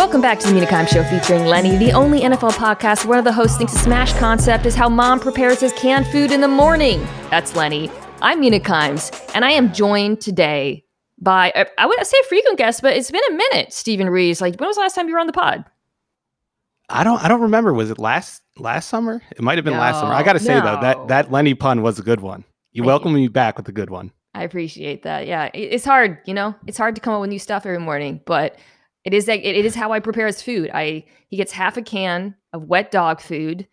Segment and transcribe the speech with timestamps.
[0.00, 3.24] Welcome back to the Kimes Show featuring Lenny, the only NFL podcast where one of
[3.26, 6.48] the hosts thinks a smash concept is how mom prepares his canned food in the
[6.48, 7.06] morning.
[7.28, 7.90] That's Lenny.
[8.22, 10.86] I'm Mina Kimes, and I am joined today
[11.18, 14.40] by, uh, I would say frequent guest, but it's been a minute, Steven Ruiz.
[14.40, 15.66] Like, when was the last time you were on the pod?
[16.88, 17.74] I don't I don't remember.
[17.74, 19.20] Was it last last summer?
[19.32, 20.14] It might have been no, last summer.
[20.14, 20.62] I gotta say no.
[20.62, 22.44] though, that that Lenny pun was a good one.
[22.72, 24.12] You welcome me back with a good one.
[24.34, 25.26] I appreciate that.
[25.26, 25.50] Yeah.
[25.52, 28.56] It's hard, you know, it's hard to come up with new stuff every morning, but
[29.04, 30.70] it is like it is how I prepare his food.
[30.72, 33.66] I he gets half a can of wet dog food.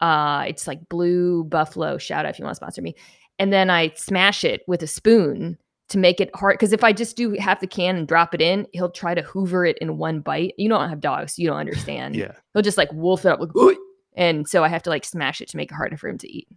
[0.00, 1.98] Uh, it's like blue buffalo.
[1.98, 2.96] Shout out if you want to sponsor me.
[3.38, 5.58] And then I smash it with a spoon
[5.88, 6.54] to make it hard.
[6.54, 9.22] Because if I just do half the can and drop it in, he'll try to
[9.22, 10.54] hoover it in one bite.
[10.58, 12.16] You don't have dogs, so you don't understand.
[12.16, 13.76] yeah, he'll just like wolf it up, like,
[14.14, 16.28] and so I have to like smash it to make it harder for him to
[16.30, 16.48] eat.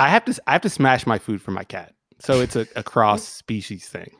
[0.00, 2.66] I have to I have to smash my food for my cat, so it's a,
[2.74, 4.10] a cross species thing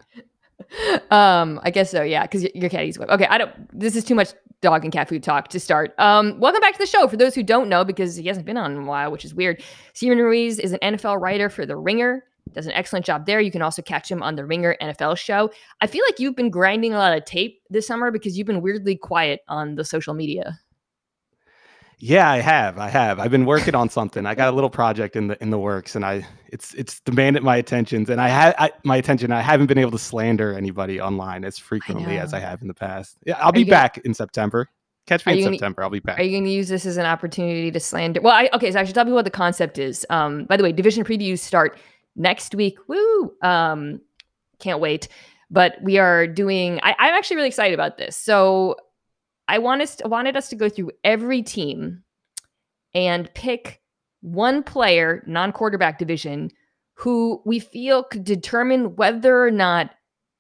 [1.11, 2.03] um, I guess so.
[2.03, 3.11] Yeah, because your cat eats web.
[3.11, 3.53] Okay, I don't.
[3.79, 5.95] This is too much dog and cat food talk to start.
[5.99, 7.07] Um, welcome back to the show.
[7.07, 9.35] For those who don't know, because he hasn't been on in a while, which is
[9.35, 9.63] weird.
[9.93, 12.25] Steven Ruiz is an NFL writer for The Ringer.
[12.53, 13.41] Does an excellent job there.
[13.41, 15.51] You can also catch him on the Ringer NFL show.
[15.81, 18.61] I feel like you've been grinding a lot of tape this summer because you've been
[18.61, 20.59] weirdly quiet on the social media.
[21.99, 22.79] Yeah, I have.
[22.79, 23.19] I have.
[23.19, 24.27] I've been working on something.
[24.27, 27.43] I got a little project in the in the works, and I it's it's demanded
[27.43, 29.33] my attentions, and I had my attention.
[29.33, 32.69] I haven't been able to slander anybody online as frequently I as I have in
[32.69, 33.17] the past.
[33.25, 34.69] Yeah, I'll be back in September.
[35.07, 35.83] Catch me in September.
[35.83, 36.19] Gonna, I'll be back.
[36.19, 38.23] Are you going to use this as an opportunity to slander?
[38.23, 38.73] Well, I, okay.
[38.73, 40.07] So I should tell me what the concept is.
[40.09, 41.79] Um, by the way, division previews start
[42.17, 42.79] next week.
[42.89, 43.33] Woo!
[43.43, 44.01] Um,
[44.59, 45.09] can't wait.
[45.51, 46.81] But we are doing.
[46.83, 48.17] I, I'm actually really excited about this.
[48.17, 48.77] So
[49.49, 52.03] I want us to, wanted us to go through every team
[52.95, 53.81] and pick
[54.21, 56.51] one player, non quarterback division,
[56.95, 59.91] who we feel could determine whether or not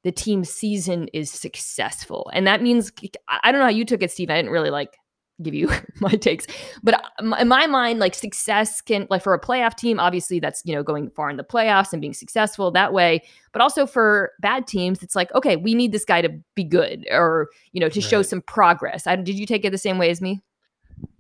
[0.05, 2.30] the team's season is successful.
[2.33, 2.92] And that means,
[3.29, 4.30] I don't know how you took it, Steve.
[4.30, 4.96] I didn't really like
[5.42, 6.46] give you my takes.
[6.83, 10.62] But uh, in my mind, like success can like for a playoff team, obviously that's
[10.64, 13.22] you know going far in the playoffs and being successful that way.
[13.52, 17.06] But also for bad teams, it's like okay, we need this guy to be good
[17.11, 18.08] or you know to right.
[18.08, 19.06] show some progress.
[19.06, 20.40] I, did you take it the same way as me?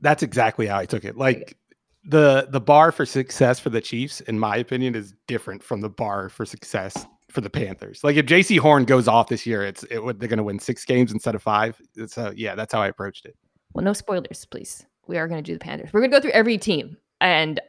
[0.00, 1.16] That's exactly how I took it.
[1.16, 1.56] Like
[2.04, 5.88] the the bar for success for the Chiefs, in my opinion, is different from the
[5.88, 8.04] bar for success for the Panthers.
[8.04, 10.84] Like if Jaycee Horn goes off this year, it's it, they're going to win six
[10.84, 11.80] games instead of five.
[12.06, 13.36] So yeah, that's how I approached it.
[13.74, 14.86] Well, no spoilers, please.
[15.06, 15.92] We are going to do the Panthers.
[15.92, 17.60] We're going to go through every team, and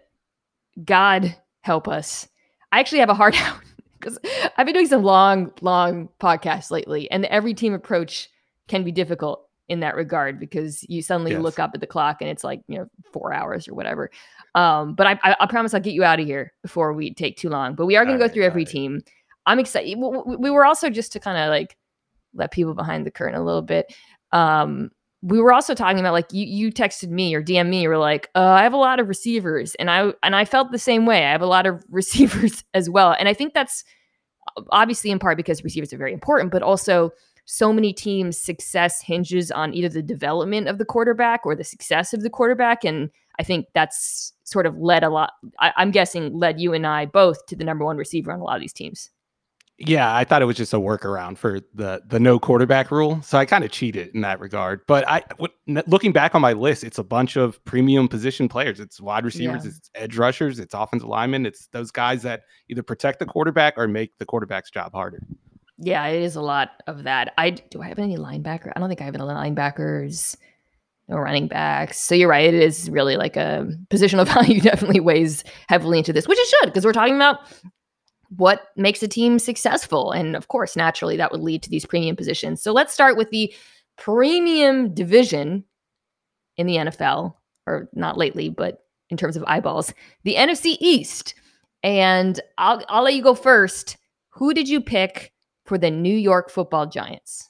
[0.83, 2.27] God help us.
[2.71, 3.59] I actually have a hard out
[3.99, 4.17] because
[4.55, 8.29] I've been doing some long, long podcasts lately, and every team approach
[8.67, 11.41] can be difficult in that regard because you suddenly yes.
[11.41, 14.11] look up at the clock and it's like you know four hours or whatever.
[14.53, 17.35] Um, but I, I, I, promise I'll get you out of here before we take
[17.35, 17.73] too long.
[17.73, 18.71] But we are going to go right, through every right.
[18.71, 19.01] team.
[19.47, 19.97] I'm excited.
[19.97, 21.75] We were also just to kind of like
[22.33, 23.93] let people behind the curtain a little bit.
[24.31, 24.91] Um,
[25.25, 27.81] we were also talking about like you you texted me or DM me.
[27.81, 30.71] You were like, uh, I have a lot of receivers, and I and I felt
[30.71, 31.25] the same way.
[31.25, 33.83] I have a lot of receivers as well, and I think that's
[34.71, 37.09] obviously in part because receivers are very important, but also
[37.45, 42.13] so many teams' success hinges on either the development of the quarterback or the success
[42.13, 43.09] of the quarterback, and
[43.39, 45.31] I think that's sort of led a lot.
[45.59, 48.43] I, I'm guessing led you and I both to the number one receiver on a
[48.43, 49.09] lot of these teams.
[49.77, 53.21] Yeah, I thought it was just a workaround for the the no quarterback rule.
[53.21, 54.81] So I kind of cheated in that regard.
[54.87, 58.79] But I w- looking back on my list, it's a bunch of premium position players.
[58.79, 59.71] It's wide receivers, yeah.
[59.71, 63.85] it's edge rushers, it's offensive linemen, it's those guys that either protect the quarterback or
[63.87, 65.21] make the quarterback's job harder.
[65.77, 67.33] Yeah, it is a lot of that.
[67.37, 68.71] I do I have any linebacker?
[68.75, 70.37] I don't think I have any linebackers.
[71.09, 71.99] No running backs.
[71.99, 72.51] So you're right.
[72.51, 76.67] It is really like a positional value definitely weighs heavily into this, which it should,
[76.67, 77.39] because we're talking about
[78.29, 80.11] what makes a team successful.
[80.11, 82.61] And of course, naturally, that would lead to these premium positions.
[82.61, 83.53] So let's start with the
[83.97, 85.63] premium division
[86.57, 87.35] in the NFL,
[87.67, 91.35] or not lately, but in terms of eyeballs, the NFC East.
[91.83, 93.97] And I'll, I'll let you go first.
[94.29, 95.33] Who did you pick
[95.65, 97.49] for the New York football Giants?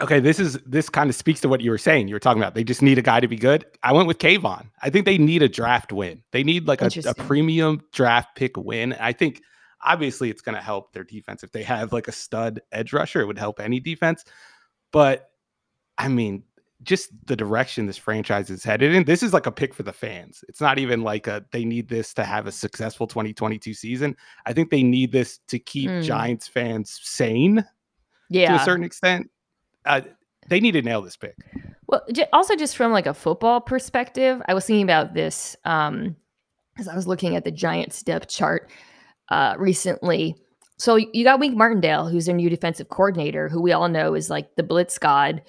[0.00, 2.08] Okay, this is this kind of speaks to what you were saying.
[2.08, 3.64] You were talking about they just need a guy to be good.
[3.82, 4.66] I went with Kayvon.
[4.82, 6.22] I think they need a draft win.
[6.32, 8.94] They need like a, a premium draft pick win.
[8.94, 9.42] I think
[9.86, 13.20] obviously it's going to help their defense if they have like a stud edge rusher.
[13.20, 14.24] It would help any defense.
[14.92, 15.30] But
[15.96, 16.42] I mean,
[16.82, 19.04] just the direction this franchise is headed in.
[19.04, 20.44] This is like a pick for the fans.
[20.48, 24.16] It's not even like a they need this to have a successful 2022 season.
[24.44, 26.02] I think they need this to keep mm.
[26.02, 27.64] Giants fans sane.
[28.28, 28.56] Yeah.
[28.56, 29.30] To a certain extent
[29.86, 30.00] uh,
[30.48, 31.36] they need to nail this pick.
[31.86, 36.16] Well, also just from like a football perspective, I was thinking about this um,
[36.78, 38.70] as I was looking at the Giants depth chart
[39.30, 40.34] uh, recently.
[40.78, 44.28] So you got Wink Martindale, who's their new defensive coordinator, who we all know is
[44.28, 45.42] like the blitz god.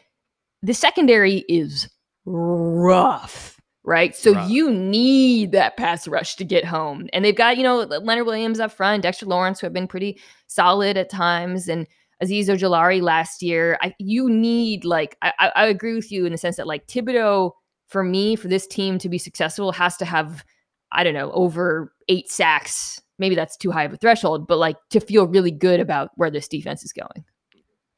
[0.61, 1.89] the secondary is
[2.25, 4.15] rough, right?
[4.15, 4.49] So rough.
[4.49, 7.07] you need that pass rush to get home.
[7.13, 10.19] And they've got, you know, Leonard Williams up front, Dexter Lawrence, who have been pretty
[10.47, 11.87] solid at times, and
[12.23, 13.77] Azeez Ojulari last year.
[13.81, 17.51] I, you need, like, I, I agree with you in the sense that, like, Thibodeaux,
[17.87, 20.43] for me, for this team to be successful, has to have,
[20.91, 22.99] I don't know, over eight sacks.
[23.19, 26.29] Maybe that's too high of a threshold, but like to feel really good about where
[26.29, 27.25] this defense is going.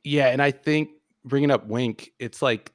[0.03, 0.27] Yeah.
[0.27, 0.89] And I think
[1.25, 2.73] bringing up Wink, it's like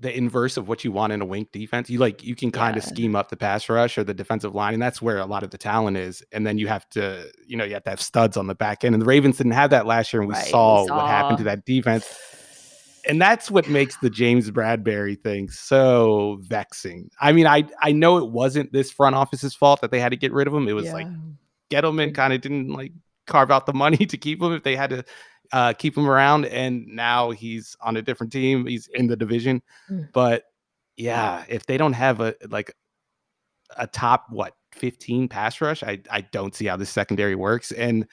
[0.00, 1.88] the inverse of what you want in a wink defense.
[1.88, 2.82] You like you can kind yeah.
[2.82, 5.42] of scheme up the pass rush or the defensive line, and that's where a lot
[5.42, 6.22] of the talent is.
[6.32, 8.84] And then you have to, you know, you have to have studs on the back
[8.84, 8.94] end.
[8.94, 10.46] And the Ravens didn't have that last year, and we, right.
[10.46, 12.06] saw, we saw, what happened to that defense.
[13.06, 17.10] And that's what makes the James Bradberry thing so vexing.
[17.20, 20.16] I mean, I I know it wasn't this front office's fault that they had to
[20.16, 20.66] get rid of him.
[20.68, 20.94] It was yeah.
[20.94, 21.06] like
[21.74, 22.92] Gettleman kind of didn't like
[23.26, 25.04] carve out the money to keep him if they had to
[25.52, 26.46] uh, keep him around.
[26.46, 28.66] And now he's on a different team.
[28.66, 29.62] He's in the division.
[29.90, 30.12] Mm.
[30.12, 30.44] But
[30.96, 32.74] yeah, if they don't have a like
[33.76, 37.72] a top what 15 pass rush, I I don't see how this secondary works.
[37.72, 38.06] And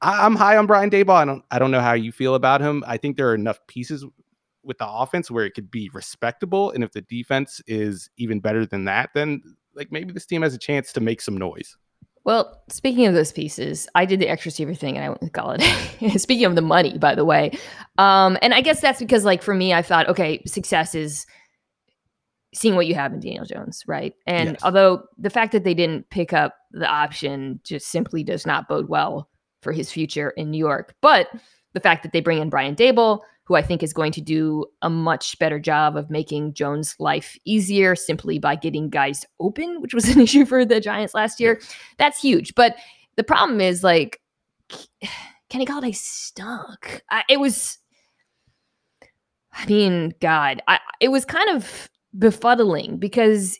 [0.00, 1.16] I, am high on Brian Daboll.
[1.16, 2.84] I don't I don't know how you feel about him.
[2.86, 4.04] I think there are enough pieces
[4.62, 6.70] with the offense where it could be respectable.
[6.70, 9.42] And if the defense is even better than that, then
[9.74, 11.76] like maybe this team has a chance to make some noise.
[12.24, 15.32] Well, speaking of those pieces, I did the extra receiver thing and I went with
[15.32, 16.18] Golladay.
[16.18, 17.52] speaking of the money, by the way.
[17.98, 21.26] Um, and I guess that's because, like, for me, I thought, okay, success is
[22.54, 24.14] seeing what you have in Daniel Jones, right?
[24.26, 24.60] And yes.
[24.62, 28.88] although the fact that they didn't pick up the option just simply does not bode
[28.88, 29.28] well
[29.60, 30.94] for his future in New York.
[31.02, 31.28] But
[31.74, 34.66] the fact that they bring in Brian Daboll, who I think is going to do
[34.82, 39.94] a much better job of making Jones' life easier simply by getting guys open, which
[39.94, 41.60] was an issue for the Giants last year.
[41.98, 42.54] That's huge.
[42.54, 42.76] But
[43.16, 44.20] the problem is like
[45.50, 47.02] Kenny Golladay stunk.
[47.10, 47.78] I, it was,
[49.52, 53.58] I mean, God, I, it was kind of befuddling because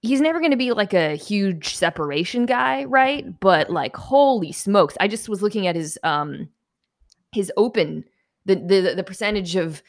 [0.00, 3.38] he's never going to be like a huge separation guy, right?
[3.40, 4.96] But like, holy smokes!
[5.00, 6.48] I just was looking at his um
[7.32, 8.04] his open
[8.46, 9.82] the the the percentage of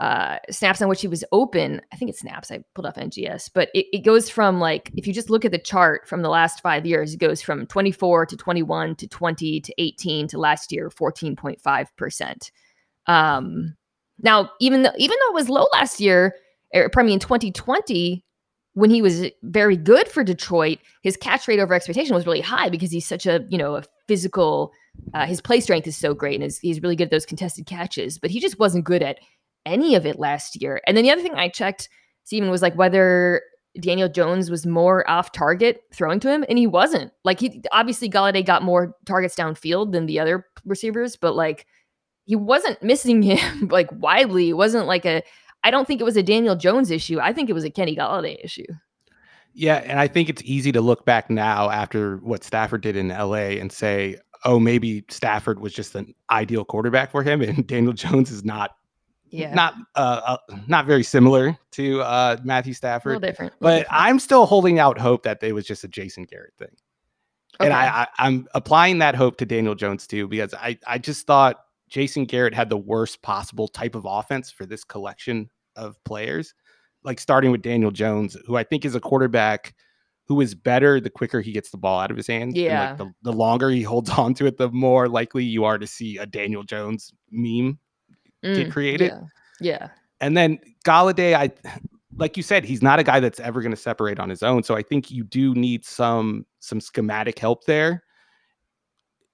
[0.00, 1.80] uh, snaps on which he was open.
[1.92, 2.50] I think it's snaps.
[2.50, 5.52] I pulled off NGS, but it, it goes from like if you just look at
[5.52, 9.60] the chart from the last five years, it goes from 24 to 21 to 20
[9.60, 12.50] to 18 to last year 14.5 percent.
[13.06, 13.76] Um,
[14.20, 16.34] now, even though even though it was low last year,
[16.74, 18.24] or er, probably in 2020
[18.74, 22.68] when he was very good for Detroit, his catch rate over expectation was really high
[22.68, 24.72] because he's such a you know a physical
[25.12, 28.18] uh, his play strength is so great, and he's really good at those contested catches.
[28.18, 29.18] But he just wasn't good at
[29.66, 30.80] any of it last year.
[30.86, 31.88] And then the other thing I checked,
[32.24, 33.42] Steven, was like whether
[33.80, 37.12] Daniel Jones was more off target throwing to him, and he wasn't.
[37.24, 41.66] Like he obviously Golladay got more targets downfield than the other receivers, but like
[42.24, 44.50] he wasn't missing him like widely.
[44.50, 45.22] It wasn't like a.
[45.62, 47.18] I don't think it was a Daniel Jones issue.
[47.20, 48.66] I think it was a Kenny Golladay issue.
[49.54, 53.08] Yeah, and I think it's easy to look back now after what Stafford did in
[53.08, 57.92] LA and say, oh, maybe Stafford was just an ideal quarterback for him, and Daniel
[57.92, 58.72] Jones is not.
[59.30, 59.52] Yeah.
[59.52, 63.10] Not uh, uh not very similar to uh Matthew Stafford.
[63.10, 63.52] A little different.
[63.58, 63.88] but different.
[63.90, 66.68] I'm still holding out hope that it was just a Jason Garrett thing.
[67.60, 67.66] Okay.
[67.66, 71.26] And I, I I'm applying that hope to Daniel Jones too, because I, I just
[71.26, 76.54] thought Jason Garrett had the worst possible type of offense for this collection of players.
[77.02, 79.74] Like starting with Daniel Jones, who I think is a quarterback
[80.26, 82.54] who is better the quicker he gets the ball out of his hands.
[82.54, 82.90] Yeah.
[82.90, 85.86] Like the, the longer he holds on to it, the more likely you are to
[85.86, 87.78] see a Daniel Jones meme
[88.44, 89.12] mm, get created.
[89.60, 89.78] Yeah.
[89.80, 89.88] yeah.
[90.20, 91.50] And then Golladay, I
[92.16, 94.62] like you said, he's not a guy that's ever going to separate on his own.
[94.62, 98.02] So I think you do need some some schematic help there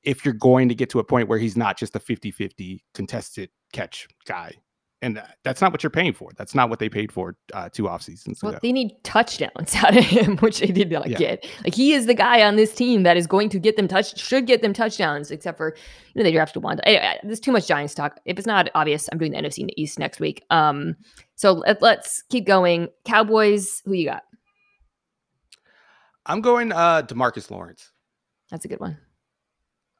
[0.02, 3.50] if you're going to get to a point where he's not just a 50-50 contested
[3.74, 4.54] catch guy
[5.02, 6.30] and that's not what you're paying for.
[6.36, 8.58] That's not what they paid for uh, two off seasons well, ago.
[8.62, 11.18] They need touchdowns out of him, which they did not yeah.
[11.18, 11.46] get.
[11.64, 14.18] Like he is the guy on this team that is going to get them touch,
[14.18, 15.30] should get them touchdowns.
[15.30, 15.74] Except for
[16.14, 16.80] you know they drafted one.
[16.84, 18.20] there's too much Giants talk.
[18.24, 20.44] If it's not obvious, I'm doing the NFC in the East next week.
[20.50, 20.96] Um,
[21.36, 22.88] so let, let's keep going.
[23.04, 24.24] Cowboys, who you got?
[26.26, 27.90] I'm going uh Demarcus Lawrence.
[28.50, 28.98] That's a good one.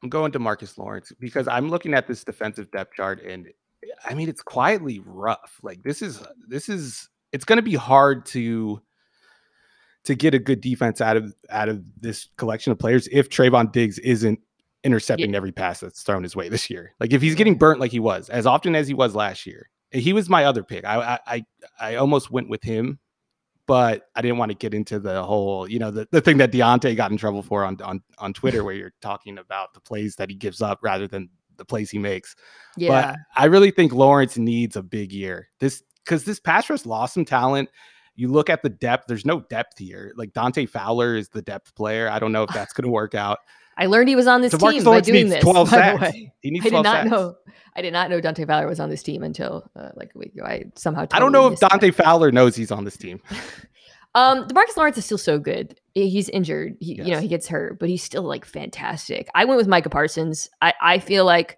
[0.03, 3.47] I'm going to Marcus Lawrence because I'm looking at this defensive depth chart and
[4.05, 5.59] I mean, it's quietly rough.
[5.63, 8.81] Like this is uh, this is it's going to be hard to
[10.03, 13.71] to get a good defense out of out of this collection of players if Trevon
[13.71, 14.39] Diggs isn't
[14.83, 15.37] intercepting yeah.
[15.37, 16.93] every pass that's thrown his way this year.
[16.99, 19.69] Like if he's getting burnt like he was as often as he was last year.
[19.93, 20.85] Eh, he was my other pick.
[20.85, 21.45] I I
[21.79, 22.99] I almost went with him,
[23.67, 26.51] but I didn't want to get into the whole, you know, the, the thing that
[26.51, 30.15] Deontay got in trouble for on on on Twitter where you're talking about the plays
[30.15, 32.35] that he gives up rather than the plays he makes.
[32.77, 32.89] Yeah.
[32.89, 35.49] But I really think Lawrence needs a big year.
[35.59, 37.69] This because this pass rush lost some talent.
[38.15, 40.11] You look at the depth, there's no depth here.
[40.15, 42.09] Like Dante Fowler is the depth player.
[42.09, 43.39] I don't know if that's going to work out.
[43.77, 45.41] I learned he was on this team by doing this.
[45.41, 46.15] 12 sacks.
[46.41, 47.09] He needs I did not sacks.
[47.09, 47.35] know.
[47.75, 50.33] I did not know Dante Fowler was on this team until uh, like a week
[50.33, 50.43] ago.
[50.43, 52.03] I somehow totally I don't know if Dante that.
[52.03, 53.21] Fowler knows he's on this team.
[54.13, 55.79] um, Demarcus Lawrence is still so good.
[55.93, 56.75] He's injured.
[56.79, 57.07] He, yes.
[57.07, 59.27] You know, he gets hurt, but he's still like fantastic.
[59.35, 60.49] I went with Micah Parsons.
[60.61, 61.57] I, I feel like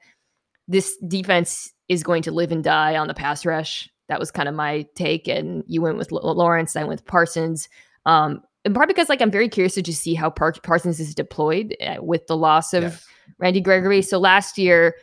[0.68, 3.90] this defense is going to live and die on the pass rush.
[4.08, 5.28] That was kind of my take.
[5.28, 6.76] And you went with Lawrence.
[6.76, 7.70] I went with Parsons.
[8.06, 11.14] Um, in part because like I'm very curious to just see how Par- Parsons is
[11.16, 13.06] deployed uh, with the loss of yes.
[13.40, 14.02] Randy Gregory.
[14.02, 14.96] So last year,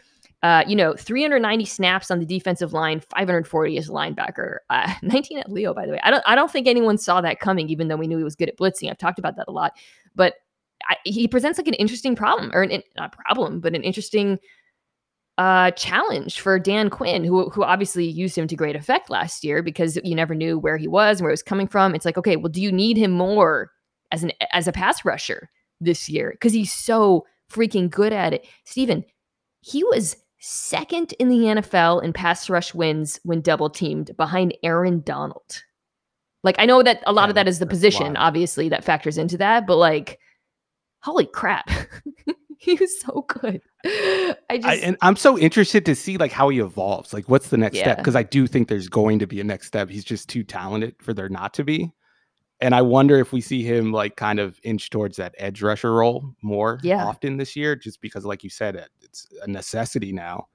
[0.43, 5.39] uh, you know, 390 snaps on the defensive line, 540 as a linebacker, uh, 19
[5.39, 5.75] at Leo.
[5.75, 8.07] By the way, I don't I don't think anyone saw that coming, even though we
[8.07, 8.91] knew he was good at blitzing.
[8.91, 9.73] I've talked about that a lot,
[10.15, 10.35] but
[10.89, 14.39] I, he presents like an interesting problem, or an, not problem, but an interesting
[15.37, 19.63] uh, challenge for Dan Quinn, who who obviously used him to great effect last year
[19.63, 21.95] because you never knew where he was and where he was coming from.
[21.95, 23.71] It's like, okay, well, do you need him more
[24.11, 25.51] as an as a pass rusher
[25.83, 28.47] this year because he's so freaking good at it?
[28.65, 29.05] Steven,
[29.61, 35.01] he was second in the NFL in pass rush wins when double teamed behind Aaron
[35.01, 35.63] Donald.
[36.43, 39.19] Like I know that a lot yeah, of that is the position, obviously, that factors
[39.19, 40.19] into that, but like,
[41.03, 41.69] holy crap.
[42.59, 43.61] he was so good.
[43.85, 47.13] I just I, and I'm so interested to see like how he evolves.
[47.13, 47.83] Like what's the next yeah.
[47.85, 47.99] step?
[47.99, 49.91] Because I do think there's going to be a next step.
[49.91, 51.93] He's just too talented for there not to be.
[52.61, 55.95] And I wonder if we see him like kind of inch towards that edge rusher
[55.95, 57.05] role more yeah.
[57.05, 60.49] often this year, just because, like you said, it's a necessity now.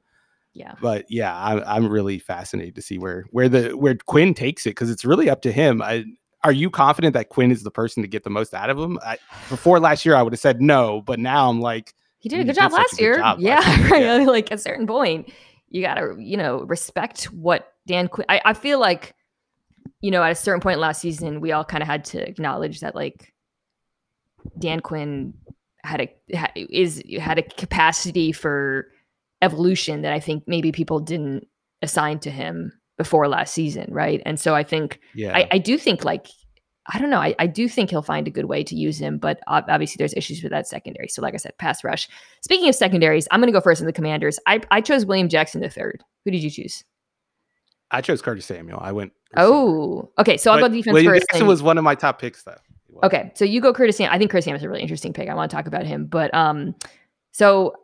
[0.53, 0.75] Yeah.
[0.81, 4.69] But yeah, I'm I'm really fascinated to see where where the where Quinn takes it
[4.71, 5.81] because it's really up to him.
[5.81, 6.05] I,
[6.45, 8.99] are you confident that Quinn is the person to get the most out of him?
[9.03, 9.17] I,
[9.49, 12.43] before last year, I would have said no, but now I'm like, he did a
[12.43, 13.17] hmm, good job last year.
[13.17, 13.99] Job yeah, last year.
[14.19, 14.25] Yeah.
[14.25, 15.31] like at a certain point,
[15.69, 18.25] you gotta you know respect what Dan Quinn.
[18.29, 19.14] I, I feel like
[20.01, 22.79] you know at a certain point last season, we all kind of had to acknowledge
[22.81, 23.33] that like
[24.59, 25.33] Dan Quinn
[25.83, 28.87] had a had, is had a capacity for
[29.41, 31.47] evolution that I think maybe people didn't
[31.81, 34.21] assign to him before last season, right?
[34.25, 36.27] And so I think, yeah, I, I do think like,
[36.91, 39.17] I don't know, I, I do think he'll find a good way to use him,
[39.17, 41.07] but obviously there's issues with that secondary.
[41.07, 42.07] So like I said, pass rush.
[42.41, 44.39] Speaking of secondaries, I'm going to go first in the Commanders.
[44.47, 46.03] I, I chose William Jackson the third.
[46.23, 46.83] Who did you choose?
[47.91, 48.79] I chose Curtis Samuel.
[48.81, 49.13] I went.
[49.37, 50.37] Oh, okay.
[50.37, 51.27] So I'll go defense William first.
[51.31, 52.57] Jackson was one of my top picks, though.
[53.03, 54.13] Okay, so you go Curtis Samuel.
[54.13, 55.27] I think Curtis Samuel is a really interesting pick.
[55.29, 56.75] I want to talk about him, but um,
[57.31, 57.75] so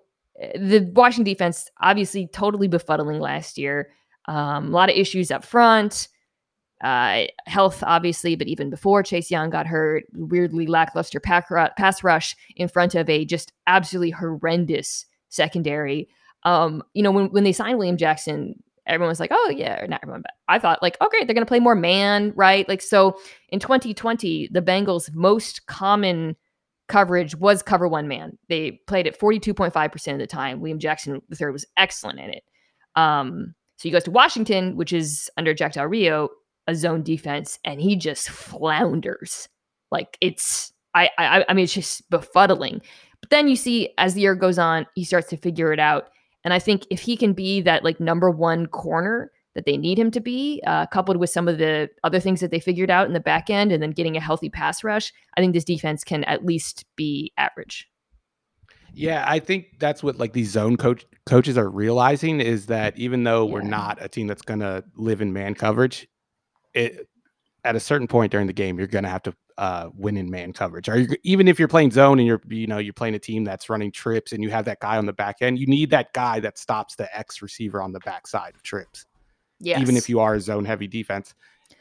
[0.55, 3.89] the Washington defense obviously totally befuddling last year.
[4.27, 6.08] Um, a lot of issues up front,
[6.81, 12.67] uh, health obviously, but even before Chase Young got hurt, weirdly lackluster pass rush in
[12.67, 16.08] front of a just absolutely horrendous secondary.
[16.43, 20.01] Um, you know, when when they signed William Jackson, everyone was like, "Oh yeah," not
[20.03, 22.81] everyone, but I thought like, "Oh great, they're going to play more man, right?" Like
[22.81, 23.17] so,
[23.50, 26.36] in 2020, the Bengals' most common
[26.91, 28.38] coverage was cover one man.
[28.50, 30.60] They played it 42.5% of the time.
[30.60, 32.43] William Jackson III was excellent in it.
[32.98, 36.29] Um, so he goes to Washington, which is under Jack Del Rio,
[36.67, 39.48] a zone defense, and he just flounders.
[39.89, 42.81] Like it's, I, I, I mean, it's just befuddling.
[43.21, 46.10] But then you see as the year goes on, he starts to figure it out.
[46.43, 50.00] And I think if he can be that like number one corner that they need
[50.00, 53.07] him to be, uh, coupled with some of the other things that they figured out
[53.07, 56.03] in the back end and then getting a healthy pass rush, I think this defense
[56.03, 57.88] can at least be average.
[58.93, 63.24] Yeah, I think that's what like these zone coach coaches are realizing is that even
[63.24, 63.53] though yeah.
[63.53, 66.07] we're not a team that's going to live in man coverage,
[66.74, 67.07] it
[67.63, 70.30] at a certain point during the game you're going to have to uh, win in
[70.30, 70.89] man coverage.
[70.89, 73.70] Or even if you're playing zone and you're you know you're playing a team that's
[73.70, 76.39] running trips and you have that guy on the back end, you need that guy
[76.39, 79.06] that stops the X receiver on the backside of trips.
[79.60, 79.80] Yes.
[79.80, 81.36] Even if you are a zone heavy defense.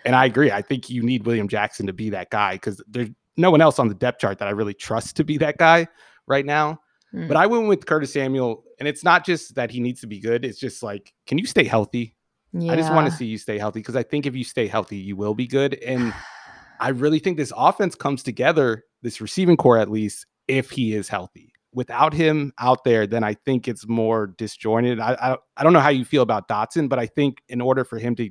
[0.04, 0.50] And I agree.
[0.50, 3.08] I think you need William Jackson to be that guy because there's
[3.38, 5.88] no one else on the depth chart that I really trust to be that guy
[6.26, 6.80] right now.
[7.14, 7.28] Mm.
[7.28, 10.20] But I went with Curtis Samuel, and it's not just that he needs to be
[10.20, 10.44] good.
[10.44, 12.14] It's just like, can you stay healthy?
[12.52, 12.72] Yeah.
[12.72, 14.96] I just want to see you stay healthy because I think if you stay healthy,
[14.96, 15.74] you will be good.
[15.74, 16.12] And
[16.80, 21.08] I really think this offense comes together, this receiving core at least, if he is
[21.08, 25.00] healthy without him out there, then I think it's more disjointed.
[25.00, 27.84] I, I, I don't know how you feel about Dotson, but I think in order
[27.84, 28.30] for him to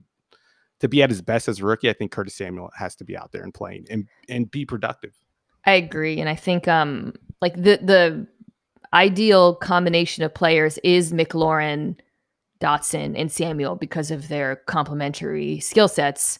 [0.80, 3.18] to be at his best as a rookie, I think Curtis Samuel has to be
[3.18, 5.14] out there and playing and and be productive.
[5.66, 8.28] I agree, and I think um like the the
[8.94, 11.96] ideal combination of players is McLaurin,
[12.62, 16.40] Dotson, and Samuel because of their complementary skill sets.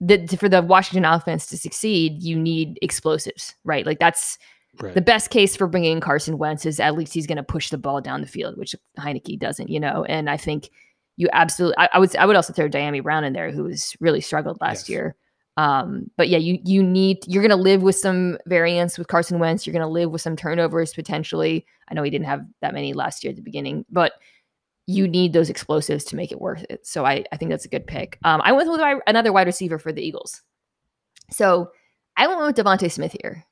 [0.00, 3.86] That for the Washington offense to succeed, you need explosives, right?
[3.86, 4.38] Like that's
[4.80, 4.94] Right.
[4.94, 7.76] The best case for bringing Carson Wentz is at least he's going to push the
[7.76, 10.04] ball down the field, which Heinicke doesn't, you know.
[10.04, 10.70] And I think
[11.16, 13.94] you absolutely I, I, would I would also throw Dyami Brown in there who was
[14.00, 14.88] really struggled last yes.
[14.88, 15.16] year.
[15.58, 19.66] Um, but yeah, you you need you're gonna live with some variance with Carson Wentz.
[19.66, 21.66] You're gonna live with some turnovers potentially.
[21.88, 24.14] I know he didn't have that many last year at the beginning, but
[24.86, 26.86] you need those explosives to make it worth it.
[26.86, 28.18] So I, I think that's a good pick.
[28.24, 30.42] Um, I went with another wide receiver for the Eagles.
[31.30, 31.70] So
[32.16, 33.44] I went with DeVonta Smith here.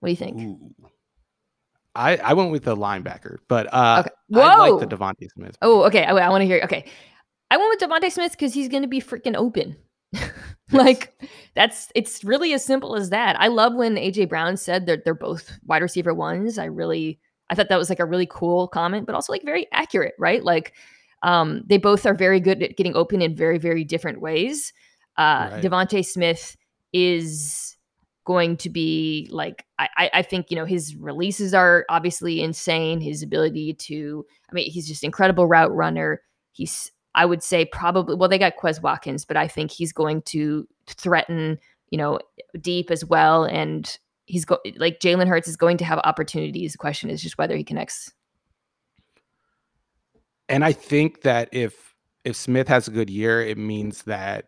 [0.00, 0.40] What do you think?
[0.40, 0.74] Ooh.
[1.94, 4.14] I, I went with the linebacker, but uh, okay.
[4.28, 4.42] Whoa!
[4.42, 5.56] I like the DeVonta Smith.
[5.62, 6.04] Oh, okay.
[6.04, 6.60] I, I want to hear.
[6.64, 6.84] Okay,
[7.50, 9.76] I went with DeVonta Smith because he's going to be freaking open.
[10.72, 11.12] like
[11.54, 13.40] that's it's really as simple as that.
[13.40, 16.58] I love when AJ Brown said that they're both wide receiver ones.
[16.58, 19.66] I really I thought that was like a really cool comment, but also like very
[19.72, 20.42] accurate, right?
[20.42, 20.74] Like
[21.22, 24.72] um, they both are very good at getting open in very, very different ways.
[25.16, 25.62] Uh, right.
[25.62, 26.56] DeVonta Smith
[26.92, 27.76] is
[28.24, 33.00] going to be like I, I think you know his releases are obviously insane.
[33.00, 36.22] His ability to I mean he's just incredible route runner.
[36.52, 40.22] He's I would say probably well they got Quez Watkins, but I think he's going
[40.22, 41.58] to threaten
[41.90, 42.18] you know
[42.60, 46.72] deep as well and he's go like Jalen Hurts is going to have opportunities.
[46.72, 48.12] The question is just whether he connects.
[50.48, 54.46] And I think that if if Smith has a good year, it means that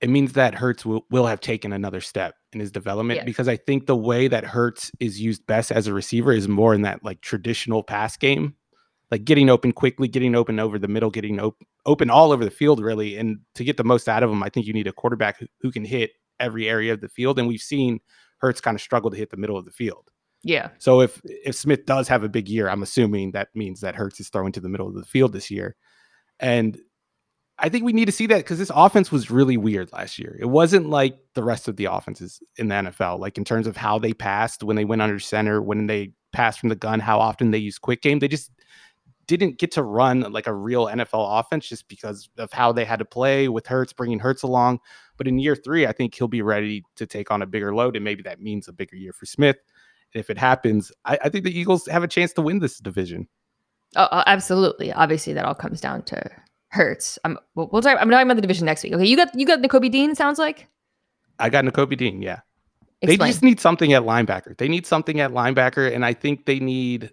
[0.00, 3.24] it means that Hurts will, will have taken another step in his development yeah.
[3.24, 6.74] because I think the way that Hurts is used best as a receiver is more
[6.74, 8.54] in that like traditional pass game,
[9.10, 12.50] like getting open quickly, getting open over the middle, getting op- open all over the
[12.50, 13.16] field, really.
[13.16, 15.46] And to get the most out of him, I think you need a quarterback who,
[15.60, 17.38] who can hit every area of the field.
[17.38, 17.98] And we've seen
[18.38, 20.10] Hurts kind of struggled to hit the middle of the field.
[20.42, 20.70] Yeah.
[20.78, 24.20] So if if Smith does have a big year, I'm assuming that means that Hurts
[24.20, 25.76] is throwing to the middle of the field this year.
[26.38, 26.78] And
[27.58, 30.36] I think we need to see that because this offense was really weird last year.
[30.40, 33.76] It wasn't like the rest of the offenses in the NFL, like in terms of
[33.76, 37.18] how they passed when they went under center, when they passed from the gun, how
[37.18, 38.20] often they use quick game.
[38.20, 38.52] They just
[39.28, 42.98] didn't get to run like a real NFL offense just because of how they had
[42.98, 44.80] to play with Hurts, bringing Hurts along.
[45.16, 47.94] But in year three, I think he'll be ready to take on a bigger load,
[47.94, 49.58] and maybe that means a bigger year for Smith.
[50.14, 53.28] if it happens, I, I, think the Eagles have a chance to win this division.
[53.94, 54.92] Oh, oh absolutely.
[54.92, 56.30] Obviously, that all comes down to
[56.70, 57.18] Hurts.
[57.24, 57.98] I'm we'll, we'll talk.
[58.00, 58.94] I'm talking about the division next week.
[58.94, 60.14] Okay, you got you got Nakobe Dean.
[60.14, 60.68] Sounds like.
[61.38, 62.22] I got Nakobe Dean.
[62.22, 62.40] Yeah.
[63.00, 63.18] Explain.
[63.18, 64.56] They just need something at linebacker.
[64.56, 67.12] They need something at linebacker, and I think they need.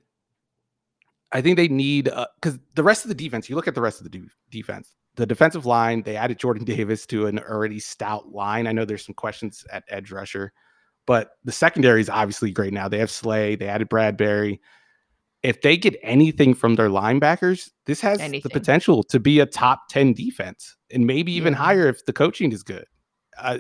[1.36, 3.50] I think they need because uh, the rest of the defense.
[3.50, 6.64] You look at the rest of the de- defense the defensive line, they added Jordan
[6.66, 8.68] Davis to an already stout line.
[8.68, 10.54] I know there's some questions at edge rusher,
[11.06, 12.88] but the secondary is obviously great now.
[12.88, 14.60] They have Slay, they added Bradberry.
[15.44, 18.42] If they get anything from their linebackers, this has anything.
[18.44, 21.60] the potential to be a top 10 defense and maybe even yeah.
[21.60, 22.86] higher if the coaching is good.
[23.38, 23.60] Uh,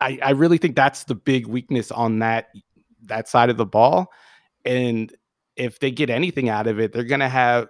[0.00, 2.48] I, I really think that's the big weakness on that
[3.02, 4.12] that side of the ball.
[4.64, 5.12] And
[5.60, 7.68] if they get anything out of it, they're going to have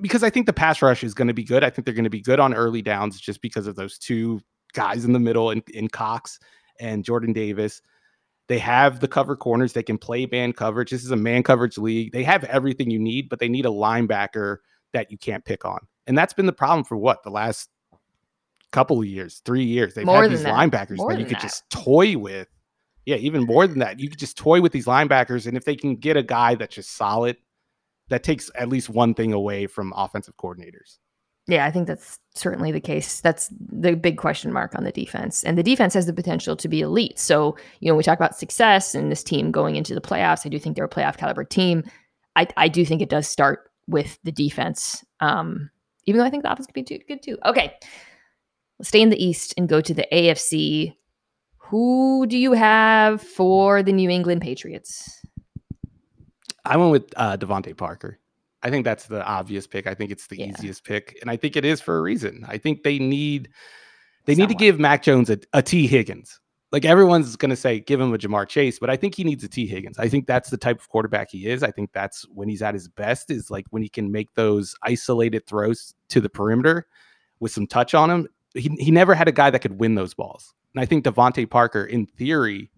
[0.00, 1.64] because I think the pass rush is going to be good.
[1.64, 4.40] I think they're going to be good on early downs just because of those two
[4.74, 6.38] guys in the middle in, in Cox
[6.80, 7.80] and Jordan Davis.
[8.48, 9.72] They have the cover corners.
[9.72, 10.90] They can play man coverage.
[10.90, 12.12] This is a man coverage league.
[12.12, 14.58] They have everything you need, but they need a linebacker
[14.92, 15.78] that you can't pick on.
[16.06, 17.70] And that's been the problem for what the last
[18.70, 19.94] couple of years, three years.
[19.94, 20.52] They've more had these that.
[20.52, 21.42] linebackers that you could that.
[21.42, 22.48] just toy with.
[23.06, 24.00] Yeah, even more than that.
[24.00, 25.46] You could just toy with these linebackers.
[25.46, 27.36] And if they can get a guy that's just solid
[28.08, 30.98] that takes at least one thing away from offensive coordinators.
[31.46, 33.20] Yeah, I think that's certainly the case.
[33.20, 35.44] That's the big question mark on the defense.
[35.44, 37.18] And the defense has the potential to be elite.
[37.18, 40.46] So, you know, we talk about success and this team going into the playoffs.
[40.46, 41.84] I do think they're a playoff caliber team.
[42.36, 45.04] I, I do think it does start with the defense.
[45.20, 45.70] Um,
[46.06, 47.38] even though I think the offense could be too, good too.
[47.44, 47.74] Okay.
[48.78, 50.94] Let's stay in the East and go to the AFC.
[51.74, 55.20] Who do you have for the New England Patriots?
[56.64, 58.20] I went with uh, DeVante Parker.
[58.62, 59.88] I think that's the obvious pick.
[59.88, 60.46] I think it's the yeah.
[60.46, 62.44] easiest pick, and I think it is for a reason.
[62.46, 63.48] I think they need
[64.24, 66.38] they need to give Mac Jones a, a Higgins.
[66.70, 69.42] Like everyone's going to say, give him a Ja'Marr Chase, but I think he needs
[69.42, 69.98] a Tee Higgins.
[69.98, 71.64] I think that's the type of quarterback he is.
[71.64, 74.76] I think that's when he's at his best is like when he can make those
[74.84, 76.86] isolated throws to the perimeter
[77.40, 78.28] with some touch on him.
[78.54, 80.54] He, he never had a guy that could win those balls.
[80.74, 82.70] And I think DeVante Parker, in theory,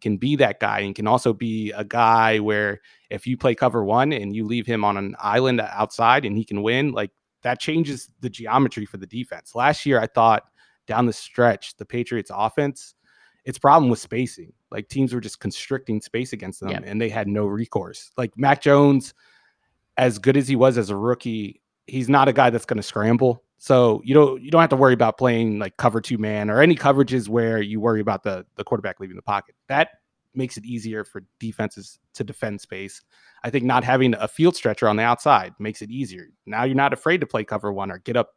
[0.00, 3.84] can be that guy and can also be a guy where if you play cover
[3.84, 7.10] one and you leave him on an island outside and he can win, like
[7.42, 9.54] that changes the geometry for the defense.
[9.54, 10.44] Last year, I thought
[10.86, 12.94] down the stretch, the Patriots offense,
[13.44, 14.52] its problem was spacing.
[14.70, 18.10] Like teams were just constricting space against them and they had no recourse.
[18.16, 19.14] Like Mac Jones,
[19.96, 22.82] as good as he was as a rookie, he's not a guy that's going to
[22.82, 23.42] scramble.
[23.64, 26.60] So you don't you don't have to worry about playing like cover two man or
[26.60, 29.54] any coverages where you worry about the the quarterback leaving the pocket.
[29.68, 29.88] That
[30.34, 33.00] makes it easier for defenses to defend space.
[33.42, 36.26] I think not having a field stretcher on the outside makes it easier.
[36.44, 38.32] Now you're not afraid to play cover one or get up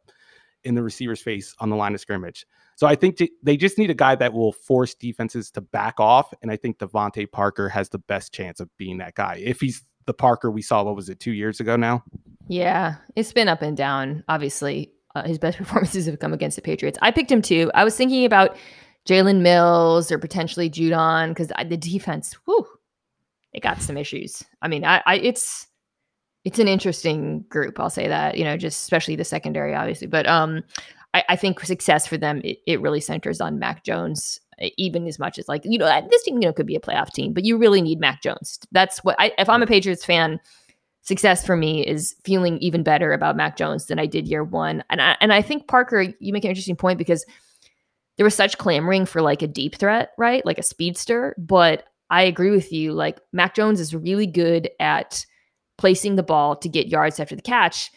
[0.64, 2.46] in the receiver's face on the line of scrimmage.
[2.76, 6.32] So I think they just need a guy that will force defenses to back off.
[6.40, 9.42] And I think DeVante Parker has the best chance of being that guy.
[9.44, 12.02] If he's the Parker we saw, what was it, two years ago now?
[12.48, 14.24] Yeah, it's been up and down.
[14.26, 16.98] Obviously, uh, his best performances have come against the Patriots.
[17.02, 17.70] I picked him too.
[17.74, 18.56] I was thinking about
[19.08, 22.34] Jalen Mills or potentially Judon because the defense,
[23.52, 24.44] they got some issues.
[24.62, 25.66] I mean, I, I it's
[26.44, 27.80] it's an interesting group.
[27.80, 30.06] I'll say that you know, just especially the secondary, obviously.
[30.06, 30.62] But um,
[31.14, 34.38] I, I think success for them it, it really centers on Mac Jones
[34.76, 37.12] even as much as like you know this team you know could be a playoff
[37.12, 38.58] team, but you really need Mac Jones.
[38.72, 40.40] That's what I if I'm a Patriots fan,
[41.08, 44.84] success for me is feeling even better about Mac Jones than I did year one.
[44.90, 47.24] And I and I think Parker, you make an interesting point because
[48.18, 50.44] there was such clamoring for like a deep threat, right?
[50.44, 51.34] Like a speedster.
[51.38, 52.92] But I agree with you.
[52.92, 55.24] Like Mac Jones is really good at
[55.78, 57.90] placing the ball to get yards after the catch.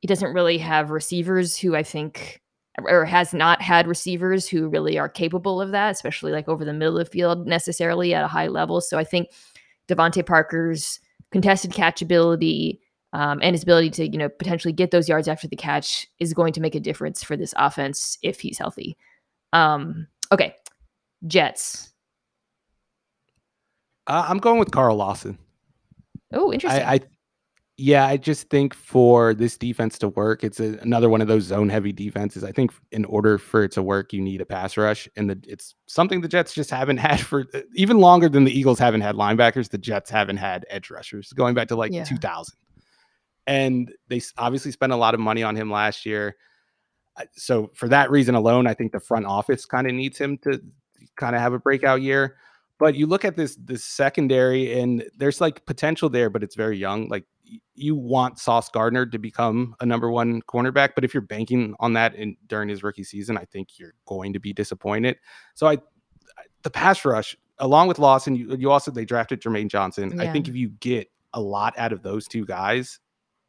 [0.00, 2.42] He doesn't really have receivers who I think
[2.78, 6.74] or has not had receivers who really are capable of that, especially like over the
[6.74, 8.82] middle of the field necessarily at a high level.
[8.82, 9.28] So I think
[9.88, 11.00] DeVante Parker's
[11.32, 12.78] contested catchability
[13.12, 16.32] um, and his ability to, you know, potentially get those yards after the catch is
[16.32, 18.96] going to make a difference for this offense if he's healthy.
[19.52, 20.54] Um, okay,
[21.26, 21.92] Jets.
[24.06, 25.38] Uh, I'm going with Carl Lawson.
[26.32, 26.82] Oh, interesting.
[26.82, 27.00] I, I
[27.80, 31.44] yeah, I just think for this defense to work, it's a, another one of those
[31.44, 32.44] zone heavy defenses.
[32.44, 35.42] I think in order for it to work, you need a pass rush, and the,
[35.48, 39.00] it's something the Jets just haven't had for uh, even longer than the Eagles haven't
[39.00, 39.70] had linebackers.
[39.70, 42.04] The Jets haven't had edge rushers going back to like yeah.
[42.04, 42.54] 2000,
[43.46, 46.36] and they obviously spent a lot of money on him last year.
[47.32, 50.60] So for that reason alone, I think the front office kind of needs him to
[51.16, 52.36] kind of have a breakout year.
[52.80, 56.78] But you look at this this secondary, and there's like potential there, but it's very
[56.78, 57.08] young.
[57.08, 57.24] Like
[57.74, 61.92] you want Sauce Gardner to become a number one cornerback, but if you're banking on
[61.92, 65.18] that in during his rookie season, I think you're going to be disappointed.
[65.54, 65.78] So I,
[66.62, 70.16] the pass rush, along with Lawson, you, you also they drafted Jermaine Johnson.
[70.16, 70.24] Yeah.
[70.24, 72.98] I think if you get a lot out of those two guys,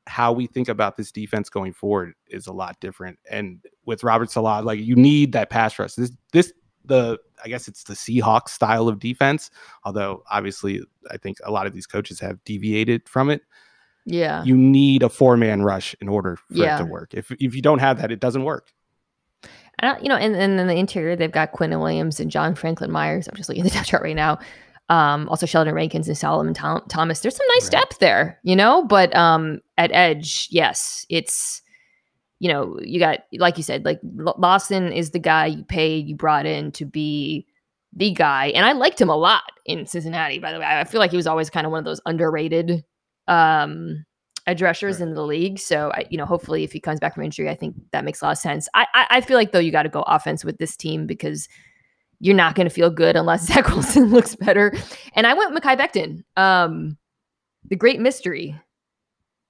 [0.07, 3.19] how we think about this defense going forward is a lot different.
[3.29, 5.93] And with Robert Saleh, like you need that pass rush.
[5.93, 6.51] This this
[6.85, 9.49] the I guess it's the Seahawks style of defense.
[9.83, 13.41] Although obviously I think a lot of these coaches have deviated from it.
[14.05, 14.43] Yeah.
[14.43, 16.75] You need a four man rush in order for yeah.
[16.75, 17.13] it to work.
[17.13, 18.73] If if you don't have that, it doesn't work.
[19.79, 22.55] And you know, and, and in the interior, they've got Quinn and Williams and John
[22.55, 23.27] Franklin Myers.
[23.27, 24.39] I'm just looking at the depth chart right now.
[24.89, 27.21] Um, also Sheldon Rankins and Solomon Tom- Thomas.
[27.21, 27.79] There's some nice right.
[27.79, 31.61] depth there, you know, but um, at edge, yes, it's
[32.41, 36.15] you know, you got like you said, like Lawson is the guy you paid, you
[36.15, 37.45] brought in to be
[37.93, 40.39] the guy, and I liked him a lot in Cincinnati.
[40.39, 42.83] By the way, I feel like he was always kind of one of those underrated
[43.27, 44.03] um,
[44.47, 45.07] edge rushers right.
[45.07, 45.59] in the league.
[45.59, 48.23] So, I, you know, hopefully, if he comes back from injury, I think that makes
[48.23, 48.67] a lot of sense.
[48.73, 51.47] I, I, I feel like though you got to go offense with this team because
[52.21, 54.73] you're not going to feel good unless Zach Wilson looks better.
[55.13, 56.97] And I went Mekhi Becton, um,
[57.65, 58.59] the great mystery.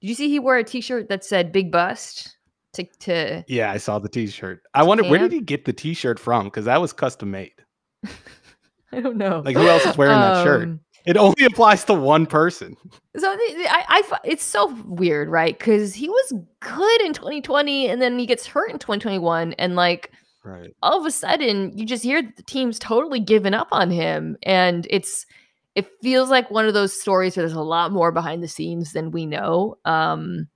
[0.02, 2.36] Did you see he wore a T-shirt that said "Big Bust"?
[2.74, 4.62] To, to yeah, I saw the T-shirt.
[4.72, 6.44] I wonder where did he get the T-shirt from?
[6.44, 7.52] Because that was custom made.
[8.92, 9.42] I don't know.
[9.44, 10.62] Like who else is wearing um, that shirt?
[10.64, 12.76] Um, it only applies to one person.
[13.16, 15.58] So I, I it's so weird, right?
[15.58, 20.12] Because he was good in 2020, and then he gets hurt in 2021, and like,
[20.44, 24.36] right, all of a sudden you just hear the team's totally given up on him,
[24.44, 25.26] and it's
[25.74, 28.92] it feels like one of those stories where there's a lot more behind the scenes
[28.92, 29.76] than we know.
[29.84, 30.48] Um,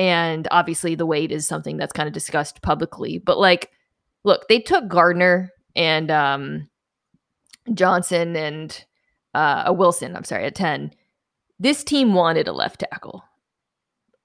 [0.00, 3.70] and obviously the weight is something that's kind of discussed publicly, but like,
[4.24, 6.70] look, they took Gardner and um
[7.74, 8.84] Johnson and
[9.34, 10.90] uh, a Wilson, I'm sorry, at 10.
[11.58, 13.22] This team wanted a left tackle.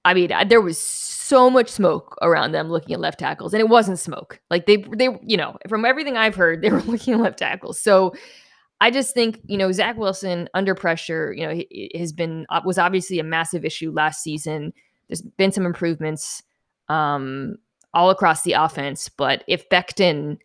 [0.02, 3.68] I mean, there was so much smoke around them looking at left tackles, and it
[3.68, 4.40] wasn't smoke.
[4.50, 7.78] Like they, they, you know, from everything I've heard, they were looking at left tackles.
[7.78, 8.14] So
[8.80, 12.62] I just think, you know, Zach Wilson under pressure, you know, he, has been uh,
[12.64, 14.72] was obviously a massive issue last season.
[15.08, 16.42] There's been some improvements
[16.88, 17.56] um,
[17.94, 20.38] all across the offense, but if Becton,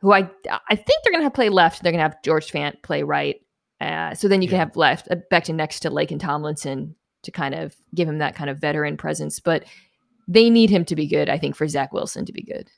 [0.00, 0.30] who I
[0.68, 3.40] I think they're gonna have play left, they're gonna have George Fant play right.
[3.80, 4.50] Uh, so then you yeah.
[4.50, 8.34] can have left uh, Becton next to Laken Tomlinson to kind of give him that
[8.34, 9.40] kind of veteran presence.
[9.40, 9.64] But
[10.28, 12.70] they need him to be good, I think, for Zach Wilson to be good.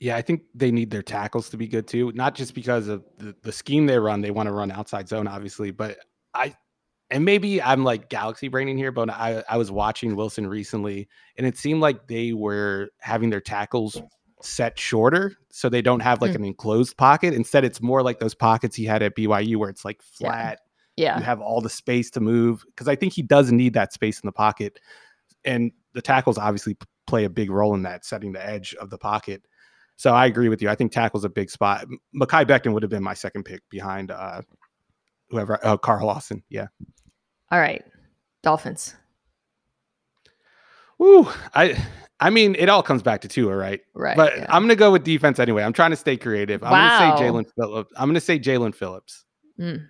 [0.00, 2.12] Yeah, I think they need their tackles to be good too.
[2.12, 5.28] Not just because of the, the scheme they run, they want to run outside zone,
[5.28, 5.98] obviously, but
[6.34, 6.54] I
[7.14, 11.46] and maybe I'm like galaxy braining here, but I, I was watching Wilson recently, and
[11.46, 14.02] it seemed like they were having their tackles
[14.42, 16.36] set shorter so they don't have like mm.
[16.36, 17.32] an enclosed pocket.
[17.32, 20.58] Instead, it's more like those pockets he had at BYU where it's like flat.
[20.96, 21.12] Yeah.
[21.12, 21.18] yeah.
[21.18, 24.18] You have all the space to move because I think he does need that space
[24.18, 24.80] in the pocket.
[25.44, 28.98] And the tackles obviously play a big role in that, setting the edge of the
[28.98, 29.44] pocket.
[29.94, 30.68] So I agree with you.
[30.68, 31.86] I think tackle's a big spot.
[32.12, 34.42] Mekhi Becton would have been my second pick behind uh
[35.30, 36.42] whoever uh, Carl Lawson.
[36.48, 36.66] Yeah.
[37.50, 37.84] All right.
[38.42, 38.94] Dolphins.
[41.02, 41.76] Ooh, I
[42.20, 43.80] I mean, it all comes back to Tua, right?
[43.94, 44.16] Right.
[44.16, 44.46] But yeah.
[44.48, 45.62] I'm gonna go with defense anyway.
[45.62, 46.62] I'm trying to stay creative.
[46.62, 46.98] I'm wow.
[46.98, 47.92] gonna say Jaelan Phillips.
[47.96, 49.24] I'm gonna say Jaelan Phillips.
[49.60, 49.88] Mm.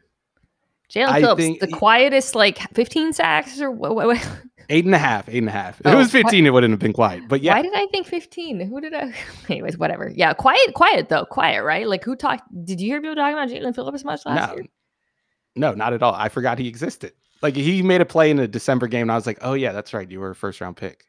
[0.90, 3.94] Jaelan Phillips, the quietest, like 15 sacks or what?
[3.94, 4.30] what, what?
[4.70, 5.78] Eight and a half, eight and a half.
[5.80, 6.48] If oh, it was 15, what?
[6.48, 7.28] it wouldn't have been quiet.
[7.28, 7.54] But yeah.
[7.54, 8.60] Why did I think 15?
[8.60, 9.12] Who did I?
[9.50, 10.10] Anyways, whatever.
[10.14, 11.26] Yeah, quiet, quiet though.
[11.26, 11.86] Quiet, right?
[11.86, 12.44] Like who talked?
[12.64, 14.54] Did you hear people talking about Jaelan Phillips much last no.
[14.56, 14.66] year?
[15.54, 16.14] No, not at all.
[16.14, 17.12] I forgot he existed.
[17.42, 19.72] Like he made a play in a December game, and I was like, oh yeah,
[19.72, 20.10] that's right.
[20.10, 21.04] You were a first round pick.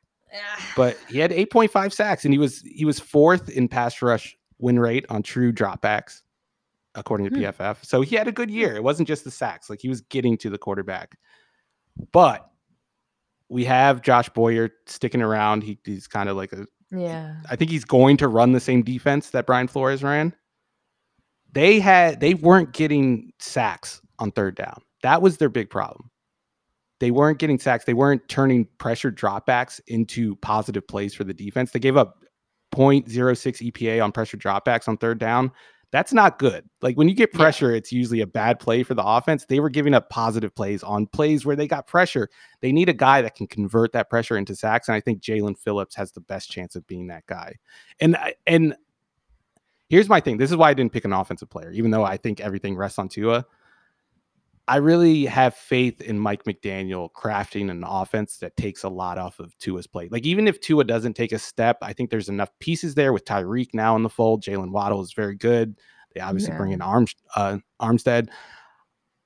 [0.76, 4.80] but he had 8.5 sacks, and he was he was fourth in pass rush win
[4.80, 6.22] rate on true dropbacks
[6.96, 7.44] according to hmm.
[7.44, 7.86] PFF.
[7.86, 8.76] So he had a good year.
[8.76, 11.18] It wasn't just the sacks, like he was getting to the quarterback.
[12.12, 12.50] But
[13.50, 15.64] we have Josh Boyer sticking around.
[15.64, 17.36] He, he's kind of like a yeah.
[17.50, 20.34] I think he's going to run the same defense that Brian Flores ran.
[21.52, 24.82] They had they weren't getting sacks on third down.
[25.04, 26.10] That was their big problem.
[27.00, 27.86] They weren't getting sacks.
[27.86, 31.72] They weren't turning pressure dropbacks into positive plays for the defense.
[31.72, 32.24] They gave up
[32.74, 35.52] 0.06 EPA on pressure dropbacks on third down
[35.96, 36.70] that's not good.
[36.82, 39.46] Like when you get pressure, it's usually a bad play for the offense.
[39.46, 42.30] They were giving up positive plays on plays where they got pressure.
[42.60, 45.58] They need a guy that can convert that pressure into sacks, and I think Jaelan
[45.58, 47.56] Phillips has the best chance of being that guy.
[48.02, 48.76] And and
[49.88, 50.36] here's my thing.
[50.36, 53.00] This is why I didn't pick an offensive player, even though I think everything rests
[53.00, 53.46] on Tua.
[54.68, 59.40] I really have faith in Mike McDaniel crafting an offense that takes a lot off
[59.40, 60.12] of Tua's plate.
[60.12, 63.26] Like even if Tua doesn't take a step, I think there's enough pieces there with
[63.26, 64.44] Tyreek now in the fold.
[64.44, 65.80] Jaylen Waddle is very good.
[66.16, 66.58] They obviously yeah.
[66.58, 68.30] bring in Arms uh, Armstead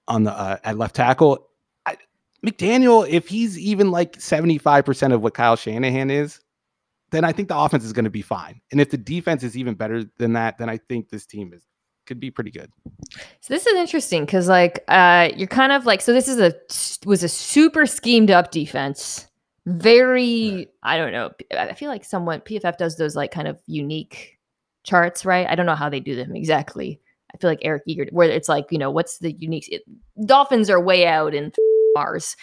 [0.08, 1.48] on the uh, at left tackle.
[1.86, 1.98] I,
[2.46, 6.42] McDaniel, if he's even like 75% of what Kyle Shanahan is,
[7.12, 8.60] then I think the offense is going to be fine.
[8.72, 11.66] And if the defense is even better than that, then I think this team is
[12.10, 12.72] could be pretty good.
[13.40, 17.08] So this is interesting because like uh you're kind of like so this is a
[17.08, 19.28] was a super schemed up defense.
[19.68, 20.68] Very right.
[20.82, 21.30] I don't know.
[21.58, 24.40] I feel like someone PFF does those like kind of unique
[24.84, 25.48] charts, right?
[25.48, 27.00] I don't know how they do them exactly.
[27.34, 29.84] I feel like Eric Eager where it's like, you know, what's the unique it,
[30.26, 31.54] Dolphins are way out in
[31.96, 32.36] Mars.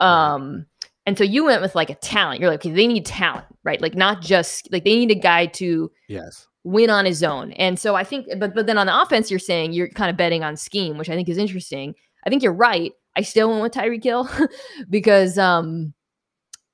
[0.00, 0.66] Um
[1.06, 2.40] and so you went with like a talent.
[2.40, 3.80] You're like, okay, they need talent, right?
[3.80, 7.52] Like not just like they need a guy to yes win on his own.
[7.52, 10.16] And so I think, but but then on the offense, you're saying you're kind of
[10.16, 11.94] betting on scheme, which I think is interesting.
[12.26, 12.92] I think you're right.
[13.16, 14.28] I still went with Tyreek Hill
[14.90, 15.94] because um,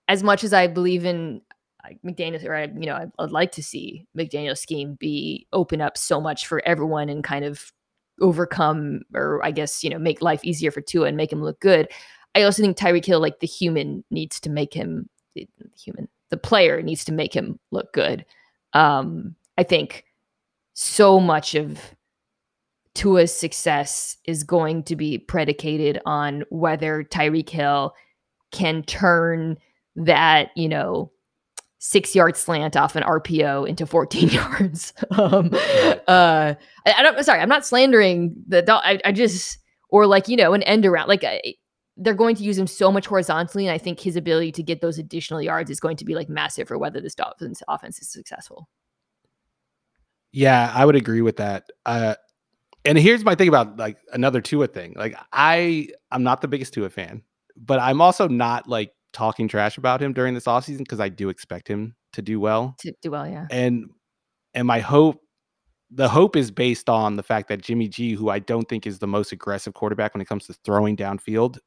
[0.09, 1.43] as much as I believe in
[2.05, 5.99] McDaniel, or I, you know, I'd, I'd like to see McDaniel's scheme be open up
[5.99, 7.73] so much for everyone and kind of
[8.21, 11.61] overcome, or I guess you know, make life easier for Tua and make him look
[11.61, 11.89] good.
[12.35, 16.09] I also think Tyreek Hill, like the human, needs to make him the human.
[16.31, 18.25] The player needs to make him look good.
[18.73, 20.07] Um, I think
[20.73, 21.79] so much of
[22.95, 27.95] Tua's success is going to be predicated on whether Tyreek Hill
[28.53, 29.59] can turn
[29.97, 31.13] that, you know,
[31.79, 34.95] six yard slant off an RPO into 14 yards.
[35.11, 36.55] um, uh,
[36.87, 39.59] I, don't, sorry, I'm not slandering the, I, I just,
[39.91, 41.43] or like, you know, an end around, like, I,
[41.99, 43.67] they're going to use him so much horizontally.
[43.67, 46.31] And I think his ability to get those additional yards is going to be like
[46.31, 48.71] massive for whether this Dolphins offense is successful.
[50.33, 51.71] Yeah, I would agree with that.
[51.85, 52.15] Uh,
[52.85, 54.95] and here's my thing about like another Tua thing.
[54.97, 57.23] Like I, I'm not the biggest Tua fan,
[57.57, 61.29] but I'm also not like talking trash about him during this offseason because I do
[61.29, 62.77] expect him to do well.
[62.81, 63.47] To do well, yeah.
[63.51, 63.91] And
[64.55, 65.21] and my hope,
[65.91, 68.99] the hope is based on the fact that Jimmy G, who I don't think is
[68.99, 71.59] the most aggressive quarterback when it comes to throwing downfield,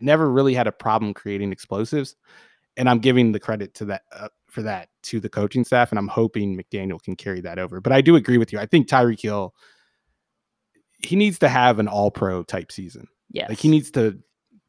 [0.00, 2.16] never really had a problem creating explosives.
[2.76, 5.98] And I'm giving the credit to that uh, for that to the coaching staff, and
[5.98, 7.80] I'm hoping McDaniel can carry that over.
[7.80, 8.58] But I do agree with you.
[8.58, 9.54] I think Tyreek Hill
[11.02, 13.08] he needs to have an all pro type season.
[13.30, 13.46] Yeah.
[13.48, 14.18] Like he needs to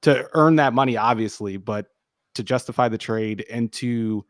[0.02, 1.88] to earn that money, obviously, but
[2.36, 4.26] to justify the trade and to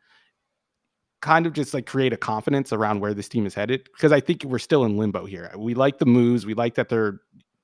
[1.21, 3.85] kind of just like create a confidence around where this team is headed.
[3.85, 5.51] Because I think we're still in limbo here.
[5.57, 6.45] We like the moves.
[6.45, 7.21] We like that they're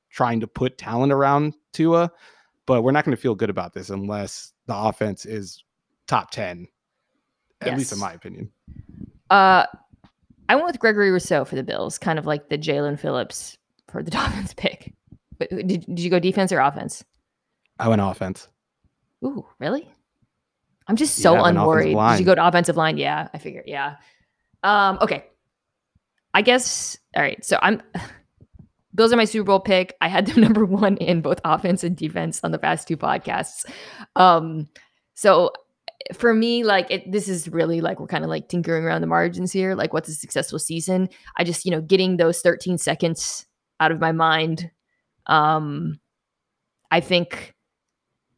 [0.10, 2.12] trying to put talent around Tua,
[2.66, 5.64] but we're not going to feel good about this unless the offense is
[6.08, 6.68] top 10
[7.62, 7.78] at yes.
[7.78, 8.52] least in my opinion.
[9.30, 9.66] Uh,
[10.48, 14.02] I went with Gregory Rousseau for the Bills, kind of like the Jaelan Phillips for
[14.02, 14.94] the Dolphins pick.
[15.38, 17.04] But did, did you go defense or offense?
[17.78, 18.48] I went offense.
[19.24, 19.90] Ooh, really?
[20.88, 21.96] I'm just so yeah, unworried.
[21.96, 22.98] Did you go to offensive line?
[22.98, 23.66] Yeah, I figured.
[23.68, 23.98] Yeah.
[24.64, 25.26] Um, okay.
[26.34, 27.44] I guess all right.
[27.46, 27.82] So I'm
[28.96, 29.96] Bills are my Super Bowl pick.
[30.02, 33.66] I had them number one in both offense and defense on the past two podcasts.
[34.16, 34.68] Um,
[35.14, 35.52] so
[36.14, 39.08] for me, like it, this is really like we're kind of like tinkering around the
[39.08, 39.76] margins here.
[39.76, 41.10] Like, what's a successful season?
[41.38, 43.46] I just, you know, getting those 13 seconds
[43.80, 44.72] out of my mind.
[45.28, 46.00] Um,
[46.92, 47.54] I think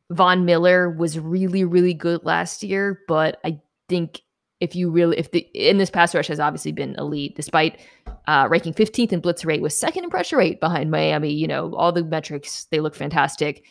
[0.10, 4.22] Von Miller was really, really good last year, but I think
[4.62, 7.82] if you really if the in this pass rush has obviously been elite despite
[8.28, 11.74] uh, ranking 15th in blitz rate was second in pressure rate behind miami you know
[11.74, 13.66] all the metrics they look fantastic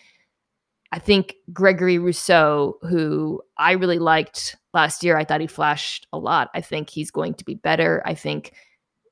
[0.93, 6.19] i think gregory rousseau who i really liked last year i thought he flashed a
[6.19, 8.53] lot i think he's going to be better i think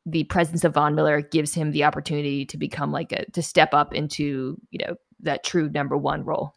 [0.06, 3.74] the presence of von miller gives him the opportunity to become like a to step
[3.74, 6.54] up into you know that true number one role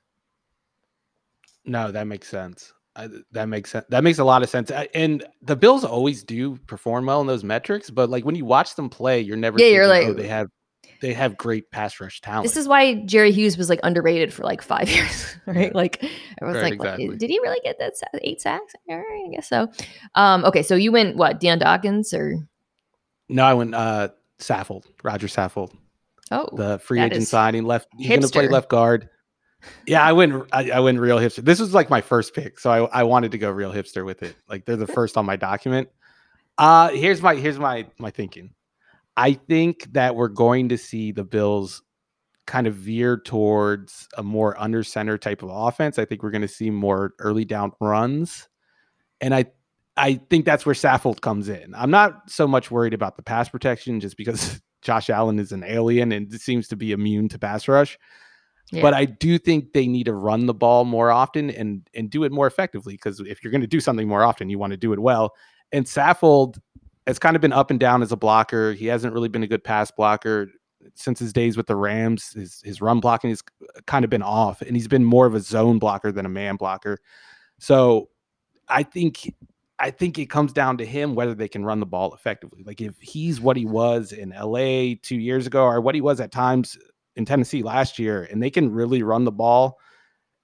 [1.65, 3.85] no that makes sense I, that makes sense.
[3.89, 4.69] That makes a lot of sense.
[4.93, 8.75] And the Bills always do perform well in those metrics, but like when you watch
[8.75, 10.47] them play, you're never yeah, thinking, you're like oh, they have
[11.01, 12.43] they have great pass rush talent.
[12.43, 15.67] This is why Jerry Hughes was like underrated for like five years, right?
[15.67, 15.71] Yeah.
[15.73, 16.03] Like
[16.41, 17.17] everyone's right, like, exactly.
[17.17, 18.73] did he really get that eight sacks?
[18.89, 19.71] I guess so.
[20.15, 22.47] Um, okay, so you went what, Dion Dawkins or?
[23.29, 24.09] No, I went uh
[24.39, 25.73] Saffold, Roger Saffold.
[26.31, 27.89] Oh, the free agent signing left.
[27.97, 29.09] He's going to play left guard
[29.85, 30.45] yeah, I went.
[30.51, 31.43] I, I, went real hipster.
[31.43, 34.23] This was like my first pick, so I, I wanted to go real hipster with
[34.23, 34.35] it.
[34.47, 35.89] Like they're the first on my document.
[36.57, 38.53] Uh here's my here's my my thinking.
[39.17, 41.83] I think that we're going to see the Bills
[42.47, 45.99] kind of veer towards a more under center type of offense.
[45.99, 48.49] I think we're going to see more early down runs,
[49.19, 49.45] and I
[49.97, 51.75] I think that's where Saffold comes in.
[51.75, 55.63] I'm not so much worried about the pass protection, just because Josh Allen is an
[55.63, 57.99] alien and seems to be immune to pass rush.
[58.81, 62.23] But I do think they need to run the ball more often and and do
[62.23, 64.77] it more effectively because if you're going to do something more often, you want to
[64.77, 65.33] do it well.
[65.73, 66.59] And Saffold
[67.11, 68.71] has kind of been up and down as a blocker.
[68.71, 70.47] He hasn't really been a good pass blocker
[70.95, 72.31] since his days with the Rams.
[72.31, 73.43] His his run blocking has
[73.85, 76.55] kind of been off, and he's been more of a zone blocker than a man
[76.55, 76.99] blocker.
[77.59, 78.07] So
[78.69, 79.33] I think
[79.77, 82.63] I think it comes down to him whether they can run the ball effectively.
[82.63, 86.21] Like if he's what he was in LA two years ago, or what he was
[86.21, 86.77] at times
[87.17, 89.79] in Tennessee last year, and they can really run the ball.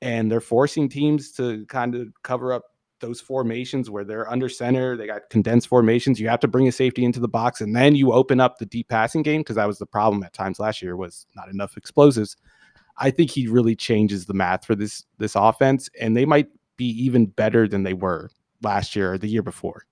[0.01, 2.65] And they're forcing teams to kind of cover up
[2.99, 4.97] those formations where they're under center.
[4.97, 6.19] They got condensed formations.
[6.19, 8.65] You have to bring a safety into the box, and then you open up the
[8.65, 11.77] deep passing game because that was the problem at times last year was not enough
[11.77, 12.37] explosives.
[12.97, 16.87] I think he really changes the math for this this offense, and they might be
[17.03, 18.29] even better than they were
[18.61, 19.85] last year or the year before.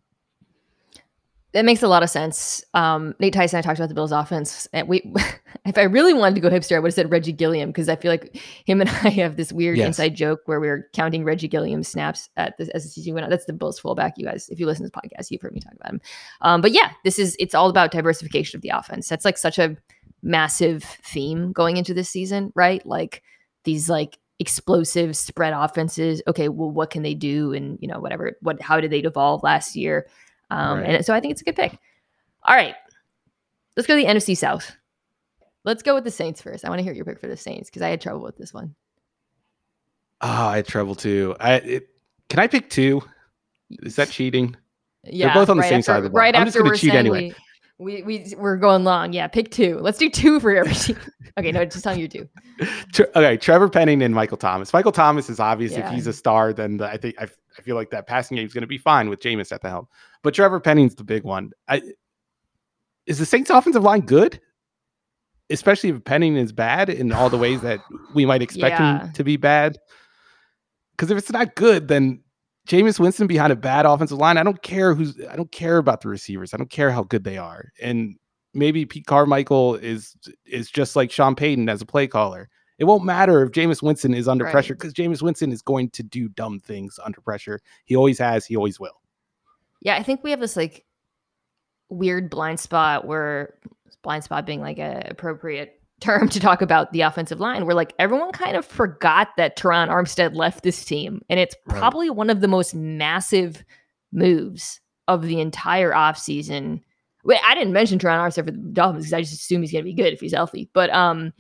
[1.56, 2.62] That makes a lot of sense.
[2.74, 5.10] Um, Nate Tyson, I talked about the Bills' offense, and we,
[5.66, 7.96] if I really wanted to go hipster, I would have said Reggie Gilliam because I
[7.96, 9.88] feel like him and I have this weird yes.
[9.88, 13.24] inside joke where we are counting Reggie Gilliam's snaps at the as the season went
[13.24, 13.30] on.
[13.30, 14.16] That's the Bills' fullback.
[14.18, 16.02] You guys, if you listen to this podcast, you've heard me talk about him.
[16.42, 19.08] Um, but yeah, this is it's all about diversification of the offense.
[19.08, 19.78] That's like such a
[20.22, 22.86] massive theme going into this season, right?
[22.86, 23.24] Like
[23.64, 26.22] these like explosive spread offenses.
[26.28, 27.54] Okay, well, what can they do?
[27.54, 28.36] And you know, whatever.
[28.42, 28.62] What?
[28.62, 30.06] How did they evolve last year?
[30.50, 30.96] Um, right.
[30.96, 31.78] And so I think it's a good pick.
[32.44, 32.76] All right.
[33.76, 34.76] Let's go to the NFC South.
[35.64, 36.64] Let's go with the Saints first.
[36.64, 38.54] I want to hear your pick for the Saints because I had trouble with this
[38.54, 38.76] one.
[40.22, 41.36] Oh, I had trouble too.
[41.40, 41.90] I it,
[42.30, 43.02] can I pick two?
[43.84, 44.56] Is that cheating?
[45.04, 46.20] Yeah, they're both on the same after, side of the ball.
[46.20, 47.34] Right I'm just going to cheat anyway.
[47.78, 49.12] We, we we we're going long.
[49.12, 49.80] Yeah, pick two.
[49.80, 50.98] Let's do two for every team.
[51.38, 52.30] okay, no, just telling you two.
[53.00, 54.72] okay, Trevor Penning and Michael Thomas.
[54.72, 55.74] Michael Thomas is obvious.
[55.74, 55.88] Yeah.
[55.88, 58.46] If he's a star, then the, I think I, I feel like that passing game
[58.46, 59.88] is going to be fine with Jameis at the helm.
[60.24, 61.52] But Trevor Penning's the big one.
[61.68, 61.82] I,
[63.06, 64.40] is the Saints offensive line good?
[65.50, 67.80] Especially if Penning is bad in all the ways that
[68.14, 69.06] we might expect yeah.
[69.06, 69.78] him to be bad.
[70.92, 72.24] Because if it's not good, then
[72.68, 76.02] Jameis Winston behind a bad offensive line, I don't care who's I don't care about
[76.02, 76.54] the receivers.
[76.54, 77.72] I don't care how good they are.
[77.82, 78.16] And
[78.54, 80.16] maybe Pete Carmichael is
[80.46, 82.50] is just like Sean Payton as a play caller.
[82.78, 84.52] It won't matter if Jameis Winston is under right.
[84.52, 87.62] pressure because Jameis Winston is going to do dumb things under pressure.
[87.86, 89.02] He always has, he always will.
[89.82, 90.86] Yeah, I think we have this like
[91.90, 93.56] weird blind spot where
[94.02, 97.94] blind spot being like an appropriate term to talk about the offensive line where like
[98.00, 102.18] everyone kind of forgot that Terron Armstead left this team and it's probably right.
[102.18, 103.64] one of the most massive
[104.12, 106.82] moves of the entire offseason.
[107.24, 109.84] Wait, I didn't mention Terron Armstead for the Dolphins because I just assume he's going
[109.84, 110.70] to be good if he's healthy.
[110.74, 111.32] But um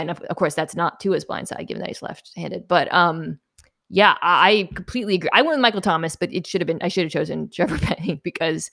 [0.00, 2.66] and of, of course that's not to his blind side given that he's left-handed.
[2.68, 3.38] But um
[3.94, 5.28] yeah, I completely agree.
[5.34, 7.78] I went with Michael Thomas, but it should have been I should have chosen Trevor
[7.78, 8.70] Penning because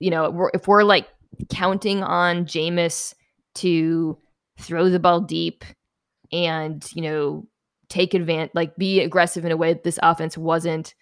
[0.00, 1.08] you know we're, if we're like
[1.50, 3.14] counting on Jameis
[3.56, 4.18] to
[4.58, 5.64] throw the ball deep
[6.32, 7.46] and you know
[7.88, 10.94] take advantage, like be aggressive in a way that this offense wasn't,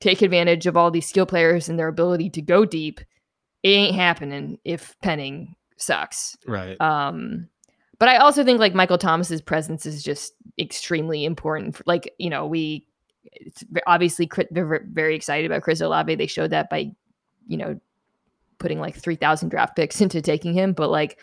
[0.00, 3.00] take advantage of all these skill players and their ability to go deep.
[3.62, 6.36] it ain't happening if Penning sucks.
[6.46, 6.80] Right.
[6.80, 7.48] Um,
[8.00, 11.76] but I also think like Michael Thomas's presence is just extremely important.
[11.76, 12.86] For, like you know, we
[13.24, 16.12] it's obviously they're very excited about Chris Olave.
[16.14, 16.90] They showed that by
[17.46, 17.78] you know
[18.58, 20.72] putting like three thousand draft picks into taking him.
[20.72, 21.20] But like,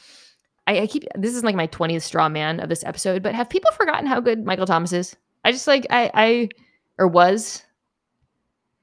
[0.68, 3.24] I, I keep this is like my twentieth straw man of this episode.
[3.24, 5.16] But have people forgotten how good Michael Thomas is?
[5.44, 6.50] I just like I I
[7.00, 7.64] or was.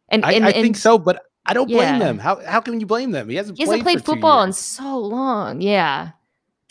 [0.09, 1.99] And, and I, I and, think so, but I don't blame yeah.
[1.99, 2.19] them.
[2.19, 3.29] How how can you blame them?
[3.29, 5.61] He hasn't, he hasn't played, played football in so long.
[5.61, 6.11] Yeah.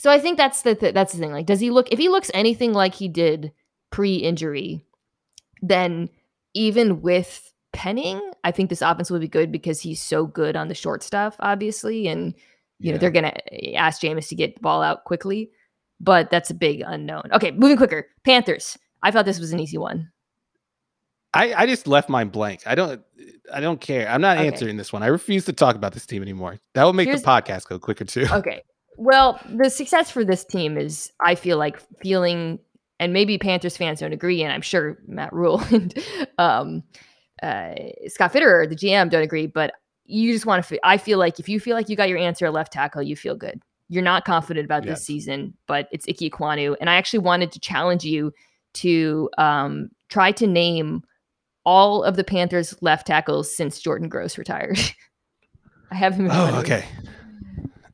[0.03, 1.31] So I think that's the th- that's the thing.
[1.31, 1.87] Like, does he look?
[1.89, 3.53] If he looks anything like he did
[3.89, 4.85] pre-injury,
[5.61, 6.09] then
[6.53, 10.67] even with Penning, I think this offense will be good because he's so good on
[10.67, 12.33] the short stuff, obviously, and
[12.79, 12.91] you yeah.
[12.91, 15.51] know they're gonna eh, ask Jameis to get the ball out quickly.
[16.01, 17.29] But that's a big unknown.
[17.31, 18.07] Okay, moving quicker.
[18.25, 18.77] Panthers.
[19.03, 20.11] I thought this was an easy one.
[21.33, 22.63] I, I just left mine blank.
[22.65, 23.01] I don't
[23.53, 24.09] I don't care.
[24.09, 24.47] I'm not okay.
[24.47, 25.01] answering this one.
[25.01, 26.59] I refuse to talk about this team anymore.
[26.73, 28.27] That will make Here's, the podcast go quicker too.
[28.29, 28.63] Okay.
[28.97, 32.59] Well, the success for this team is, I feel like, feeling,
[32.99, 35.93] and maybe Panthers fans don't agree, and I'm sure Matt Rhule and
[36.37, 36.83] um,
[37.41, 37.73] uh,
[38.07, 39.73] Scott Fitterer, the GM, don't agree, but
[40.05, 40.79] you just want to.
[40.83, 43.15] I feel like if you feel like you got your answer at left tackle, you
[43.15, 43.61] feel good.
[43.89, 44.99] You're not confident about yes.
[44.99, 48.31] this season, but it's Ike Ekwonu, and I actually wanted to challenge you
[48.75, 51.03] to um, try to name
[51.65, 54.79] all of the Panthers left tackles since Jordan Gross retired.
[55.91, 56.27] I have him.
[56.31, 56.85] oh, okay.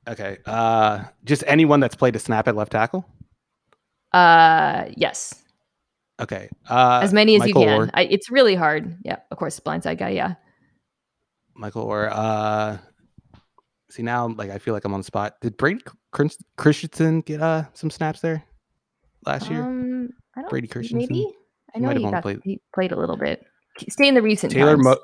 [0.09, 0.37] Okay.
[0.45, 3.05] Uh, just anyone that's played a snap at left tackle.
[4.11, 5.35] Uh, yes.
[6.19, 6.49] Okay.
[6.67, 7.91] Uh, as many as Michael you can.
[7.93, 8.97] I, it's really hard.
[9.05, 9.17] Yeah.
[9.29, 10.09] Of course, blindside guy.
[10.09, 10.35] Yeah.
[11.55, 12.77] Michael or uh,
[13.91, 15.35] see now, like I feel like I'm on the spot.
[15.41, 15.83] Did Brady
[16.57, 18.43] Christensen get uh some snaps there
[19.25, 19.61] last year?
[19.61, 21.07] Um, I don't, Brady Christensen.
[21.11, 21.27] Maybe.
[21.75, 22.39] I know he, he got, played.
[22.43, 23.45] he played a little bit.
[23.89, 24.85] Stay in the recent Taylor times.
[24.85, 24.99] Mo-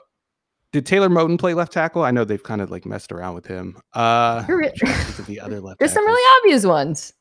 [0.76, 2.03] did Taylor Moton play left tackle?
[2.03, 3.78] I know they've kind of like messed around with him.
[3.93, 5.80] Uh, the other left.
[5.80, 5.93] There's tackles.
[5.93, 7.13] some really obvious ones.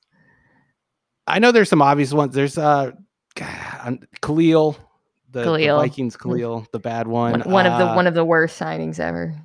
[1.28, 2.34] I know there's some obvious ones.
[2.34, 2.90] There's uh,
[3.36, 4.76] Kalil,
[5.30, 5.76] the, Kalil.
[5.78, 7.30] the Vikings Kalil, the bad one.
[7.30, 9.36] One, one uh, of the uh, one of the worst signings ever.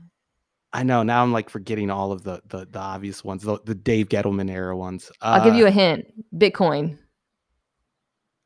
[0.73, 1.03] I know.
[1.03, 4.49] Now I'm like forgetting all of the the, the obvious ones, the, the Dave Gettleman
[4.49, 5.11] era ones.
[5.21, 6.07] Uh, I'll give you a hint.
[6.35, 6.97] Bitcoin.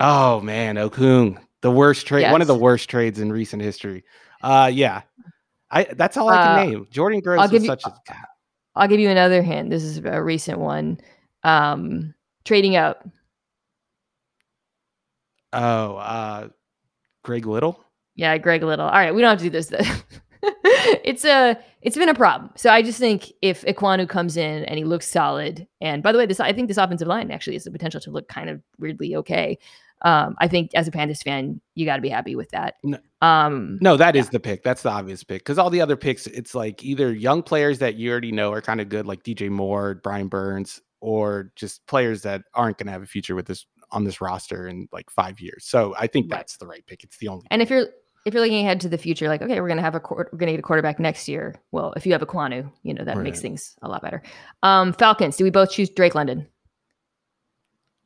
[0.02, 2.34] Oh man, Okung, the worst trade, yes.
[2.34, 4.04] one of the worst trades in recent history.
[4.44, 5.04] Uh, yeah,
[5.74, 6.88] I that's all I can uh, name.
[6.92, 7.94] Jordan Gross I'll give you, such a.
[8.76, 9.72] I'll give you another hint.
[9.72, 11.00] This is a recent one.
[11.44, 12.14] Um,
[12.46, 13.08] trading up.
[15.52, 16.50] Oh, uh,
[17.24, 17.84] Greg Little.
[18.16, 18.86] Yeah, Greg Little.
[18.86, 19.72] All right, we don't have to do this.
[21.04, 22.52] it's a it's been a problem.
[22.56, 26.20] So I just think if Ekwonu comes in and he looks solid, and by the
[26.20, 28.62] way, this I think this offensive line actually has the potential to look kind of
[28.78, 29.58] weirdly okay
[30.04, 32.76] um, I think as a Panthers fan, you got to be happy with that.
[32.84, 34.22] No, um, no that yeah.
[34.22, 34.64] is the pick.
[34.64, 37.96] That's the obvious pick because all the other picks, it's like either young players that
[37.96, 42.22] you already know are kind of good, like DJ Moore, Brian Burns, or just players
[42.24, 45.40] that aren't going to have a future with this on this roster in like five
[45.40, 45.66] years.
[45.66, 46.40] So I think right.
[46.40, 47.04] that's the right pick.
[47.04, 47.46] It's the only.
[47.50, 47.88] And if you're
[48.26, 50.52] if you're looking ahead to the future, like okay, we're gonna have a we're gonna
[50.52, 51.56] get a quarterback next year.
[51.72, 53.24] Well, if you have Ekwonu, you know that right.
[53.24, 54.22] makes things a lot better.
[54.64, 55.38] Um, Falcons.
[55.38, 56.48] Do we both choose Drake London?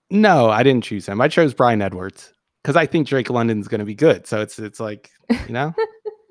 [0.10, 1.20] No, I didn't choose him.
[1.20, 2.34] I chose Bryan Edwards
[2.64, 4.26] because I think Drake London's going to be good.
[4.28, 5.74] So it's it's like you know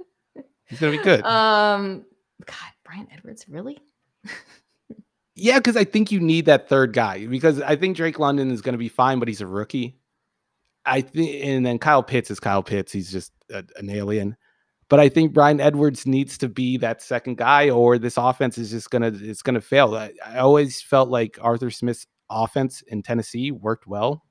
[0.66, 1.24] he's going to be good.
[1.24, 2.04] Um,
[2.44, 3.78] God, Bryan Edwards, really?
[5.34, 8.62] yeah, because I think you need that third guy because I think Drake London is
[8.62, 9.98] going to be fine, but he's a rookie.
[10.86, 12.92] I think, and then Kyle Pitts is Kyle Pitts.
[12.92, 14.36] He's just a, an alien.
[14.88, 18.70] But I think Bryan Edwards needs to be that second guy, or this offense is
[18.70, 19.94] just gonna it's gonna fail.
[19.96, 24.22] I, I always felt like Arthur Smith's offense in Tennessee worked well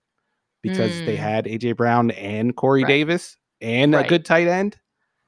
[0.61, 1.05] because mm.
[1.05, 2.89] they had AJ Brown and Corey right.
[2.89, 4.05] Davis and right.
[4.05, 4.77] a good tight end.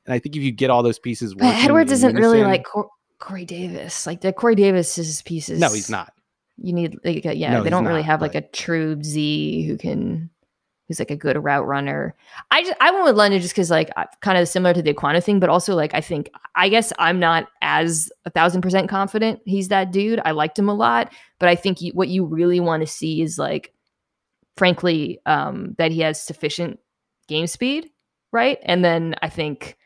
[0.05, 2.63] And I think if you get all those pieces, but Edwards isn't unison, really like
[2.63, 2.89] Cor-
[3.19, 4.07] Corey Davis.
[4.07, 5.59] Like the Corey Davis's pieces.
[5.59, 6.13] No, he's not.
[6.57, 9.77] You need like a, yeah, no, they don't really have like a true Z who
[9.77, 10.31] can
[10.87, 12.15] who's like a good route runner.
[12.49, 13.89] I just I went with London just because like
[14.21, 17.19] kind of similar to the Ekwonu thing, but also like I think I guess I'm
[17.19, 20.21] not as a thousand percent confident he's that dude.
[20.23, 23.37] I liked him a lot, but I think what you really want to see is
[23.37, 23.73] like,
[24.55, 26.79] frankly, um, that he has sufficient
[27.27, 27.89] game speed,
[28.31, 28.57] right?
[28.63, 29.77] And then I think,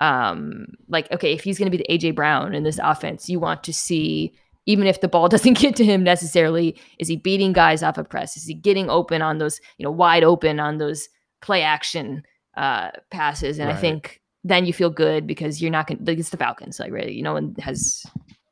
[0.00, 3.40] um, like okay, if he's going to be the AJ Brown in this offense, you
[3.40, 4.34] want to see
[4.66, 8.04] even if the ball doesn't get to him necessarily, is he beating guys off a
[8.04, 8.36] press?
[8.36, 11.08] Is he getting open on those, you know, wide open on those
[11.42, 12.22] play action
[12.56, 13.58] uh, passes?
[13.58, 13.76] And right.
[13.76, 16.92] I think then you feel good because you're not going to, it's the Falcons, like,
[16.92, 18.04] really, you know, and has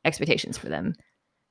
[0.05, 0.95] expectations for them.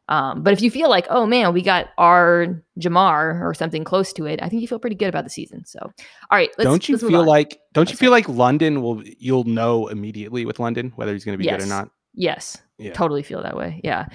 [0.08, 4.12] Um, but if you feel like, oh man, we got our Ja'Marr or something close
[4.14, 5.64] to it, I think you feel pretty good about the season.
[5.64, 5.92] So, all
[6.32, 10.58] right, don't you feel like don't you feel like London will you'll know immediately with
[10.58, 11.60] London whether he's going to be yes.
[11.60, 11.88] good or not?
[12.14, 12.60] Yes.
[12.78, 12.92] Yeah.
[12.92, 13.80] Totally feel that way.
[13.84, 14.06] Yeah.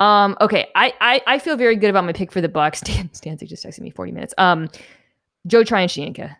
[0.00, 0.68] Um, okay.
[0.74, 2.78] I, I I feel very good about my pick for the Bucks.
[2.84, 4.34] Stan Stanzik just texted me 40 minutes.
[4.38, 4.68] Um
[5.46, 6.34] Joe Tryon-Shoyinka.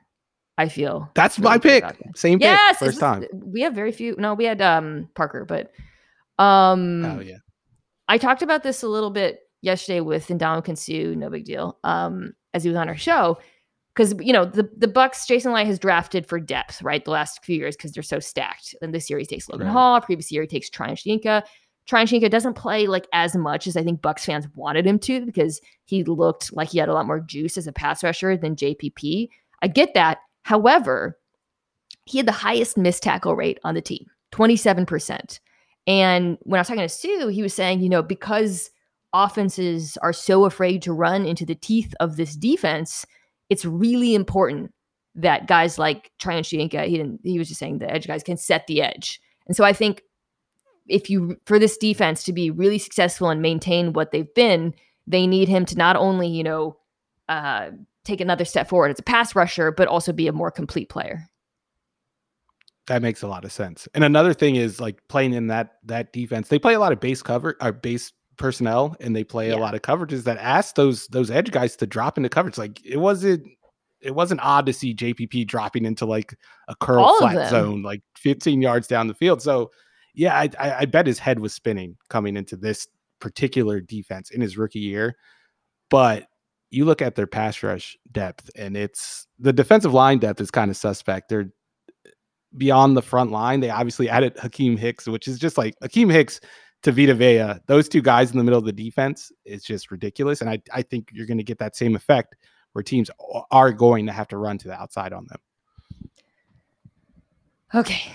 [0.59, 1.84] I feel that's really my pick.
[2.14, 2.88] Same yes, pick.
[2.88, 3.24] First time.
[3.32, 4.16] We have very few.
[4.18, 5.70] No, we had um Parker, but
[6.42, 7.38] um Oh yeah.
[8.09, 11.78] I talked about this a little bit yesterday with Ndamukong Suh, no big deal.
[11.84, 13.38] Um, as he was on our show.
[13.94, 17.02] Because you know, the the Bucks, Jason Licht has drafted for depth, right?
[17.02, 18.74] The last few years because they're so stacked.
[18.82, 19.72] And this year he takes Logan right.
[19.72, 20.68] Hall, previous year he takes
[21.87, 25.61] Tryon-Shoyinka doesn't play like as much as I think Bucks fans wanted him to because
[25.84, 29.28] he looked like he had a lot more juice as a pass rusher than JPP.
[29.62, 30.18] I get that.
[30.43, 31.18] However,
[32.05, 35.41] he had the highest missed tackle rate on the team, 27%.
[35.87, 38.70] And when I was talking to Suh, he was saying, you know, because
[39.12, 43.07] offenses are so afraid to run into the teeth of this defense,
[43.49, 44.72] it's really important
[45.14, 48.66] that guys like Tryon-Shoyinka, he didn't, he was just saying the edge guys can set
[48.66, 49.20] the edge.
[49.47, 50.03] And so I think
[50.89, 54.74] if you for this defense to be really successful and maintain what they've been,
[55.07, 56.76] they need him to not only, you know,
[57.28, 57.70] uh,
[58.05, 61.28] take another step forward as a pass rusher, but also be a more complete player.
[62.87, 63.89] That makes a lot of sense.
[63.95, 67.01] And another thing is like playing in that that defense, they play a lot of
[67.01, 69.57] base cover or base personnel and they play yeah.
[69.57, 72.59] a lot of coverages that ask those those edge guys to drop into coverage.
[72.59, 73.47] Like it wasn't
[74.01, 76.37] it wasn't odd to see JPP dropping into like
[76.68, 79.43] a curl All flat zone, like 15 yards down the field.
[79.43, 79.70] So
[80.16, 82.88] yeah, I, I, I bet his head was spinning coming into this
[83.20, 85.14] particular defense in his rookie year.
[85.90, 86.26] But
[86.70, 90.70] you look at their pass rush depth, and it's the defensive line depth is kind
[90.70, 91.28] of suspect.
[91.28, 91.52] They're
[92.06, 92.10] eh,
[92.56, 93.60] beyond the front line.
[93.60, 96.40] They obviously added Akiem Hicks, which is just like Akiem Hicks
[96.82, 97.60] to Vita Vea.
[97.66, 100.40] Those two guys in the middle of the defense is just ridiculous.
[100.40, 102.36] And I, I think you're going to get that same effect
[102.72, 103.10] where teams
[103.50, 105.38] are going to have to run to the outside on them.
[107.74, 108.12] Okay.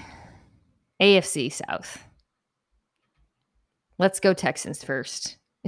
[1.02, 2.06] AFC South.
[3.98, 5.38] Let's go Texans first.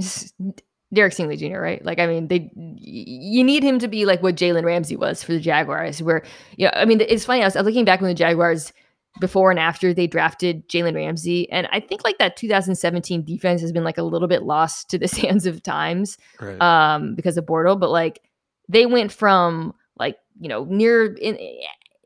[0.94, 1.84] Derek Stingley Jr., right?
[1.84, 5.32] Like, I mean, they you need him to be like what Jalen Ramsey was for
[5.32, 6.22] the Jaguars, where
[6.56, 7.42] you know, I mean, it's funny.
[7.42, 8.72] I was, looking back when the Jaguars
[9.20, 13.72] before and after they drafted Jalen Ramsey, and I think like that 2017 defense has
[13.72, 16.60] been like a little bit lost to the sands of times, right.
[16.60, 17.80] um, because of Bortles.
[17.80, 18.22] But like,
[18.68, 21.36] they went from like you know near in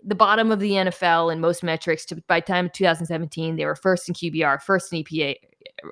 [0.05, 2.05] the bottom of the NFL in most metrics.
[2.07, 5.37] To by time of 2017, they were first in QBR, first in EPA,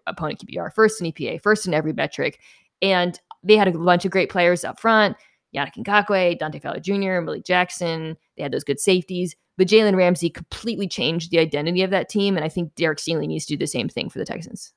[0.07, 2.41] opponent QBR, first in EPA, first in every metric,
[2.83, 5.17] and they had a bunch of great players up front.
[5.55, 8.17] Yannick Ngakoue, Dante Fowler Jr., Malik Jackson.
[8.37, 9.35] They had those good safeties.
[9.57, 12.37] But Jalen Ramsey completely changed the identity of that team.
[12.37, 14.75] And I think Derek Stingley needs to do the same thing for the Texans.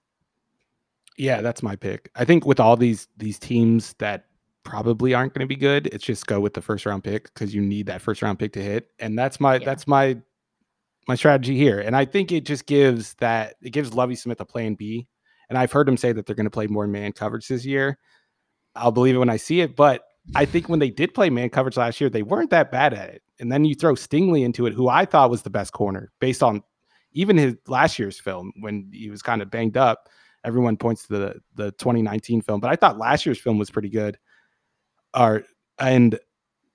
[1.18, 2.10] Yeah, that's my pick.
[2.16, 4.28] I think with all these these teams that
[4.70, 5.88] probably aren't going to be good.
[5.88, 8.53] It's just go with the first round pick because you need that first round pick
[8.53, 8.91] to hit.
[8.99, 9.65] And that's my yeah.
[9.65, 10.17] that's my
[11.07, 11.80] my strategy here.
[11.80, 15.07] And I think it just gives that it gives Lovie Smith a plan B.
[15.49, 17.97] And I've heard him say that they're going to play more man coverage this year.
[18.76, 19.76] I'll believe it when I see it.
[19.76, 20.03] But
[20.36, 23.09] I think when they did play man coverage last year, they weren't that bad at
[23.09, 23.24] it.
[23.39, 26.43] And then you throw Stingley into it, who I thought was the best corner based
[26.43, 26.61] on
[27.13, 30.09] even his last year's film when he was kind of banged up.
[30.45, 33.89] Everyone points to the the 2019 film, but I thought last year's film was pretty
[33.89, 34.20] good
[35.14, 35.43] are
[35.78, 36.20] and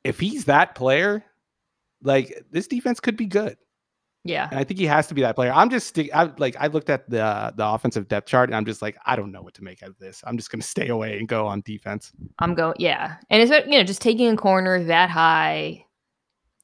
[0.03, 1.25] if he's that player,
[2.03, 3.57] like this defense could be good.
[4.27, 4.49] Yeah.
[4.51, 5.53] And I think he has to be that player.
[5.53, 8.65] I'm just stick I like I looked at the the offensive depth chart and I'm
[8.65, 10.23] just like I don't know what to make of this.
[10.27, 12.13] I'm just going to stay away and go on defense.
[12.39, 13.17] I'm going yeah.
[13.29, 15.85] And it's you know just taking a corner that high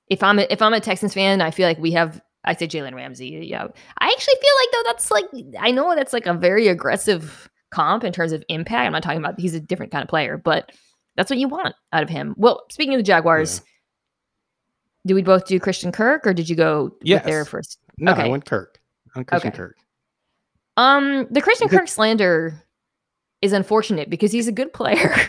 [0.09, 2.67] if I'm a, if I'm a Texans fan, I feel like we have I say
[2.67, 3.47] Jalen Ramsey.
[3.49, 3.67] Yeah.
[3.99, 8.05] I actually feel like though that's like I know that's like a very aggressive comp
[8.05, 8.87] in terms of impact.
[8.87, 10.73] I'm not talking about he's a different kind of player, but
[11.21, 12.35] that's what you want out of him.
[12.39, 15.09] Well, speaking of the Jaguars, yeah.
[15.09, 17.27] do we both do Christian Kirk or did you go yes.
[17.27, 17.79] there first?
[17.99, 18.23] No, okay.
[18.23, 18.81] I went Kirk.
[19.15, 19.57] I'm Christian okay.
[19.59, 19.77] Kirk.
[20.79, 22.65] Um, the Christian Kirk slander
[23.43, 25.15] is unfortunate because he's a good player.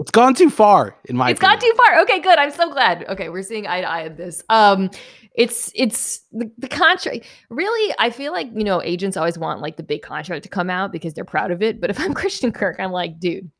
[0.00, 1.30] It's gone too far in my.
[1.30, 1.58] It's opinion.
[1.58, 2.00] gone too far.
[2.02, 2.38] Okay, good.
[2.38, 3.04] I'm so glad.
[3.08, 4.44] Okay, we're seeing eye to eye of this.
[4.48, 4.90] Um,
[5.34, 7.26] it's it's the, the contract.
[7.50, 10.70] Really, I feel like you know agents always want like the big contract to come
[10.70, 11.80] out because they're proud of it.
[11.80, 13.50] But if I'm Christian Kirk, I'm like, dude,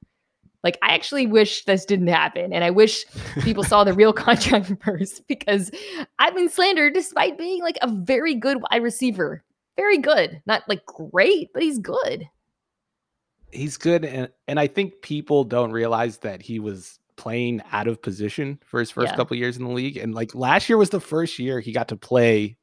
[0.64, 2.52] like, I actually wish this didn't happen.
[2.52, 3.04] And I wish
[3.42, 5.70] people saw the real contract first because
[6.18, 9.44] I've been slandered despite being like a very good wide receiver.
[9.76, 10.42] Very good.
[10.46, 12.28] Not like great, but he's good.
[13.52, 14.04] He's good.
[14.04, 18.80] And, and I think people don't realize that he was playing out of position for
[18.80, 19.16] his first yeah.
[19.16, 19.96] couple years in the league.
[19.96, 22.56] And like last year was the first year he got to play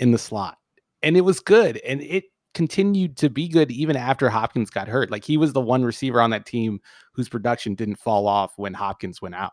[0.00, 0.58] in the slot.
[1.02, 1.76] And it was good.
[1.78, 2.24] And it
[2.54, 5.10] continued to be good even after Hopkins got hurt.
[5.10, 6.80] Like he was the one receiver on that team
[7.18, 9.50] whose production didn't fall off when Hopkins went out.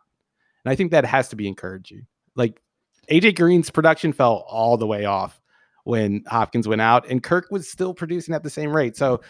[0.63, 2.05] And I think that has to be encouraging.
[2.35, 2.61] Like
[3.09, 5.41] AJ Green's production fell all the way off
[5.83, 8.95] when Hopkins went out, and Kirk was still producing at the same rate.
[8.95, 9.21] So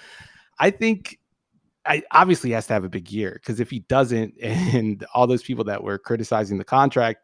[0.60, 1.18] I think
[1.86, 5.44] I obviously has to have a big year because if he doesn't, and all those
[5.44, 7.22] people that were criticizing the contract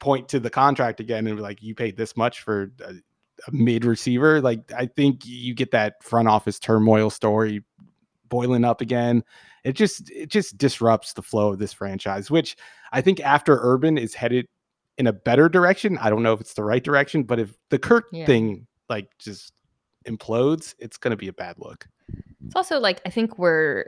[0.00, 3.52] point to the contract again and be like, you paid this much for a, a
[3.52, 7.64] mid receiver, like I think you get that front office turmoil story
[8.28, 9.24] boiling up again.
[9.64, 12.56] It just it just disrupts the flow of this franchise, which
[12.92, 14.46] I think after Urban is headed
[14.98, 15.98] in a better direction.
[15.98, 18.26] I don't know if it's the right direction, but if the Kirk yeah.
[18.26, 19.52] thing like just
[20.06, 21.86] implodes, it's going to be a bad look.
[22.46, 23.86] It's also like I think we're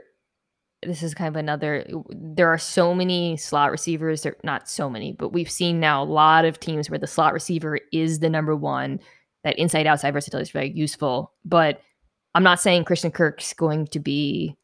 [0.85, 5.13] this is kind of another there are so many slot receivers there not so many
[5.13, 8.55] but we've seen now a lot of teams where the slot receiver is the number
[8.55, 8.99] one
[9.43, 11.81] that inside outside versatility is very useful but
[12.35, 14.57] i'm not saying christian kirk's going to be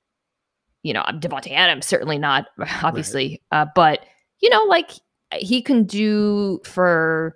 [0.83, 2.47] you know davante adams certainly not
[2.83, 3.61] obviously right.
[3.61, 4.01] uh, but
[4.41, 4.91] you know like
[5.33, 7.35] he can do for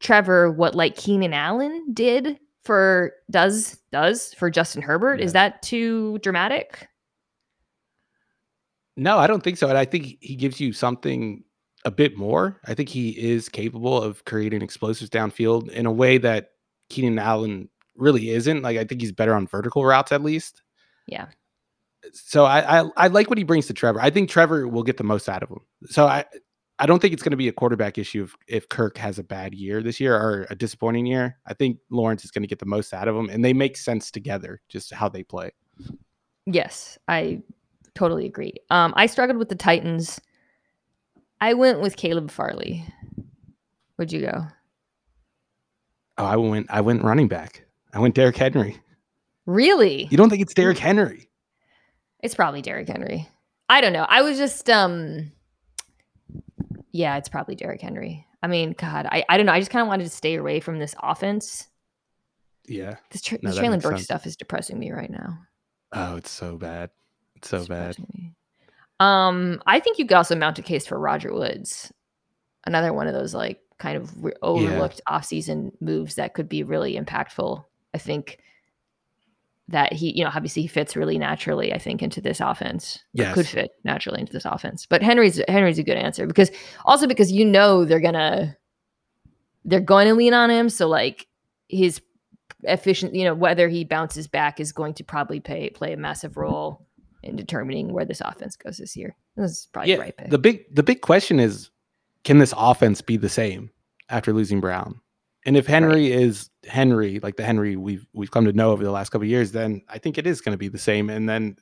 [0.00, 5.18] trevor what like keenan allen did for does does for Justin Herbert.
[5.18, 5.26] Yeah.
[5.26, 6.88] Is that too dramatic?
[8.96, 9.68] No, I don't think so.
[9.68, 11.42] And I think he gives you something
[11.84, 12.60] a bit more.
[12.66, 16.50] I think he is capable of creating explosives downfield in a way that
[16.90, 18.62] Keenan Allen really isn't.
[18.62, 20.62] Like I think he's better on vertical routes at least.
[21.06, 21.26] Yeah.
[22.12, 24.00] So I, I I like what he brings to Trevor.
[24.00, 25.60] I think Trevor will get the most out of him.
[25.86, 26.24] So I
[26.78, 29.22] I don't think it's going to be a quarterback issue if, if Kirk has a
[29.22, 31.36] bad year this year or a disappointing year.
[31.44, 33.76] I think Lawrence is going to get the most out of him, and they make
[33.76, 35.50] sense together, just how they play.
[36.46, 37.42] Yes, I
[37.94, 38.54] totally agree.
[38.70, 40.20] Um, I struggled with the Titans.
[41.42, 42.84] I went with Caleb Farley.
[43.96, 44.46] Where'd you go?
[46.16, 46.66] Oh, I went.
[46.70, 47.66] I went running back.
[47.92, 48.78] I went Derrick Henry.
[49.44, 50.08] Really?
[50.10, 51.29] You don't think it's Derrick Henry?
[52.22, 53.28] It's probably Derrick Henry.
[53.68, 54.06] I don't know.
[54.08, 55.32] I was just um
[56.92, 58.26] yeah, it's probably Derrick Henry.
[58.42, 59.52] I mean, God, I, I don't know.
[59.52, 61.68] I just kind of wanted to stay away from this offense.
[62.66, 62.96] Yeah.
[63.10, 65.38] This, tra- no, Treylon Burks stuff is depressing me right now.
[65.92, 66.90] Oh, it's so bad.
[67.36, 67.96] It's so it's bad.
[67.98, 68.34] Me.
[68.98, 71.92] Um, I think you could also mount a case for Robert Woods.
[72.66, 75.18] Another one of those like kind of re- overlooked yeah.
[75.18, 77.64] offseason moves that could be really impactful.
[77.94, 78.38] I think
[79.70, 82.98] that he, you know, obviously he fits really naturally, I think, into this offense.
[83.12, 84.86] Yeah, could fit naturally into this offense.
[84.86, 86.50] But Henry's Henry's a good answer because
[86.84, 88.56] also because you know they're gonna
[89.64, 90.68] they're going to lean on him.
[90.68, 91.26] So like
[91.68, 92.00] his
[92.62, 96.36] efficient, you know, whether he bounces back is going to probably play play a massive
[96.36, 96.86] role
[97.22, 99.16] in determining where this offense goes this year.
[99.36, 100.30] This is probably yeah, the right pick.
[100.30, 101.70] The big the big question is
[102.24, 103.70] can this offense be the same
[104.08, 105.00] after losing Brown?
[105.46, 106.20] And if Henry right.
[106.22, 109.52] is Henry, like the Henry we've we've come to know over the last couple years,
[109.52, 111.08] then I think it is going to be the same.
[111.08, 111.56] And then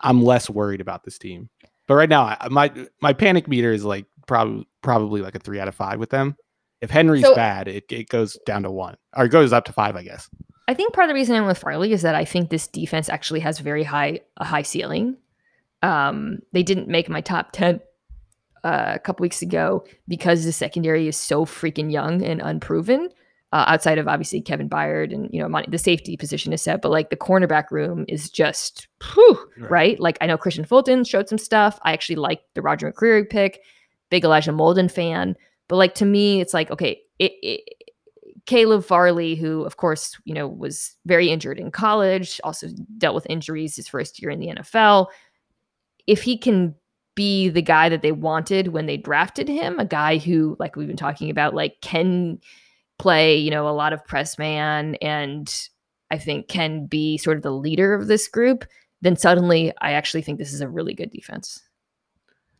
[0.00, 1.48] I'm less worried about this team.
[1.86, 5.60] But right now, I, my my panic meter is like probably probably like a three
[5.60, 6.36] out of five with them.
[6.80, 9.72] If Henry's so, bad, it, it goes down to one or it goes up to
[9.72, 10.28] five, I guess.
[10.66, 13.08] I think part of the reason I'm with Farley is that I think this defense
[13.08, 15.16] actually has very high a high ceiling.
[15.82, 17.80] Um, they didn't make my top ten
[18.64, 23.08] uh, a couple weeks ago because the secondary is so freaking young and unproven
[23.52, 26.90] uh, outside of obviously Kevin Byard and you know the safety position is set, but
[26.90, 29.70] like the cornerback room is just whew, right.
[29.70, 30.00] right.
[30.00, 31.78] Like I know Kristian Fulton showed some stuff.
[31.82, 33.60] I actually like the Roger McCreary pick,
[34.08, 35.34] big Elijah Molden fan,
[35.68, 37.60] but like to me, it's like okay, it, it,
[38.46, 43.26] Caleb Farley, who of course you know was very injured in college, also dealt with
[43.28, 45.08] injuries his first year in the NFL.
[46.06, 46.76] If he can
[47.20, 50.88] be the guy that they wanted when they drafted him, a guy who like we've
[50.88, 52.40] been talking about, like can
[52.98, 55.68] play, you know, a lot of press man and
[56.10, 58.64] I think can be sort of the leader of this group,
[59.02, 61.60] then suddenly I actually think this is a really good defense.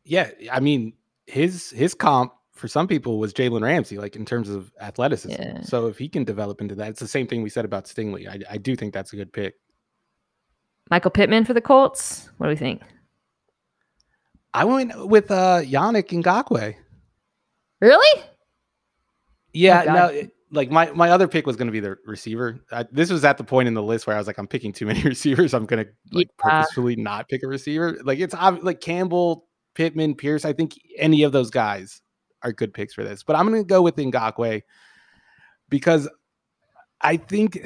[0.05, 0.93] Yeah, I mean,
[1.27, 5.41] his his comp for some people was Jalen Ramsey, like in terms of athleticism.
[5.41, 5.63] Yeah.
[5.63, 8.29] So if he can develop into that, it's the same thing we said about Stingley.
[8.29, 9.55] I, I do think that's a good pick.
[10.91, 12.29] Michael Pittman for the Colts.
[12.37, 12.83] What do we think?
[14.53, 16.75] I went with uh Yannick Ngakoue.
[17.81, 18.23] Really?
[19.53, 22.61] Yeah, oh, no, like my my other pick was going to be the receiver.
[22.73, 24.73] I, this was at the point in the list where I was like, I'm picking
[24.73, 25.55] too many receivers.
[25.55, 26.61] I'm going to like yeah.
[26.61, 27.99] purposefully not pick a receiver.
[28.05, 30.45] Like it's like Campbell, Pittman, Pierce.
[30.45, 32.03] I think any of those guys
[32.43, 33.23] are good picks for this.
[33.23, 34.63] But I'm going to go with Ngakoue
[35.69, 36.09] because
[37.01, 37.65] I think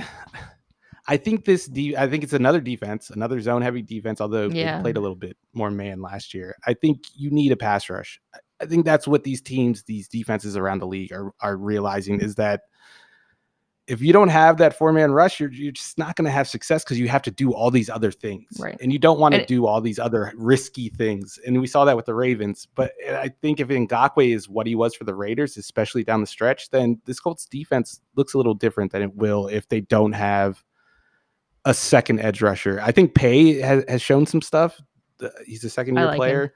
[1.07, 4.20] I think this de- I think it's another defense, another zone heavy defense.
[4.20, 4.76] Although yeah.
[4.76, 7.90] they played a little bit more man last year, I think you need a pass
[7.90, 8.20] rush.
[8.61, 12.36] I think that's what these teams, these defenses around the league are are realizing is
[12.36, 12.62] that
[13.86, 16.48] if you don't have that four man rush, you're, you're just not going to have
[16.48, 18.46] success because you have to do all these other things.
[18.59, 18.78] Right.
[18.80, 21.38] And you don't want to do all these other risky things.
[21.46, 22.66] And we saw that with the Ravens.
[22.74, 26.26] But I think if Ngakoue is what he was for the Raiders, especially down the
[26.26, 30.12] stretch, then this Colts defense looks a little different than it will if they don't
[30.12, 30.64] have
[31.64, 32.80] a second edge rusher.
[32.82, 34.80] I think Paye has, has shown some stuff.
[35.46, 36.44] He's a second year like player.
[36.44, 36.50] Him.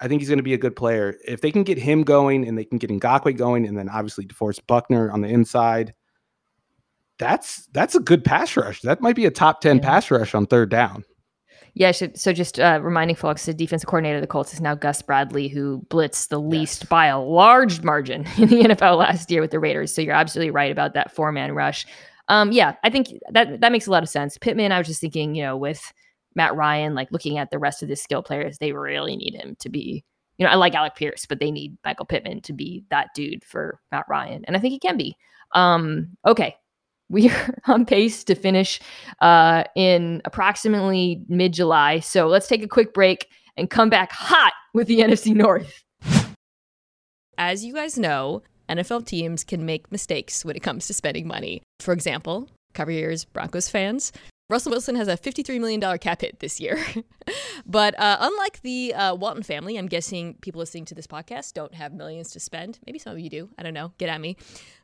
[0.00, 1.16] I think he's going to be a good player.
[1.26, 4.26] If they can get him going and they can get Ngakoue going, and then obviously
[4.26, 5.94] DeForest Buckner on the inside,
[7.18, 8.80] that's that's a good pass rush.
[8.82, 9.82] That might be a top ten yeah.
[9.82, 11.04] pass rush on third down.
[11.74, 15.00] Yeah, so just uh, reminding folks, the defensive coordinator of the Colts is now Gus
[15.00, 16.88] Bradley, who blitzed the least yes.
[16.88, 19.94] by a large margin in the NFL last year with the Raiders.
[19.94, 21.86] So you're absolutely right about that four man rush.
[22.28, 24.38] Um, yeah, I think that that makes a lot of sense.
[24.38, 25.92] Pittman, I was just thinking, you know, with
[26.34, 29.56] Matt Ryan, like looking at the rest of the skill players, they really need him
[29.60, 30.04] to be.
[30.36, 33.44] You know, I like Alec Pierce, but they need Michael Pittman to be that dude
[33.44, 35.16] for Matt Ryan, and I think he can be.
[35.52, 36.54] Um, okay,
[37.08, 38.80] we are on pace to finish
[39.20, 42.00] uh, in approximately mid July.
[42.00, 43.26] So let's take a quick break
[43.56, 45.84] and come back hot with the NFC North.
[47.38, 51.62] As you guys know, NFL teams can make mistakes when it comes to spending money.
[51.80, 54.12] For example, cover your ears, Broncos fans.
[54.50, 56.82] Russell Wilson has a $53 million cap hit this year.
[57.66, 61.74] but uh, unlike the uh, Walton family, I'm guessing people listening to this podcast don't
[61.74, 62.78] have millions to spend.
[62.86, 63.50] Maybe some of you do.
[63.58, 63.92] I don't know.
[63.98, 64.38] Get at me.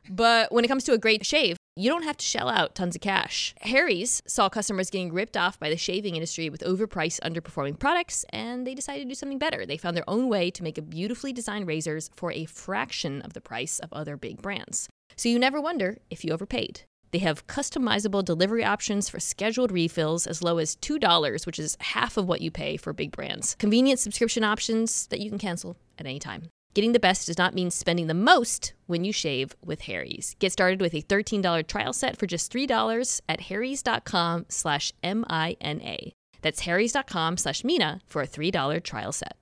[0.07, 2.95] But when it comes to a great shave, you don't have to shell out tons
[2.95, 3.53] of cash.
[3.61, 8.65] Harry's saw customers getting ripped off by the shaving industry with overpriced, underperforming products, and
[8.65, 9.65] they decided to do something better.
[9.65, 13.41] They found their own way to make beautifully designed razors for a fraction of the
[13.41, 14.87] price of other big brands.
[15.17, 16.81] So you never wonder if you overpaid.
[17.11, 22.17] They have customizable delivery options for scheduled refills as low as $2, which is half
[22.17, 23.55] of what you pay for big brands.
[23.55, 26.49] Convenient subscription options that you can cancel at any time.
[26.75, 30.35] Getting the best does not mean spending the most when you shave with Harry's.
[30.39, 36.11] Get started with a $13 trial set for just $3 at harrys.com slash M-I-N-A.
[36.41, 39.37] That's harrys.com slash Mina for a $3 trial set.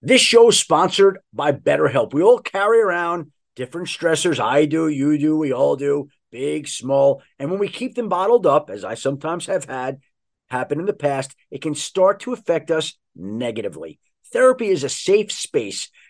[0.00, 2.14] This show is sponsored by BetterHelp.
[2.14, 4.38] We all carry around different stressors.
[4.38, 7.24] I do, you do, we all do big, small.
[7.40, 9.98] And when we keep them bottled up, as I sometimes have had
[10.48, 13.98] happen in the past, it can start to affect us negatively.
[14.32, 15.90] Therapy is a safe space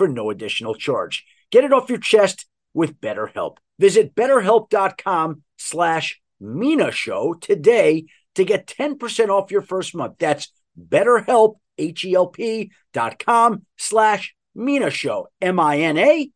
[0.00, 1.26] for no additional charge.
[1.50, 3.58] Get it off your chest with BetterHelp.
[3.78, 10.14] Visit betterhelp.com slash Mina Show today to get 10% off your first month.
[10.18, 10.50] That's
[10.88, 16.28] betterhelp, H-E-L-P dot com slash Mina Show, M-I-N-A-S-H-O-W.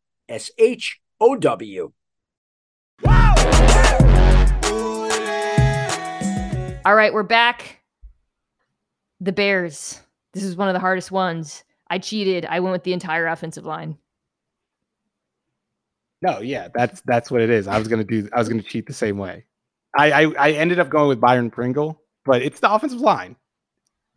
[6.85, 7.79] All right, we're back.
[9.21, 10.03] The Bears.
[10.35, 11.65] This is one of the hardest ones.
[11.91, 12.47] I cheated.
[12.47, 13.99] I went with the entire offensive line.
[16.23, 17.67] No, yeah, that's that's what it is.
[17.67, 18.29] I was gonna do.
[18.33, 19.45] I was gonna cheat the same way.
[19.97, 23.37] I I, I ended up going with Byron Pringle, but it's the offensive line.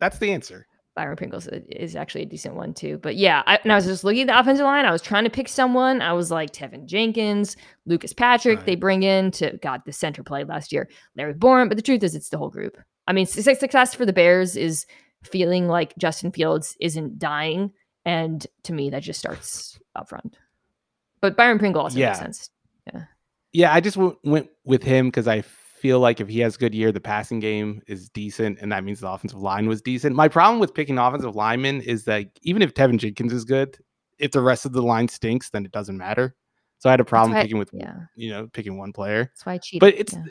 [0.00, 0.66] That's the answer.
[0.98, 2.98] Byron Pringle is actually a decent one too.
[2.98, 4.84] But yeah, I, and I was just looking at the offensive line.
[4.84, 6.02] I was trying to pick someone.
[6.02, 7.56] I was like Teven Jenkins,
[7.86, 8.58] Lucas Patrick.
[8.58, 8.66] Right.
[8.66, 11.68] They bring in to got the center play last year, Larry Borom.
[11.68, 12.76] But the truth is, it's the whole group.
[13.06, 14.86] I mean, success for the Bears is
[15.22, 17.72] feeling like Justin Fields isn't dying,
[18.04, 20.36] and to me, that just starts up front.
[21.20, 22.08] But Byron Pringle also yeah.
[22.08, 22.50] makes sense.
[22.92, 23.02] Yeah.
[23.52, 26.58] Yeah, I just w- went with him because I feel like if he has a
[26.58, 30.14] good year, the passing game is decent, and that means the offensive line was decent.
[30.14, 33.78] My problem with picking offensive linemen is that even if Teven Jenkins is good,
[34.18, 36.34] if the rest of the line stinks, then it doesn't matter.
[36.78, 37.96] So I had a problem picking with, yeah.
[38.14, 39.24] you know, picking one player.
[39.24, 39.80] That's why I cheated.
[39.80, 40.24] But it's, yeah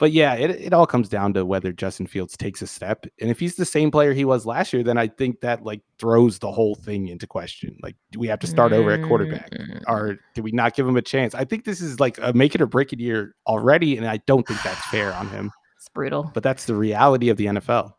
[0.00, 3.04] but yeah, it, it all comes down to whether Justin Fields takes a step.
[3.20, 5.82] And if he's the same player he was last year, then I think that like
[5.98, 7.76] throws the whole thing into question.
[7.82, 9.82] Like, do we have to start over at quarterback mm.
[9.86, 11.34] or do we not give him a chance?
[11.34, 13.98] I think this is like a make it or break it year already.
[13.98, 15.52] And I don't think that's fair on him.
[15.76, 16.30] It's brutal.
[16.34, 17.94] But that's the reality of the NFL.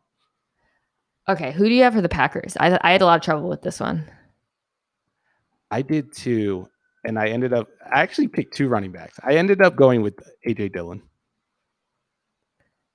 [1.27, 1.51] Okay.
[1.51, 2.55] Who do you have for the Packers?
[2.59, 4.07] I, I had a lot of trouble with this one.
[5.71, 6.67] I did too.
[7.05, 9.19] And I ended up, I actually picked two running backs.
[9.23, 10.13] I ended up going with
[10.47, 11.01] AJ Dillon.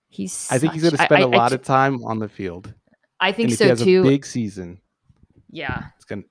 [0.09, 0.49] He's.
[0.51, 2.73] I think he's going to spend I, a lot of time on the field.
[3.21, 4.03] I think so too.
[4.03, 4.81] big season.
[5.51, 6.23] Yeah, it's going.
[6.23, 6.29] to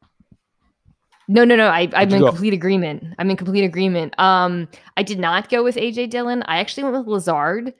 [1.27, 1.67] No, no, no.
[1.67, 2.29] I, I'm in go?
[2.29, 3.03] complete agreement.
[3.17, 4.17] I'm in complete agreement.
[4.19, 4.67] Um,
[4.97, 6.43] I did not go with AJ Dillon.
[6.43, 7.73] I actually went with Lazard.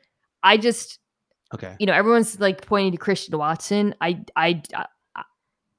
[0.44, 1.00] I just,
[1.54, 1.76] okay.
[1.80, 3.96] You know, everyone's like pointing to Christian Watson.
[4.02, 4.62] I, I,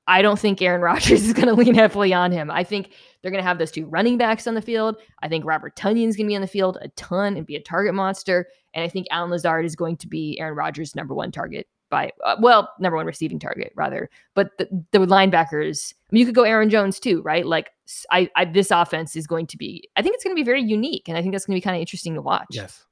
[0.07, 2.51] I don't think Aaron Rodgers is going to lean heavily on him.
[2.51, 2.93] I think
[3.23, 4.97] they're going to have those two running backs on the field.
[5.23, 7.61] I think Robert Tonyan's going to be on the field a ton and be a
[7.61, 8.49] target monster.
[8.75, 12.13] And I think Allen Lazard is going to be Aaron Rodgers' number one target by,
[12.25, 14.11] uh, well, number one receiving target rather.
[14.35, 17.47] But the, the linebackers, I mean, you could go Aaron Jones too, right?
[17.47, 17.71] Like,
[18.11, 20.63] I, I this offense is going to be, I think it's going to be very
[20.63, 22.49] unique, and I think that's going to be kind of interesting to watch.
[22.51, 22.85] Yes.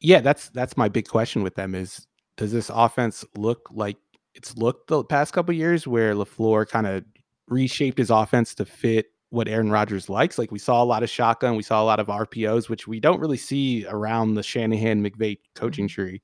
[0.00, 3.96] Yeah, that's that's my big question with them is does this offense look like
[4.34, 7.04] it's looked the past couple years where LaFleur kind of
[7.48, 10.38] reshaped his offense to fit what Aaron Rodgers likes.
[10.38, 13.00] Like we saw a lot of shotgun, we saw a lot of RPOs, which we
[13.00, 16.02] don't really see around the Shanahan McVay coaching mm-hmm.
[16.02, 16.22] tree.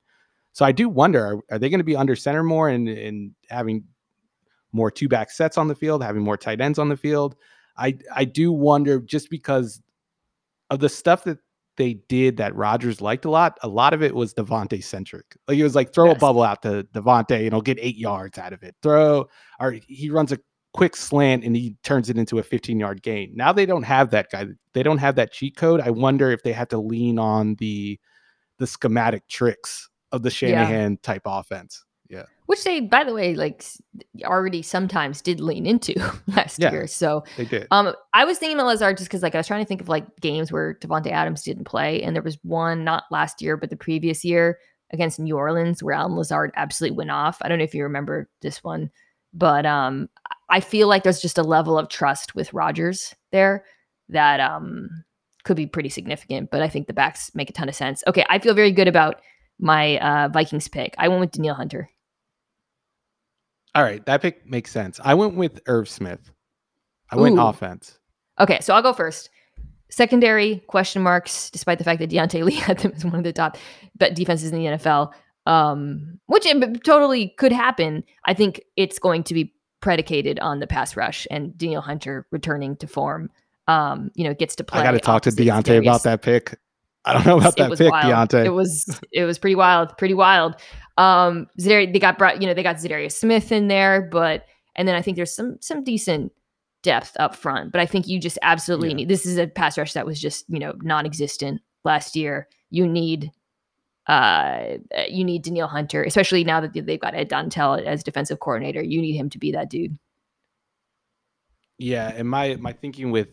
[0.52, 3.32] So I do wonder, are, are they going to be under center more and, and
[3.48, 3.84] having
[4.72, 7.36] more two back sets on the field, having more tight ends on the field?
[7.76, 9.80] I I do wonder just because
[10.70, 11.38] of the stuff that
[11.80, 15.24] they did that Rodgers liked a lot, a lot of it was Davante centric.
[15.48, 16.16] Like it was like throw yes.
[16.16, 18.76] a bubble out to Davante and he'll get eight yards out of it.
[18.82, 19.26] Throw
[19.58, 20.38] or he runs a
[20.74, 23.32] quick slant and he turns it into a 15 yard gain.
[23.34, 24.48] Now they don't have that guy.
[24.74, 25.80] They don't have that cheat code.
[25.80, 27.98] I wonder if they have to lean on the
[28.58, 30.98] the schematic tricks of the Shanahan yeah.
[31.02, 31.82] type offense.
[32.50, 33.64] Which they, by the way, like
[34.24, 35.94] already sometimes did lean into
[36.26, 36.88] last yeah, year.
[36.88, 37.68] So they did.
[37.70, 39.88] Um, I was thinking of Lazard just because like I was trying to think of
[39.88, 43.70] like games where Davante Adams didn't play, and there was one not last year but
[43.70, 44.58] the previous year
[44.92, 47.38] against New Orleans where Allen Lazard absolutely went off.
[47.40, 48.90] I don't know if you remember this one,
[49.32, 50.08] but um,
[50.48, 53.64] I feel like there's just a level of trust with Rodgers there
[54.08, 54.90] that um
[55.44, 56.50] could be pretty significant.
[56.50, 58.02] But I think the backs make a ton of sense.
[58.08, 59.20] Okay, I feel very good about
[59.60, 60.96] my uh, Vikings pick.
[60.98, 61.88] I went with Danielle Hunter.
[63.74, 64.98] All right, that pick makes sense.
[65.02, 66.32] I went with Irv Smith.
[67.10, 67.42] I went Ooh.
[67.42, 67.98] offense.
[68.38, 69.30] Okay, so I'll go first.
[69.90, 73.32] Secondary question marks, despite the fact that Diante Lee had them as one of the
[73.32, 73.58] top
[74.14, 75.12] defenses in the NFL,
[75.46, 76.46] um, which
[76.84, 78.04] totally could happen.
[78.24, 82.76] I think it's going to be predicated on the pass rush and Danielle Hunter returning
[82.76, 83.30] to form.
[83.66, 84.80] Um, you know, gets to play.
[84.80, 86.58] I got to talk to Diante about that pick.
[87.04, 88.04] I don't know about that pick, wild.
[88.04, 88.44] Diante.
[88.44, 90.56] It was it was pretty wild, pretty wild.
[91.00, 94.44] Um, they got brought, you know, they got Za'Darius Smith in there, but
[94.76, 96.30] and then I think there's some some decent
[96.82, 97.72] depth up front.
[97.72, 98.96] But I think you just absolutely yeah.
[98.96, 102.48] need this is a pass rush that was just you know non-existent last year.
[102.68, 103.30] You need
[104.08, 104.76] uh
[105.08, 108.82] you need Danielle Hunter, especially now that they've got Ed Donatell as defensive coordinator.
[108.82, 109.98] You need him to be that dude.
[111.78, 113.28] Yeah, and my my thinking with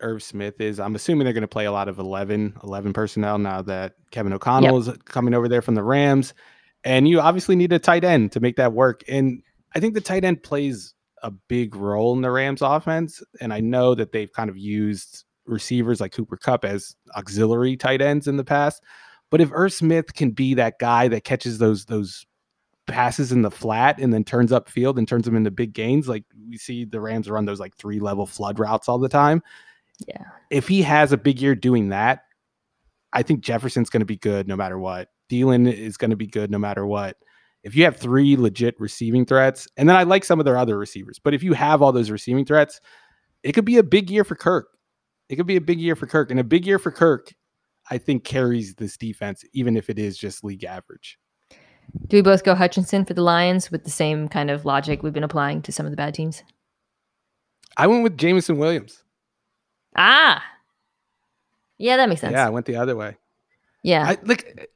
[0.00, 3.38] Irv Smith is I'm assuming they're going to play a lot of 11, 11 personnel
[3.38, 4.96] now that Kevin O'Connell yep.
[4.96, 6.34] is coming over there from the Rams.
[6.84, 9.02] And you obviously need a tight end to make that work.
[9.08, 9.42] And
[9.74, 13.22] I think the tight end plays a big role in the Rams offense.
[13.40, 18.02] And I know that they've kind of used receivers like Cooper Kupp as auxiliary tight
[18.02, 18.82] ends in the past.
[19.30, 22.26] But if Irv Smith can be that guy that catches those those
[22.86, 26.08] passes in the flat and then turns up field and turns them into big gains,
[26.08, 29.42] like we see the Rams run those like three level flood routes all the time.
[30.06, 30.24] Yeah.
[30.50, 32.24] If he has a big year doing that,
[33.12, 35.08] I think Jefferson's going to be good no matter what.
[35.32, 37.16] Thielen is going to be good no matter what.
[37.62, 40.76] If you have three legit receiving threats, and then I like some of their other
[40.76, 42.80] receivers, but if you have all those receiving threats,
[43.42, 44.68] it could be a big year for Kirk.
[45.28, 46.30] It could be a big year for Kirk.
[46.30, 47.32] And a big year for Kirk,
[47.90, 51.18] I think, carries this defense, even if it is just league average.
[52.08, 55.12] Do we both go Hutchinson for the Lions with the same kind of logic we've
[55.12, 56.42] been applying to some of the bad teams?
[57.76, 59.02] I went with Jameson Williams.
[59.96, 60.42] Ah,
[61.78, 62.32] yeah, that makes sense.
[62.32, 63.16] Yeah, I went the other way.
[63.82, 64.70] Yeah, I, like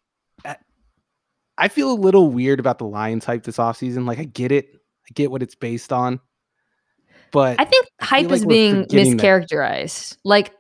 [1.59, 4.07] I feel a little weird about the Lions hype this offseason.
[4.07, 6.21] Like I get it, I get what it's based on,
[7.33, 10.11] but I think hype I is being mischaracterized.
[10.11, 10.19] That.
[10.25, 10.53] Like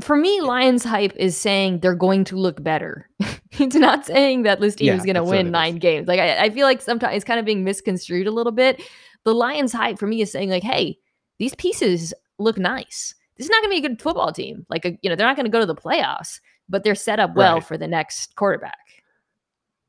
[0.00, 3.08] for me, Lions hype is saying they're going to look better.
[3.52, 6.08] it's not saying that this team yeah, is going to win nine games.
[6.08, 8.82] Like I, I feel like sometimes it's kind of being misconstrued a little bit.
[9.24, 10.98] The Lions hype for me is saying like, hey,
[11.38, 13.14] these pieces look nice.
[13.36, 14.64] This is not going to be a good football team.
[14.70, 17.20] Like a, you know, they're not going to go to the playoffs, but they're set
[17.20, 17.64] up well right.
[17.64, 18.78] for the next quarterback.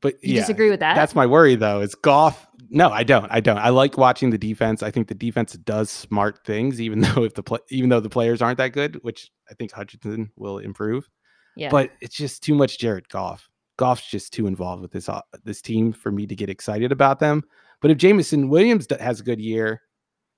[0.00, 0.94] But you yeah, disagree with that?
[0.94, 1.80] That's my worry, though.
[1.80, 2.46] Is Goff?
[2.70, 3.30] No, I don't.
[3.30, 3.58] I don't.
[3.58, 4.82] I like watching the defense.
[4.82, 8.08] I think the defense does smart things, even though if the play, even though the
[8.08, 11.08] players aren't that good, which I think Hutchinson will improve.
[11.56, 11.70] Yeah.
[11.70, 13.48] But it's just too much Jared Goff.
[13.76, 17.18] Goff's just too involved with this uh, this team for me to get excited about
[17.18, 17.42] them.
[17.80, 19.82] But if Jameson Williams has a good year,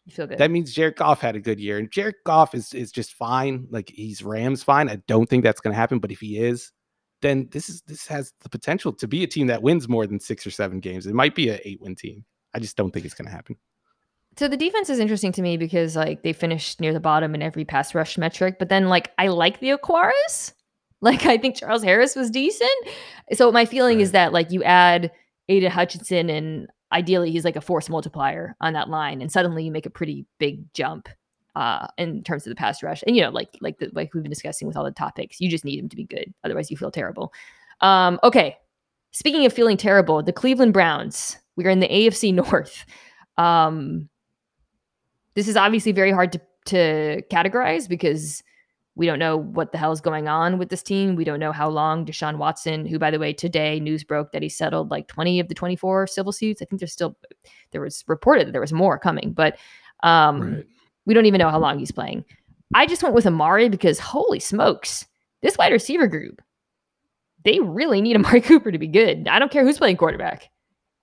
[0.06, 0.38] you feel good.
[0.38, 3.66] That means Jared Goff had a good year, and Jared Goff is is just fine.
[3.70, 4.88] Like he's Rams fine.
[4.88, 6.72] I don't think that's going to happen, but if he is,
[7.22, 10.20] then this is this has the potential to be a team that wins more than
[10.20, 11.06] six or seven games.
[11.06, 12.24] It might be an eight win team.
[12.54, 13.56] I just don't think it's going to happen.
[14.36, 17.42] So the defense is interesting to me because like they finished near the bottom in
[17.42, 20.54] every pass rush metric, but then like I like the Okwara's.
[21.02, 22.68] Like I think Charles Harris was decent.
[23.32, 24.02] So my feeling right.
[24.02, 25.10] is that like you add
[25.48, 29.70] Aidan Hutchinson and ideally he's like a force multiplier on that line and suddenly you
[29.72, 31.08] make a pretty big jump
[31.56, 33.02] uh in terms of the pass rush.
[33.06, 35.48] And you know, like like the, like we've been discussing with all the topics, you
[35.48, 36.32] just need him to be good.
[36.44, 37.32] Otherwise you feel terrible.
[37.80, 38.56] Um okay.
[39.12, 41.36] Speaking of feeling terrible, the Cleveland Browns.
[41.56, 42.84] We are in the AFC North.
[43.36, 44.08] Um
[45.34, 48.42] this is obviously very hard to to categorize because
[48.96, 51.14] we don't know what the hell is going on with this team.
[51.14, 54.42] We don't know how long Deshaun Watson, who by the way today news broke that
[54.42, 56.60] he settled like 20 of the 24 civil suits.
[56.60, 57.16] I think there's still
[57.70, 59.56] there was reported that there was more coming, but
[60.02, 60.66] um right.
[61.10, 62.24] We don't even know how long he's playing.
[62.72, 65.04] I just went with Amari because holy smokes,
[65.42, 66.40] this wide receiver group,
[67.44, 69.26] they really need Amari Cooper to be good.
[69.26, 70.48] I don't care who's playing quarterback.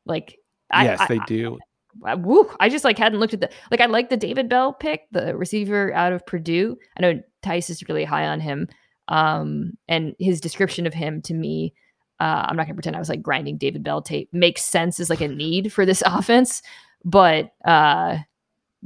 [0.06, 0.38] Like
[0.72, 1.60] yes, I, they do.
[2.06, 4.72] I, woo, I just like hadn't looked at the like I like the David Bell
[4.72, 6.78] pick, the receiver out of Purdue.
[6.98, 8.70] I know Tice is really high on him.
[9.10, 11.74] Um, and his description of him to me,
[12.22, 14.30] uh, I'm not gonna pretend I was like grinding David Bell tape.
[14.32, 16.62] Makes sense as like a need for this offense,
[17.04, 18.20] but uh,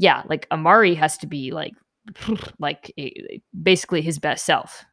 [0.02, 1.74] yeah, like Amari has to be like
[2.60, 4.86] like a, basically his best self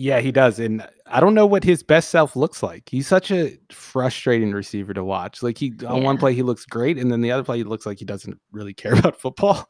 [0.00, 0.60] yeah, he does.
[0.60, 2.88] And I don't know what his best self looks like.
[2.88, 5.42] He's such a frustrating receiver to watch.
[5.42, 7.84] Like he on one play he looks great and then the other play he looks
[7.84, 9.68] like he doesn't really care about football.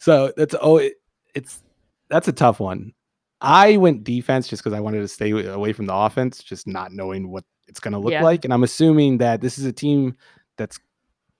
[0.00, 0.94] So that's oh it,
[1.36, 1.62] it's
[2.08, 2.92] that's a tough one.
[3.40, 6.90] I went defense just because I wanted to stay away from the offense, just not
[6.90, 8.24] knowing what it's going to look yeah.
[8.24, 8.44] like.
[8.44, 10.16] And I'm assuming that this is a team
[10.56, 10.80] that's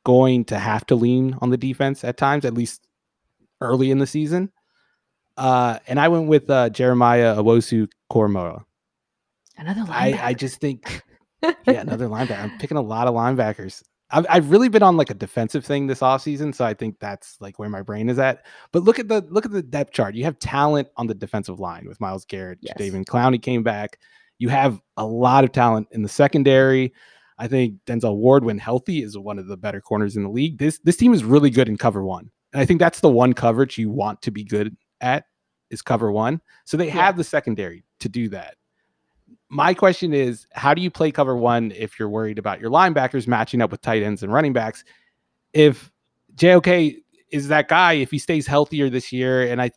[0.09, 2.89] going to have to lean on the defense at times, at least
[3.61, 4.51] early in the season.
[5.37, 8.65] Uh, and I went with uh, Jeremiah Owusu Koramoah.
[9.59, 9.91] Another linebacker.
[10.19, 11.03] I, I just think,
[11.43, 12.43] yeah, another linebacker.
[12.43, 13.83] I'm picking a lot of linebackers.
[14.11, 17.39] I've, I've really been on like a defensive thing this offseason, so I think that's
[17.43, 18.47] like where my brain is at.
[18.73, 20.15] But look at the look at the depth chart.
[20.15, 22.79] You have talent on the defensive line with Myles Garrett, yes.
[22.79, 23.99] David Clowney came back.
[24.39, 26.95] You have a lot of talent in the secondary.
[27.39, 30.59] I think Denzel Ward, when healthy, is one of the better corners in the league.
[30.59, 33.33] This this team is really good in cover one, and I think that's the one
[33.33, 35.25] coverage you want to be good at
[35.71, 36.41] is cover one.
[36.65, 36.95] So they yeah.
[36.95, 38.57] have the secondary to do that.
[39.51, 43.27] My question is, how do you play cover one if you're worried about your linebackers
[43.27, 44.85] matching up with tight ends and running backs?
[45.53, 45.91] If
[46.35, 46.97] JOK
[47.31, 49.71] is that guy, if he stays healthier this year, and I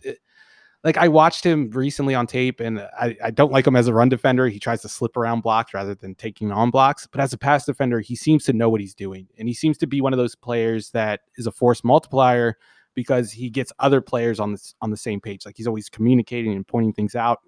[0.84, 3.94] like I watched him recently on tape, and I, I don't like him as a
[3.94, 4.48] run defender.
[4.48, 7.08] He tries to slip around blocks rather than taking on blocks.
[7.08, 9.78] But as a pass defender, he seems to know what he's doing, and he seems
[9.80, 12.58] to be one of those players that is a force multiplier
[12.96, 15.46] because he gets other players on this on the same page.
[15.46, 17.40] Like he's always communicating and pointing things out.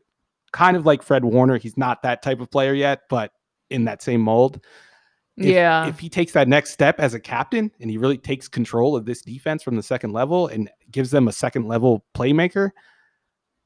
[0.51, 1.57] Kind of like Fred Warner.
[1.57, 3.31] He's not that type of player yet, but
[3.69, 4.63] in that same mold.
[5.35, 5.87] If, yeah.
[5.87, 9.05] If he takes that next step as a captain and he really takes control of
[9.05, 12.69] this defense from the second level and gives them a second level playmaker,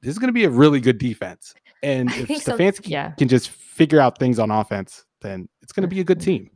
[0.02, 1.54] this is going to be a really good defense.
[1.84, 2.90] And if Stefanski so.
[2.90, 3.12] yeah.
[3.12, 6.50] can just figure out things on offense, then it's going to be a good team.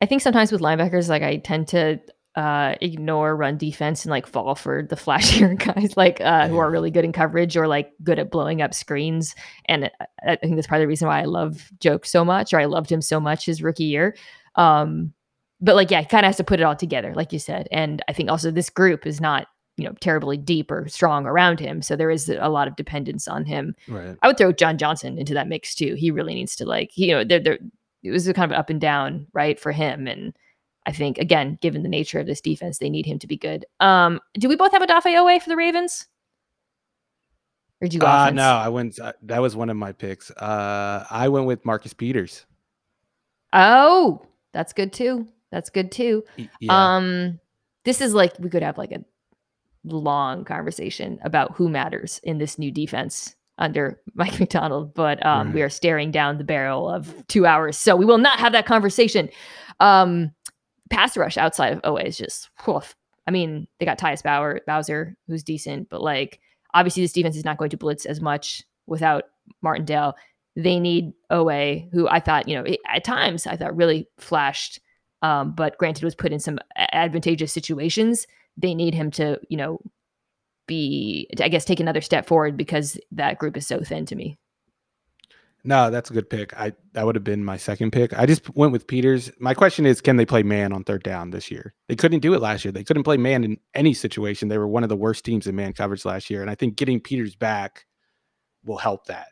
[0.00, 2.00] I think sometimes with linebackers, like I tend to
[2.36, 6.48] uh, ignore run defense and like fall for the flashier guys like uh, yeah.
[6.48, 9.34] who are really good in coverage or like good at blowing up screens.
[9.66, 9.90] And
[10.26, 12.64] I think that's part of the reason why I love Joke so much, or I
[12.64, 14.16] loved him so much his rookie year.
[14.56, 15.12] Um,
[15.60, 17.68] but like, yeah, he kind of has to put it all together, like you said.
[17.70, 19.46] And I think also this group is not
[19.76, 23.26] you know terribly deep or strong around him so there is a lot of dependence
[23.26, 24.16] on him right.
[24.22, 27.08] i would throw john johnson into that mix too he really needs to like you
[27.08, 27.58] know there there
[28.02, 30.34] it was a kind of up and down right for him and
[30.86, 33.64] I think again, given the nature of this defense, they need him to be good.
[33.80, 36.06] Um, do we both have Odafe Oweh for the Ravens?
[37.80, 38.00] Or did you?
[38.00, 38.98] Uh, no, I went.
[38.98, 40.30] Uh, that was one of my picks.
[40.30, 42.44] Uh, I went with Marcus Peters.
[43.52, 45.28] Oh, that's good too.
[45.50, 46.24] That's good too.
[46.60, 46.96] Yeah.
[46.96, 47.40] Um,
[47.84, 49.04] this is like we could have like a
[49.84, 55.54] long conversation about who matters in this new defense under Mike Macdonald, but um, right.
[55.54, 58.66] we are staring down the barrel of two hours, so we will not have that
[58.66, 59.28] conversation.
[59.80, 60.32] Um,
[60.90, 62.94] pass rush outside of Oweh is just woof.
[63.26, 66.40] I mean, they got Tyus Bauer, Bowser, who's decent, but like
[66.74, 69.24] obviously this defense is not going to blitz as much without
[69.62, 70.14] Martindale.
[70.56, 74.80] They need Oweh, who I thought, you know, at times I thought really flashed,
[75.22, 78.26] um, but granted was put in some advantageous situations.
[78.56, 79.80] They need him to, you know,
[80.66, 84.38] be, I guess, take another step forward because that group is so thin to me.
[85.66, 86.54] No, that's a good pick.
[86.58, 88.16] I that would have been my second pick.
[88.16, 89.30] I just went with Peters.
[89.38, 91.72] My question is, can they play man on third down this year?
[91.88, 92.72] They couldn't do it last year.
[92.72, 94.48] They couldn't play man in any situation.
[94.48, 96.76] They were one of the worst teams in man coverage last year, and I think
[96.76, 97.86] getting Peters back
[98.62, 99.28] will help that.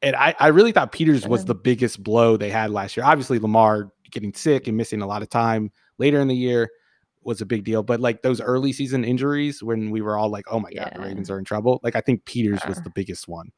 [0.00, 3.04] And I, I really thought Peters was the biggest blow they had last year.
[3.04, 6.70] Obviously, Lamar getting sick and missing a lot of time later in the year
[7.24, 7.82] was a big deal.
[7.82, 11.02] But like those early season injuries when we were all like, oh my God, the
[11.02, 11.80] Ravens are in trouble.
[11.82, 13.50] Like I think Peters was the biggest one.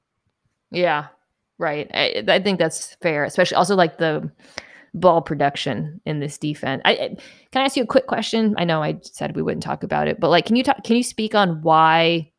[0.71, 1.07] Yeah.
[1.59, 1.91] Right.
[1.95, 4.31] I, I think that's fair, especially also like the
[4.95, 6.83] ball production in this defense.
[6.85, 7.09] I, I,
[7.53, 8.55] can I ask you a quick question?
[8.59, 10.83] I know I said we wouldn't talk about it, but like, can you talk?
[10.85, 12.33] Can you speak on why,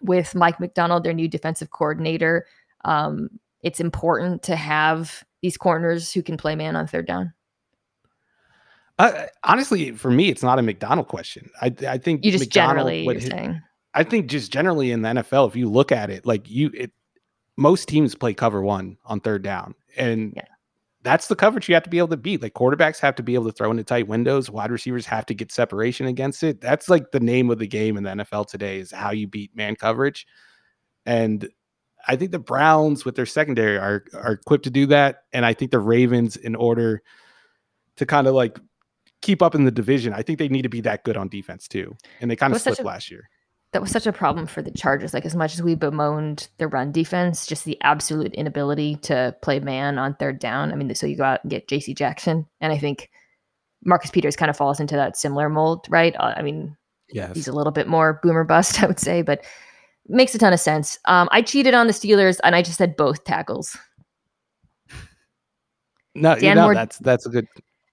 [0.00, 2.46] with Mike Macdonald, their new defensive coordinator,
[2.84, 3.28] um,
[3.62, 7.32] it's important to have these corners who can play man on third down?
[9.00, 11.50] Uh, honestly, for me, it's not a Macdonald question.
[11.60, 13.60] I I think you just Macdonald generally hit, saying.
[13.94, 16.92] I think just generally in the NFL, if you look at it, like you, it
[17.56, 20.44] most teams play cover one on third down, and yeah
[21.02, 22.42] that's the coverage you have to be able to beat.
[22.42, 24.50] Like quarterbacks have to be able to throw into tight windows.
[24.50, 26.60] Wide receivers have to get separation against it.
[26.60, 29.56] That's like the name of the game in the NFL today is how you beat
[29.56, 30.26] man coverage.
[31.06, 31.48] And
[32.06, 35.24] I think the Browns with their secondary are are equipped to do that.
[35.32, 37.02] And I think the Ravens, in order
[37.96, 38.58] to kind of like
[39.22, 41.68] keep up in the division, I think they need to be that good on defense
[41.68, 41.96] too.
[42.20, 43.28] And they kind of slipped a, last year
[43.72, 45.14] that was such a problem for the Chargers.
[45.14, 49.60] Like as much as we bemoaned the run defense, just the absolute inability to play
[49.60, 50.72] man on third down.
[50.72, 51.94] I mean, so you go out and get J.C.
[51.94, 53.10] Jackson, and I think
[53.84, 56.14] Marcus Peters kind of falls into that similar mold, right?
[56.18, 56.76] Uh, I mean,
[57.12, 57.34] yes.
[57.34, 59.44] he's a little bit more boomer bust, I would say, but
[60.08, 60.98] makes a ton of sense.
[61.04, 63.76] Um, I cheated on the Steelers, and I just said both tackles.
[66.16, 67.46] No, Dan you know, Moore, that's that's a good.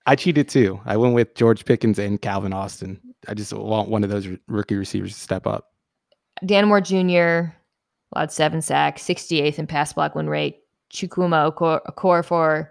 [0.08, 0.80] I cheated too.
[0.86, 3.00] I went with George Pickens and Calvin Austin.
[3.28, 5.74] I just want one of those rookie receivers to step up.
[6.46, 7.54] Dan Moore Jr.
[8.16, 10.60] allowed seven sacks, 68th in pass block win rate.
[10.94, 12.70] Chukwuma Okorafor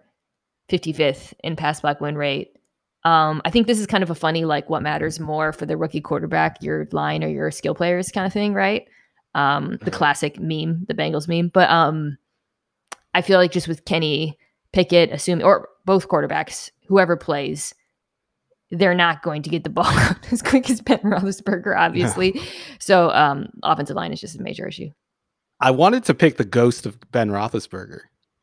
[0.71, 2.57] 55th in pass block win rate.
[3.05, 5.77] Um, I think this is kind of a funny, like, what matters more for the
[5.77, 8.89] rookie quarterback, your line or your skill players kind of thing, right?
[9.35, 11.49] Um, the classic meme, the Bengals meme.
[11.49, 12.17] But um,
[13.15, 14.39] I feel like just with Kenny
[14.73, 17.75] Pickett, assuming, or both quarterbacks, whoever plays,
[18.71, 22.41] they're not going to get the ball out as quick as Ben Roethlisberger, obviously.
[22.79, 24.91] so um, offensive line is just a major issue.
[25.61, 28.01] I wanted to pick the ghost of Ben Roethlisberger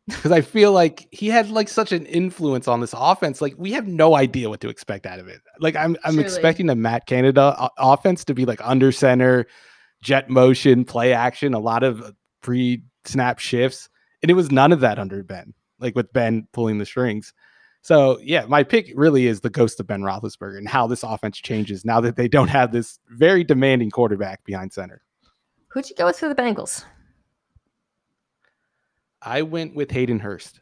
[0.08, 3.42] because I feel like he had like such an influence on this offense.
[3.42, 5.40] Like we have no idea what to expect out of it.
[5.60, 9.46] Like I'm I'm expecting the Matt Canada offense to be like under center,
[10.02, 13.90] jet motion, play action, a lot of pre snap shifts,
[14.22, 15.54] and it was none of that under Ben.
[15.80, 17.34] Like with Ben pulling the strings.
[17.84, 21.38] So yeah, my pick really is the ghost of Ben Roethlisberger and how this offense
[21.38, 25.02] changes now that they don't have this very demanding quarterback behind center.
[25.68, 26.86] Who'd you go with for the Bengals?
[29.22, 30.62] I went with Hayden Hurst.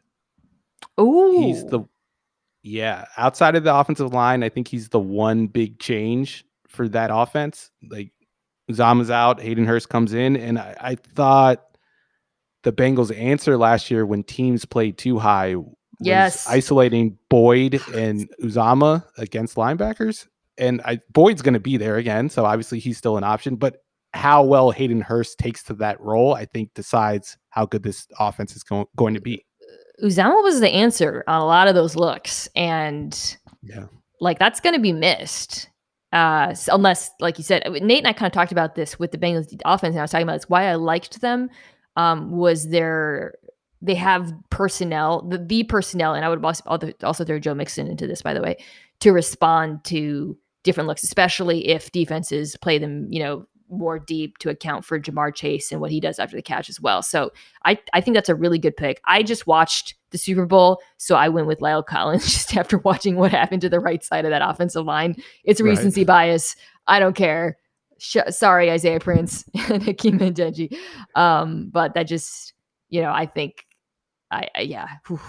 [0.97, 1.81] Oh, he's the
[2.63, 3.05] yeah.
[3.17, 7.69] Outside of the offensive line, I think he's the one big change for that offense.
[7.87, 8.11] Like
[8.71, 11.77] Zama's out, Hayden Hurst comes in, and I, I thought
[12.63, 15.55] the Bengals' answer last year when teams played too high
[16.01, 20.27] yes isolating Boyd and Uzomah against linebackers.
[20.57, 23.55] And I, Boyd's going to be there again, so obviously he's still an option.
[23.55, 23.83] But
[24.13, 28.55] how well Hayden Hurst takes to that role, I think, decides how good this offense
[28.55, 29.45] is go- going to be.
[30.03, 33.85] Uzomah was the answer on a lot of those looks, and yeah,
[34.19, 35.69] like that's going to be missed.
[36.11, 39.17] Uh, unless, like you said, Nate and I kind of talked about this with the
[39.17, 40.49] Bengals offense, and I was talking about this.
[40.49, 41.49] Why I liked them
[41.95, 43.35] um, was their
[43.81, 48.07] they have personnel, the, the personnel, and I would also, also throw Joe Mixon into
[48.07, 48.57] this, by the way,
[48.99, 54.49] to respond to different looks, especially if defenses play them, you know, more deep to
[54.49, 57.01] account for Ja'Marr Chase and what he does after the catch as well.
[57.01, 57.31] So
[57.63, 59.01] I, I think that's a really good pick.
[59.05, 63.15] I just watched the Super Bowl, so I went with La'el Collins just after watching
[63.15, 65.15] what happened to the right side of that offensive line.
[65.43, 66.07] It's recency right.
[66.07, 66.55] bias.
[66.87, 67.57] I don't care.
[67.97, 70.77] Sh- sorry, Isaiah Prince and Hakeem Adeniji.
[71.15, 72.53] Um, but that just,
[72.89, 73.65] you know, I think
[74.31, 75.19] I, I yeah, Whew,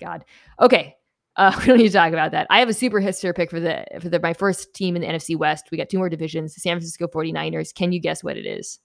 [0.00, 0.24] God.
[0.60, 0.96] Okay,
[1.36, 2.46] uh, we don't need to talk about that.
[2.50, 5.08] I have a super history pick for the for the my first team in the
[5.08, 5.68] NFC West.
[5.70, 7.74] We got two more divisions, the San Francisco 49ers.
[7.74, 8.78] Can you guess what it is?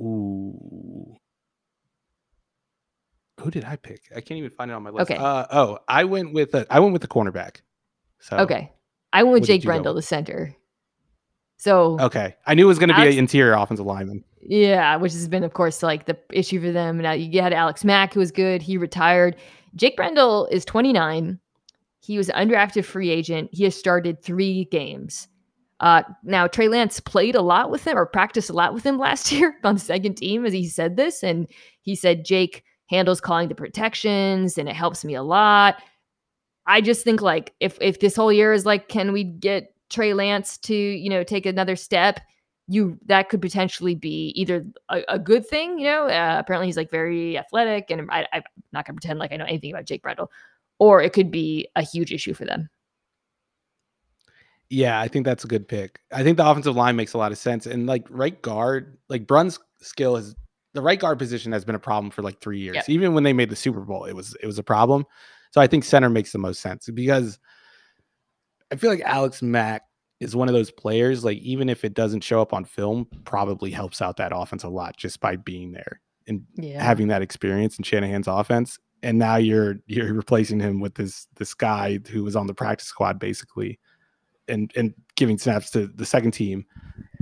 [0.00, 1.16] Ooh.
[3.40, 4.02] Who did I pick?
[4.14, 5.10] I can't even find it on my list.
[5.10, 5.20] Okay.
[5.20, 7.60] Uh, oh, I went with a, I went with the cornerback.
[8.20, 8.70] So Okay.
[9.12, 10.54] I went with Jake Brendel, the center.
[11.56, 12.36] So Okay.
[12.46, 14.24] I knew it was going to be an interior offensive lineman.
[14.44, 16.98] Yeah, which has been, of course, like the issue for them.
[16.98, 18.60] Now you had Alex Mack, who was good.
[18.60, 19.36] He retired.
[19.76, 21.38] Jake Brendel is 29.
[22.00, 23.50] He was an undrafted free agent.
[23.52, 25.28] He has started three games.
[25.78, 28.98] Uh, now Trey Lance played a lot with him or practiced a lot with him
[28.98, 31.46] last year on the second team, as he said this, and
[31.82, 35.76] he said Jake handles calling the protections and it helps me a lot.
[36.66, 40.14] I just think like if if this whole year is like, can we get Trey
[40.14, 42.20] Lance to you know take another step?
[42.72, 46.06] You that could potentially be either a, a good thing, you know.
[46.06, 48.42] Uh, apparently, he's like very athletic, and I, am
[48.72, 50.30] not gonna pretend like I know anything about Jake Brendel,
[50.78, 52.70] or it could be a huge issue for them.
[54.70, 56.00] Yeah, I think that's a good pick.
[56.12, 57.66] I think the offensive line makes a lot of sense.
[57.66, 60.34] And like right guard, like Brunn's skill is
[60.72, 62.76] the right guard position has been a problem for like three years.
[62.76, 62.88] Yep.
[62.88, 65.04] Even when they made the Super Bowl, it was it was a problem.
[65.50, 67.38] So I think center makes the most sense because
[68.72, 69.82] I feel like Alex Mack
[70.22, 73.72] is one of those players, like even if it doesn't show up on film, probably
[73.72, 76.82] helps out that offense a lot just by being there and yeah.
[76.82, 78.78] having that experience in Shanahan's offense.
[79.02, 82.86] And now you're you're replacing him with this this guy who was on the practice
[82.86, 83.80] squad basically
[84.46, 86.64] and and giving snaps to the second team.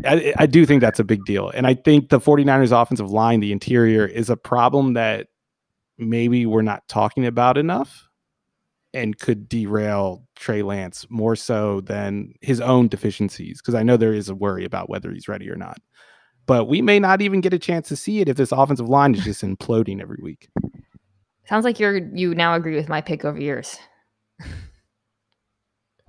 [0.04, 1.48] I, I do think that's a big deal.
[1.50, 5.28] And I think the 49ers offensive line, the interior, is a problem that
[5.96, 8.09] maybe we're not talking about enough
[8.92, 13.60] and could derail Trey Lance more so than his own deficiencies.
[13.60, 15.78] Because I know there is a worry about whether he's ready or not.
[16.46, 19.14] But we may not even get a chance to see it if this offensive line
[19.14, 20.48] is just imploding every week.
[21.46, 23.78] Sounds like you're you now agree with my pick over yours.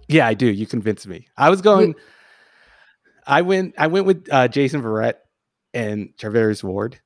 [0.07, 0.47] yeah, I do.
[0.47, 1.27] You convinced me.
[1.37, 1.95] I was going.
[3.27, 3.75] I went.
[3.77, 5.15] I went with uh, Jason Verrett
[5.73, 6.99] and Charvarius Ward.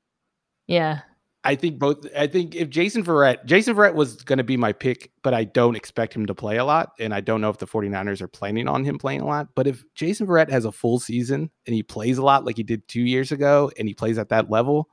[0.68, 1.02] Yeah.
[1.46, 2.08] I think both.
[2.18, 5.44] I think if Jason Verrett, Jason Verrett was going to be my pick, but I
[5.44, 6.94] don't expect him to play a lot.
[7.00, 9.50] And I don't know if the 49ers are planning on him playing a lot.
[9.54, 12.64] But if Jason Verrett has a full season and he plays a lot like he
[12.64, 14.90] did two years ago and he plays at that level,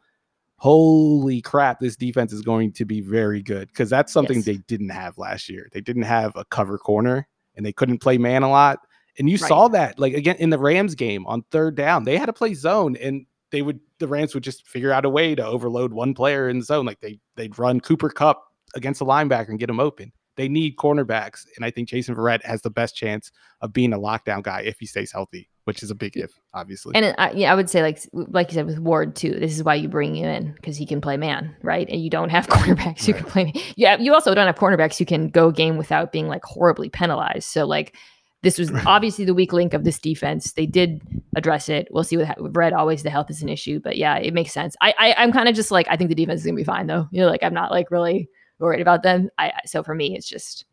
[0.57, 4.45] holy crap, this defense is going to be very good because that's something yes.
[4.45, 5.69] they didn't have last year.
[5.73, 7.27] They didn't have a cover corner
[7.57, 8.79] and they couldn't play man a lot.
[9.19, 9.49] And you right.
[9.49, 12.53] saw that like again in the Rams game on third down, they had to play
[12.53, 16.15] zone and they would the Rams would just figure out a way to overload one
[16.15, 16.85] player in the zone.
[16.85, 18.43] Like they they'd run Cooper Kupp
[18.74, 20.11] against a linebacker and get him open.
[20.37, 23.31] They need cornerbacks, and I think Jason Verrett has the best chance
[23.61, 26.95] of being a lockdown guy if he stays healthy, which is a big if, obviously.
[26.95, 29.39] And uh, yeah, I would say like like you said with Ward too.
[29.39, 31.87] This is why you bring him in because he can play man, right?
[31.89, 33.23] And you don't have cornerbacks who right.
[33.23, 33.53] can play.
[33.77, 37.45] Yeah, you also don't have cornerbacks who can go game without being like horribly penalized.
[37.45, 37.95] So like
[38.43, 40.52] this was obviously the weak link of this defense.
[40.52, 41.01] They did
[41.36, 41.89] address it.
[41.90, 42.73] We'll see what with Red.
[42.73, 44.77] Always the health is an issue, but yeah, it makes sense.
[44.81, 46.86] I, I am kind of just like I think the defense is gonna be fine
[46.86, 47.09] though.
[47.12, 48.28] You know, like I'm not like really
[48.59, 49.31] worried about them.
[49.39, 50.64] I so for me, it's just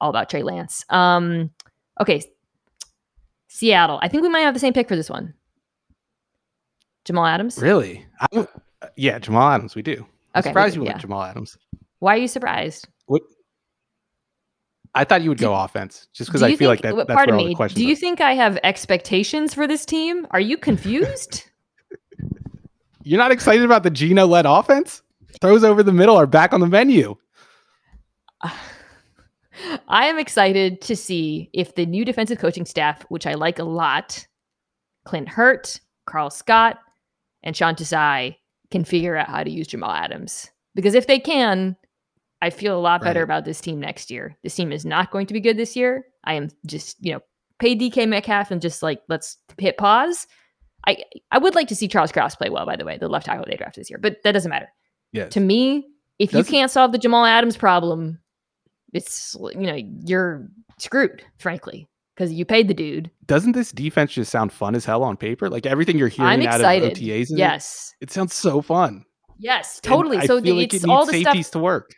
[0.00, 0.84] all about Trey Lance.
[0.90, 1.50] Um,
[2.00, 2.22] okay,
[3.48, 3.98] Seattle.
[4.02, 5.34] I think we might have the same pick for this one.
[7.04, 7.58] Jamal Adams.
[7.58, 8.06] Really?
[8.32, 8.48] I'm,
[8.96, 9.74] yeah, Jamal Adams.
[9.74, 10.06] We do.
[10.34, 10.90] I'm okay, surprised you yeah.
[10.90, 11.56] went Jamal Adams.
[12.00, 12.88] Why are you surprised?
[14.94, 17.08] I thought you would go offense just because I feel think, like that.
[17.08, 17.54] That's pardon me.
[17.54, 17.96] Do you are.
[17.96, 20.26] think I have expectations for this team?
[20.30, 21.44] Are you confused?
[23.02, 25.02] You're not excited about the Gino led offense?
[25.40, 27.16] Throws over the middle are back on the menu.
[29.88, 33.64] I am excited to see if the new defensive coaching staff, which I like a
[33.64, 34.26] lot,
[35.04, 36.78] Clint Hurtt, Karl Scott,
[37.42, 38.36] and Sean Desai,
[38.70, 40.50] can figure out how to use Jamal Adams.
[40.74, 41.76] Because if they can,
[42.44, 43.24] I feel a lot better right.
[43.24, 44.36] about this team next year.
[44.42, 46.04] This team is not going to be good this year.
[46.24, 47.20] I am just, you know,
[47.58, 50.26] pay DK Metcalf and just like let's hit pause.
[50.86, 50.98] I
[51.30, 53.46] I would like to see Charles Cross play well, by the way, the left tackle
[53.48, 54.68] they drafted this year, but that doesn't matter.
[55.10, 55.28] Yeah.
[55.28, 55.86] To me,
[56.18, 58.18] if doesn't, you can't solve the Jamal Adams problem,
[58.92, 60.46] it's you know you're
[60.76, 63.10] screwed, frankly, because you paid the dude.
[63.24, 65.48] Doesn't this defense just sound fun as hell on paper?
[65.48, 69.06] Like everything you're hearing out of OTAs, yes, it, it, sounds so fun.
[69.38, 70.26] Yes, totally.
[70.26, 71.94] so the, like it's it all the safeties stuff to work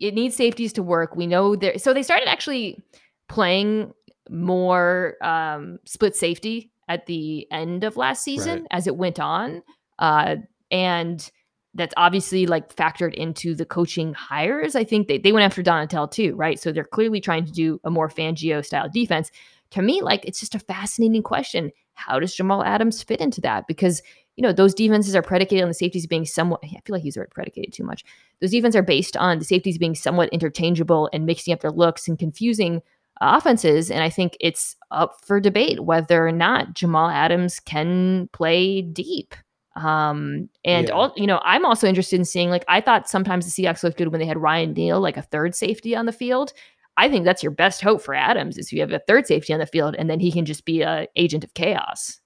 [0.00, 1.16] it needs safeties to work.
[1.16, 1.78] We know there.
[1.78, 2.82] So they started actually
[3.28, 3.92] playing
[4.30, 8.68] more um, split safety at the end of last season right.
[8.70, 9.62] as it went on,
[9.98, 10.36] uh,
[10.70, 11.30] and
[11.74, 14.74] that's obviously like factored into the coaching hires.
[14.74, 16.58] I think they, they went after Donatell too, right?
[16.58, 19.30] So they're clearly trying to do a more Fangio style defense.
[19.72, 21.70] To me, like it's just a fascinating question.
[21.94, 23.66] How does Jamal Adams fit into that?
[23.66, 24.02] Because
[24.38, 27.16] you know, those defenses are predicated on the safeties being somewhat, I feel like he's
[27.16, 28.04] already predicated too much.
[28.40, 32.06] Those defenses are based on the safeties being somewhat interchangeable and mixing up their looks
[32.06, 32.80] and confusing
[33.20, 33.90] offenses.
[33.90, 39.34] And I think it's up for debate whether or not Jamal Adams can play deep.
[39.74, 40.94] Um, and yeah.
[40.94, 43.98] all, you know, I'm also interested in seeing, like, I thought sometimes the Seahawks looked
[43.98, 46.52] good when they had Ryan Neal, like a third safety on the field.
[46.96, 49.52] I think that's your best hope for Adams is if you have a third safety
[49.52, 52.20] on the field and then he can just be a agent of chaos.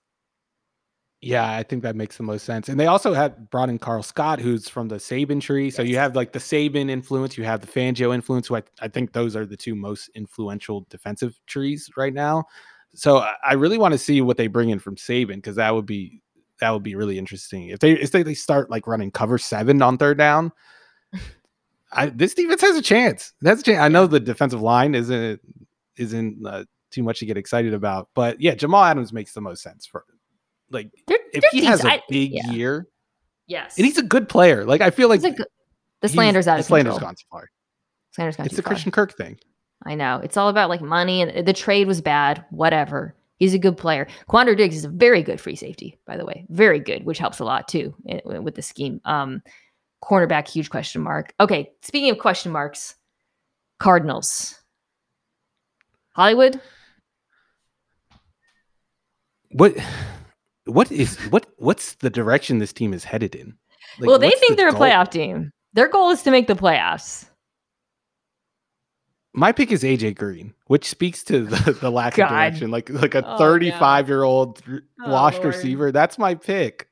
[1.25, 2.69] Yeah, I think that makes the most sense.
[2.69, 5.71] And they also had brought in Karl Scott, who's from the Saban tree.
[5.71, 5.91] So yes.
[5.91, 9.13] you have like the Saban influence, you have the Fangio influence, who I, I, think
[9.13, 12.43] those are the two most influential defensive trees right now.
[12.95, 15.87] So I really want to see what they bring in from Saban because that would
[15.87, 16.21] be
[16.59, 17.69] that would be really interesting.
[17.69, 20.51] If they if they, they start like running cover seven on third down,
[21.93, 23.33] I, this defense has a chance.
[23.41, 23.79] That's a chance.
[23.79, 25.41] I know the defensive line isn't
[25.97, 29.63] isn't uh, too much to get excited about, but yeah, Jamal Adams makes the most
[29.63, 30.05] sense for
[30.73, 32.51] like they're, if they're he has a big yeah.
[32.51, 32.87] year,
[33.47, 34.65] yes, and he's a good player.
[34.65, 35.45] Like I feel like good,
[36.01, 37.09] the slander's out of the slander's control.
[37.09, 37.49] gone too far.
[38.13, 38.73] Slander's gone It's the far.
[38.73, 39.39] Christian Kirk thing.
[39.85, 40.21] I know.
[40.23, 43.15] It's all about like money and the trade was bad, whatever.
[43.39, 44.07] He's a good player.
[44.29, 46.47] Quandre Diggs is a very good free safety, by the way.
[46.51, 47.95] Very good, which helps a lot too
[48.25, 49.01] with the scheme.
[49.05, 49.43] Um,
[50.05, 51.35] cornerback, huge question mark.
[51.41, 52.95] Okay, speaking of question marks,
[53.81, 54.61] Cardinals.
[56.15, 56.61] Hollywood?
[59.51, 59.77] What
[60.65, 63.55] what is what what's the direction this team is headed in?
[63.99, 64.83] Like, well, they think the they're goal?
[64.83, 65.51] a playoff team.
[65.75, 67.27] Their goal is to make the playoffs.
[69.35, 72.25] My pick is AJ Green, which speaks to the, the lack God.
[72.25, 72.71] of direction.
[72.71, 74.63] Like like a 35 year old
[74.99, 75.55] washed oh, Lord.
[75.55, 75.93] receiver.
[75.93, 76.89] That's my pick.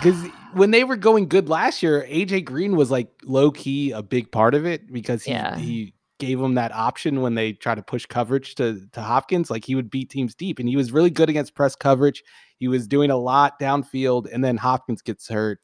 [0.00, 0.16] Because
[0.54, 4.32] when they were going good last year, AJ Green was like low key a big
[4.32, 5.56] part of it because he, yeah.
[5.56, 9.50] he gave him that option when they try to push coverage to, to Hopkins.
[9.50, 12.22] Like he would beat teams deep, and he was really good against press coverage.
[12.58, 15.60] He was doing a lot downfield, and then Hopkins gets hurt.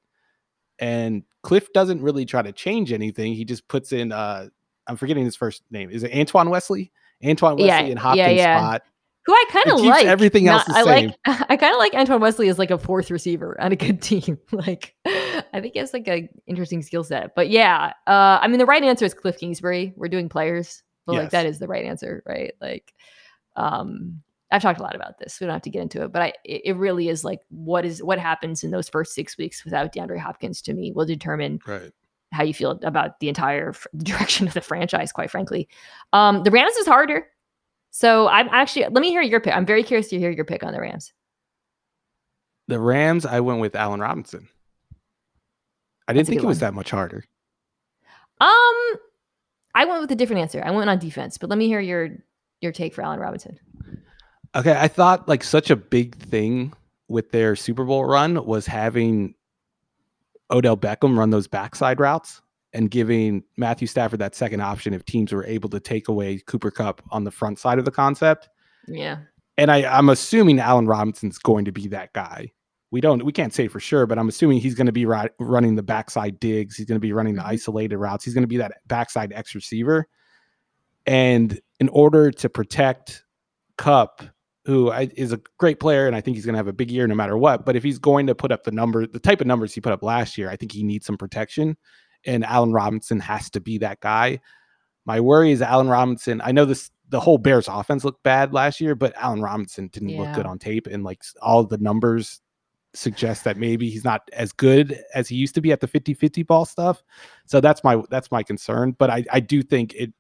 [0.79, 3.35] And Cliff doesn't really try to change anything.
[3.35, 4.49] He just puts in uh
[4.87, 5.91] I'm forgetting his first name.
[5.91, 6.91] Is it Antoine Wesley?
[7.25, 8.59] Antoine Wesley yeah, and Hopkins yeah, yeah.
[8.59, 8.83] spot.
[9.25, 10.07] Who I kind of like.
[10.07, 11.15] Everything else Not, I like.
[11.27, 14.39] I kind of like Antoine Wesley as like a fourth receiver on a good team.
[14.53, 17.35] like, I think he has like a interesting skill set.
[17.37, 19.93] But yeah, uh, I mean, the right answer is Cliff Kingsbury.
[19.97, 21.23] We're doing players, but yes.
[21.23, 22.53] like that is the right answer, right?
[22.61, 22.93] Like,
[23.55, 25.41] um, I've talked a lot about this.
[25.41, 28.03] We don't have to get into it, but I it really is like what is
[28.03, 31.91] what happens in those first six weeks without DeAndre Hopkins to me will determine right.
[32.33, 35.13] how you feel about the entire f- direction of the franchise.
[35.13, 35.69] Quite frankly,
[36.13, 37.27] um, the Rams is harder.
[37.93, 39.55] So I'm actually let me hear your pick.
[39.55, 41.13] I'm very curious to hear your pick on the Rams.
[42.69, 44.49] The Rams, I went with Allen Robinson.
[46.09, 46.71] I didn't think it was one.
[46.71, 47.25] that much harder.
[48.41, 48.99] Um,
[49.75, 50.63] I went with a different answer.
[50.65, 52.11] I went on defense, but let me hear your
[52.61, 53.59] your take for Allen Robinson.
[54.55, 56.73] Okay, I thought like such a big thing
[57.09, 59.35] with their Super Bowl run was having
[60.51, 62.42] Odell Beckham run those backside routes
[62.73, 66.71] and giving Matthew Stafford that second option if teams were able to take away Cooper
[66.71, 68.49] Kupp on the front side of the concept.
[68.89, 69.19] Yeah.
[69.59, 72.51] And I, I'm assuming Allen Robinson's going to be that guy.
[72.91, 75.31] We don't, we can't say for sure, but I'm assuming he's going to be ri-
[75.39, 76.77] running the backside digs.
[76.77, 77.51] He's going to be running the mm-hmm.
[77.51, 78.25] isolated routes.
[78.25, 80.09] He's going to be that backside X receiver.
[81.07, 83.25] And in order to protect
[83.77, 84.23] Kupp,
[84.65, 86.91] who I, is a great player, and I think he's going to have a big
[86.91, 87.67] year no matter what.
[87.67, 89.93] But if he's going to put up the number, the type of numbers he put
[89.93, 91.77] up last year, I think he needs some protection,
[92.25, 94.41] and Allen Robinson has to be that guy.
[95.05, 96.41] My worry is Allen Robinson.
[96.45, 100.11] I know this the whole Bears offense looked bad last year, but Allen Robinson didn't
[100.11, 100.21] yeah.
[100.21, 102.41] look good on tape, and like all the numbers
[102.95, 106.47] suggest that maybe he's not as good as he used to be at the 50-50
[106.47, 107.03] ball stuff.
[107.47, 108.95] So that's my that's my concern.
[108.99, 110.13] But I, I do think it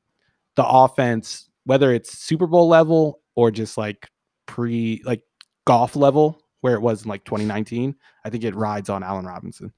[0.54, 4.10] the offense, whether it's Super Bowl level or just like
[4.46, 5.22] pre like
[5.64, 7.94] golf level where it was in like 2019.
[8.24, 9.72] I think it rides on Allen Robinson.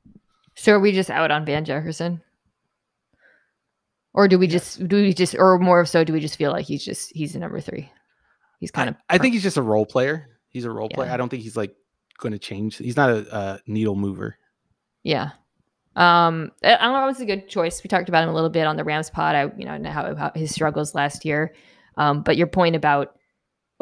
[0.54, 2.22] So are we just out on Van Jefferson?
[4.12, 6.64] Or do we just do we just or more so do we just feel like
[6.64, 7.90] he's just he's the number three?
[8.60, 10.28] He's kind of I, I think he's just a role player.
[10.50, 10.96] He's a role yeah.
[10.96, 11.10] player.
[11.10, 11.74] I don't think he's like
[12.18, 12.76] going to change.
[12.76, 14.36] He's not a, a needle mover.
[15.02, 15.30] Yeah.
[15.96, 17.04] Um, I don't know.
[17.04, 17.82] It was a good choice.
[17.82, 19.34] We talked about him a little bit on the Rams pod.
[19.34, 21.54] I, you know, how, how his struggles last year.
[21.96, 23.16] Um, but your point about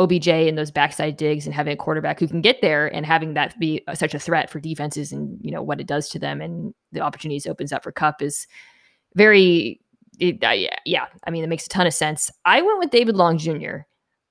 [0.02, 3.34] OBJ and those backside digs and having a quarterback who can get there and having
[3.34, 6.40] that be such a threat for defenses and you know what it does to them
[6.40, 8.46] and the opportunities opens up for Kupp is
[9.14, 9.80] very
[10.18, 12.30] it, uh, yeah I mean it makes a ton of sense.
[12.44, 13.78] I went with David Long Jr.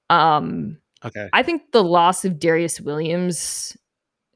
[0.10, 3.78] Um, okay, I think the loss of Darious Williams,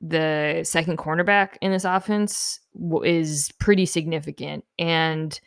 [0.02, 2.60] the second cornerback in this offense,
[3.04, 5.40] is pretty significant and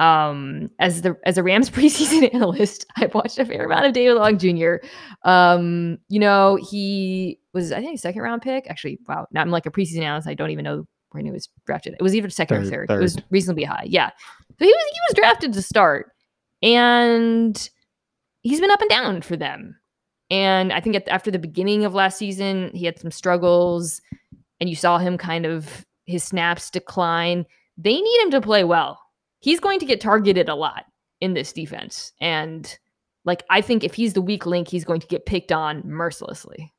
[0.00, 4.14] um as the as a Rams preseason analyst, I've watched a fair amount of David
[4.14, 4.76] Long Jr.
[5.24, 8.66] Um, you know, he was I think second round pick.
[8.68, 10.28] Actually, wow, now I'm like a preseason analyst.
[10.28, 11.94] I don't even know when he was drafted.
[11.94, 12.88] It was either second third, or third.
[12.88, 12.98] third.
[12.98, 13.84] It was reasonably high.
[13.86, 14.10] Yeah.
[14.58, 16.10] So he was he was drafted to start.
[16.62, 17.68] And
[18.40, 19.76] he's been up and down for them.
[20.30, 24.00] And I think at, after the beginning of last season, he had some struggles
[24.60, 27.44] and you saw him kind of his snaps decline.
[27.76, 28.98] They need him to play well
[29.44, 30.86] he's going to get targeted a lot
[31.20, 32.12] in this defense.
[32.18, 32.78] And
[33.26, 36.72] like I think if he's the weak link, he's going to get picked on mercilessly.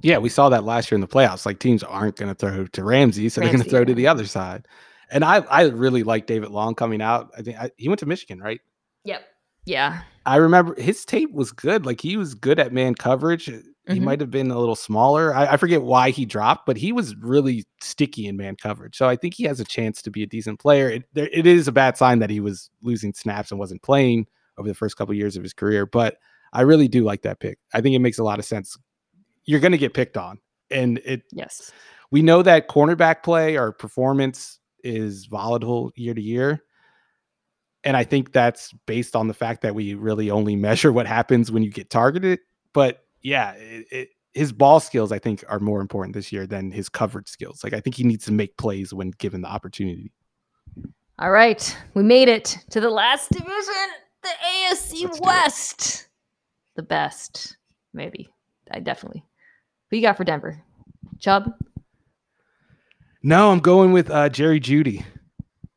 [0.00, 1.44] Yeah, we saw that last year in the playoffs.
[1.44, 3.86] Like teams aren't going to throw to Ramsey, so Ramsey, they're going to throw yeah.
[3.86, 4.66] to the other side.
[5.10, 7.30] And I, I really like David Long coming out.
[7.36, 8.60] I think I, he went to Michigan, right?
[9.04, 9.22] Yep.
[9.64, 10.02] Yeah.
[10.24, 11.84] I remember his tape was good.
[11.84, 13.50] Like he was good at man coverage.
[13.86, 14.04] He mm-hmm.
[14.04, 15.34] might have been a little smaller.
[15.34, 18.96] I, I, forget why he dropped, but he was really sticky in man coverage.
[18.96, 20.88] So I think he has a chance to be a decent player.
[20.88, 24.28] It, there, it is a bad sign that he was losing snaps and wasn't playing
[24.56, 25.84] over the first couple of years of his career.
[25.84, 26.18] But
[26.52, 27.58] I really do like that pick.
[27.74, 28.76] I think it makes a lot of sense.
[29.44, 30.38] You're going to get picked on,
[30.70, 31.22] and it.
[31.32, 31.72] Yes.
[32.12, 36.62] We know that cornerback play or performance is volatile year to year.
[37.84, 41.50] And I think that's based on the fact that we really only measure what happens
[41.50, 42.40] when you get targeted.
[42.72, 46.70] But yeah, it, it, his ball skills, I think, are more important this year than
[46.70, 47.62] his coverage skills.
[47.62, 50.12] Like, I think he needs to make plays when given the opportunity.
[51.18, 51.76] All right.
[51.94, 53.88] We made it to the last division,
[54.22, 56.08] the AFC West.
[56.76, 57.58] The best,
[57.92, 58.28] maybe.
[58.70, 59.24] I definitely.
[59.90, 60.62] Who you got for Denver?
[61.18, 61.52] Chubb?
[63.22, 65.04] No, I'm going with uh, Jerry Jeudy.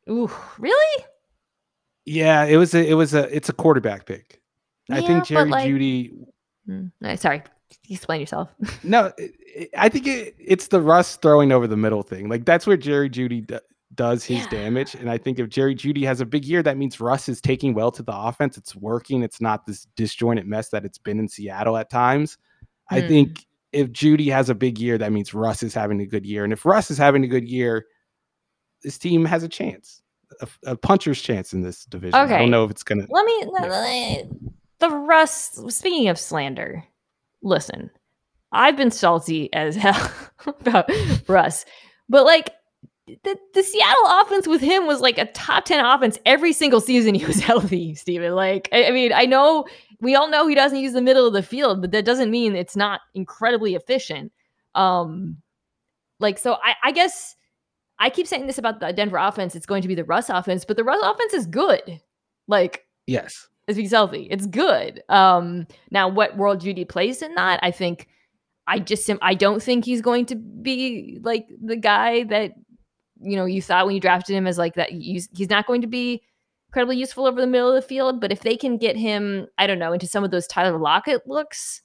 [0.08, 1.04] Ooh, really?
[2.04, 4.40] Yeah, it was a it was a it's a quarterback pick.
[4.88, 6.12] Yeah, I think Jerry like, Jeudy.
[6.68, 7.42] Mm, sorry,
[7.88, 8.50] explain yourself.
[8.82, 12.28] no, it, I think it, it's the Russ throwing over the middle thing.
[12.28, 13.58] Like that's where Jerry Jeudy d-
[13.94, 14.48] does his yeah.
[14.48, 14.94] damage.
[14.94, 17.74] And I think if Jerry Jeudy has a big year, that means Russ is taking
[17.74, 18.56] well to the offense.
[18.56, 19.22] It's working.
[19.22, 22.36] It's not this disjointed mess that it's been in Seattle at times.
[22.92, 22.96] Mm.
[22.96, 23.08] I hmm.
[23.08, 26.44] think if Jeudy has a big year, that means Russ is having a good year.
[26.44, 27.86] And if Russ is having a good year,
[28.82, 30.02] this team has a chance,
[30.40, 32.18] a, a puncher's chance in this division.
[32.20, 32.34] Okay.
[32.34, 33.06] I don't know if it's gonna.
[33.08, 33.44] Let me.
[33.60, 34.22] Yeah.
[34.80, 35.60] The Russ.
[35.68, 36.84] Speaking of slander,
[37.42, 37.90] listen,
[38.52, 40.10] I've been salty as hell
[40.46, 40.90] about
[41.28, 41.64] Russ,
[42.08, 42.50] but like
[43.06, 47.14] the, the Seattle offense with him was like a top 10 offense every single season
[47.14, 48.34] he was healthy, Steven.
[48.34, 49.66] Like, I, I, mean, I know
[50.00, 52.56] we all know he doesn't use the middle of the field, but that doesn't mean
[52.56, 54.32] it's not incredibly efficient.
[54.74, 55.38] Um,
[56.18, 57.36] like, so I, I guess
[57.98, 59.54] I keep saying this about the Denver offense.
[59.54, 62.00] It's going to be the Russ offense, but the Russ offense is good.
[62.48, 65.02] Like, yes, as he's healthy, it's good.
[65.08, 68.08] Um, now what World Jeudy plays in that, I think
[68.66, 72.52] I just I don't think he's going to be like the guy that
[73.20, 74.90] you know you thought when you drafted him as like that.
[74.90, 76.22] He's, he's not going to be
[76.68, 79.66] incredibly useful over the middle of the field, but if they can get him, I
[79.66, 81.82] don't know, into some of those Tyler Lockett looks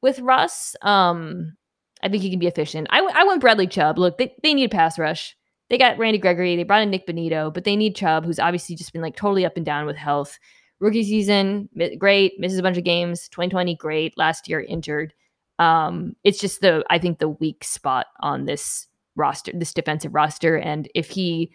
[0.00, 1.54] with Russ, um,
[2.02, 2.88] I think he can be efficient.
[2.90, 3.98] I, I went Bradley Chubb.
[3.98, 5.36] Look, they, they need a pass rush.
[5.70, 6.56] They got Randy Gregory.
[6.56, 9.46] They brought in Nick Benito, but they need Chubb, who's obviously just been like totally
[9.46, 10.38] up and down with health.
[10.82, 12.40] Rookie season, great.
[12.40, 13.28] Misses a bunch of games.
[13.28, 14.18] 2020, great.
[14.18, 15.14] Last year, injured.
[15.60, 20.58] Um, it's just the I think the weak spot on this roster, this defensive roster,
[20.58, 21.52] and if he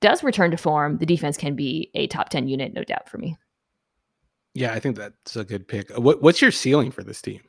[0.00, 3.18] does return to form, the defense can be a top 10 unit, no doubt for
[3.18, 3.36] me.
[4.54, 5.90] Yeah, I think that's a good pick.
[5.98, 7.40] What, what's your ceiling for this team?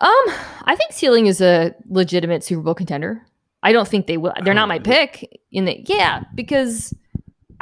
[0.00, 0.24] Um,
[0.64, 3.26] I think ceiling is a legitimate Super Bowl contender.
[3.62, 4.34] I don't think they will.
[4.44, 6.94] They're not my pick in the yeah because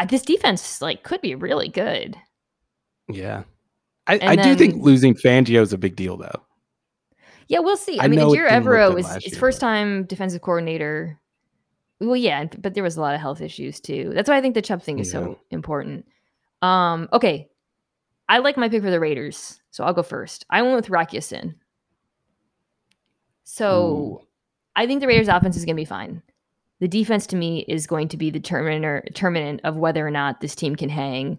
[0.05, 2.16] this defense like could be really good.
[3.09, 3.44] Yeah,
[4.06, 6.43] I, I then, do think losing Fangio is a big deal though.
[7.48, 7.98] Yeah, we'll see.
[7.98, 11.20] I, I mean, Ejiro Evero was his first time defensive coordinator.
[12.01, 14.10] Well, yeah, but there was a lot of health issues too.
[14.12, 15.20] That's why I think the Chubb thing is yeah.
[15.20, 16.06] so important.
[16.60, 17.48] Um, okay,
[18.28, 20.44] I like my pick for the Raiders, so I'll go first.
[20.51, 21.55] I went with Rock Ya-Sin.
[23.44, 24.20] So Ooh.
[24.74, 26.23] I think the Raiders' offense is going to be fine.
[26.81, 30.55] The defense, to me, is going to be the determinant of whether or not this
[30.55, 31.39] team can hang.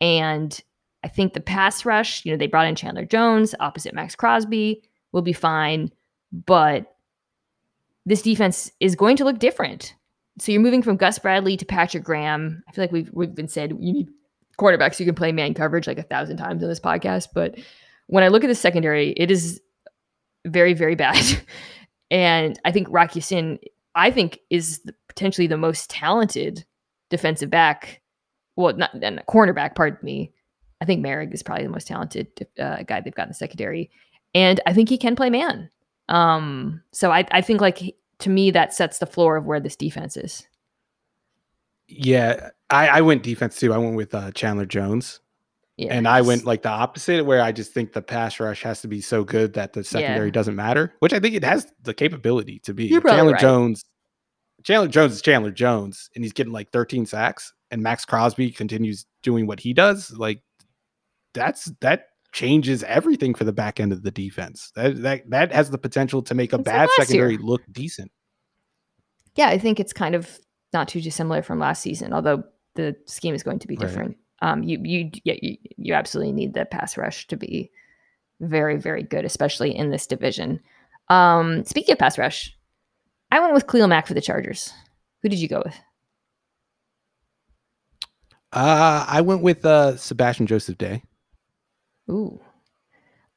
[0.00, 0.60] And
[1.02, 4.82] I think the pass rush, you know, they brought in Chandler Jones opposite Maxx Crosby,
[5.12, 5.90] will be fine.
[6.32, 6.96] But
[8.04, 9.94] this defense is going to look different.
[10.38, 12.62] So you're moving from Gus Bradley to Patrick Graham.
[12.68, 14.08] I feel like we've we've been said you need
[14.58, 17.28] quarterbacks who can play man coverage like a thousand times on this podcast.
[17.34, 17.58] But
[18.06, 19.60] when I look at the secondary, it is
[20.44, 21.24] very, very bad.
[22.10, 23.58] and I think Rock Ya-Sin,
[23.94, 26.64] I think, is the, potentially the most talented
[27.10, 28.00] defensive back.
[28.56, 30.32] Well, not, not cornerback, pardon me.
[30.80, 33.90] I think Moehrig is probably the most talented uh, guy they've got in the secondary.
[34.34, 35.70] And I think he can play man.
[36.08, 39.76] Um, so I, I think like to me that sets the floor of where this
[39.76, 40.46] defense is.
[41.88, 43.72] Yeah, I, I went defense too.
[43.72, 45.20] I went with uh, Chandler Jones.
[45.78, 48.88] And I went like the opposite, where I just think the pass rush has to
[48.88, 50.32] be so good that the secondary yeah.
[50.32, 52.88] doesn't matter, which I think it has the capability to be.
[52.90, 53.40] Chandler right.
[53.40, 53.84] Jones,
[54.62, 59.06] Chandler Jones is Chandler Jones, and he's getting like 13 sacks, and Maxx Crosby continues
[59.22, 60.12] doing what he does.
[60.12, 60.42] Like
[61.32, 64.70] that's that changes everything for the back end of the defense.
[64.76, 67.42] That that that has the potential to make a it's bad secondary year.
[67.42, 68.12] look decent.
[69.34, 70.38] Yeah, I think it's kind of
[70.72, 72.44] not too dissimilar from last season, although
[72.74, 74.10] the scheme is going to be different.
[74.10, 74.18] Right.
[74.44, 77.70] Um, you you yeah, you, you absolutely need the pass rush to be
[78.40, 80.60] very very good, especially in this division.
[81.08, 82.54] Um, speaking of pass rush,
[83.32, 84.70] I went with Khalil Mack for the Chargers.
[85.22, 85.74] Who did you go with?
[88.52, 91.02] Uh, I went with uh, Sebastian Joseph Day.
[92.10, 92.38] Ooh.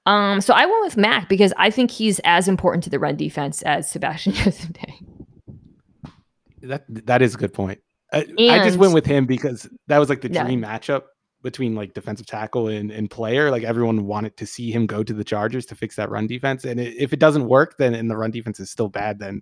[0.05, 3.15] Um, so I went with Mack because I think he's as important to the run
[3.15, 4.99] defense as Sebastian Joseph Day.
[6.63, 7.79] That that is a good point.
[8.11, 10.77] I, I, just went with him because that was like the dream yeah.
[10.77, 11.03] matchup
[11.43, 13.51] between like defensive tackle and, and player.
[13.51, 16.63] Like everyone wanted to see him go to the Chargers to fix that run defense.
[16.63, 19.41] And it, if it doesn't work, then and the run defense is still bad, then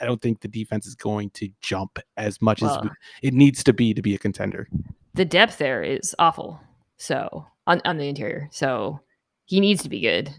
[0.00, 2.90] I don't think the defense is going to jump as much well, as
[3.22, 4.68] it needs to be to be a contender.
[5.14, 6.60] The depth there is awful.
[6.96, 8.48] So on, on the interior.
[8.50, 9.00] So
[9.44, 10.30] he needs to be good.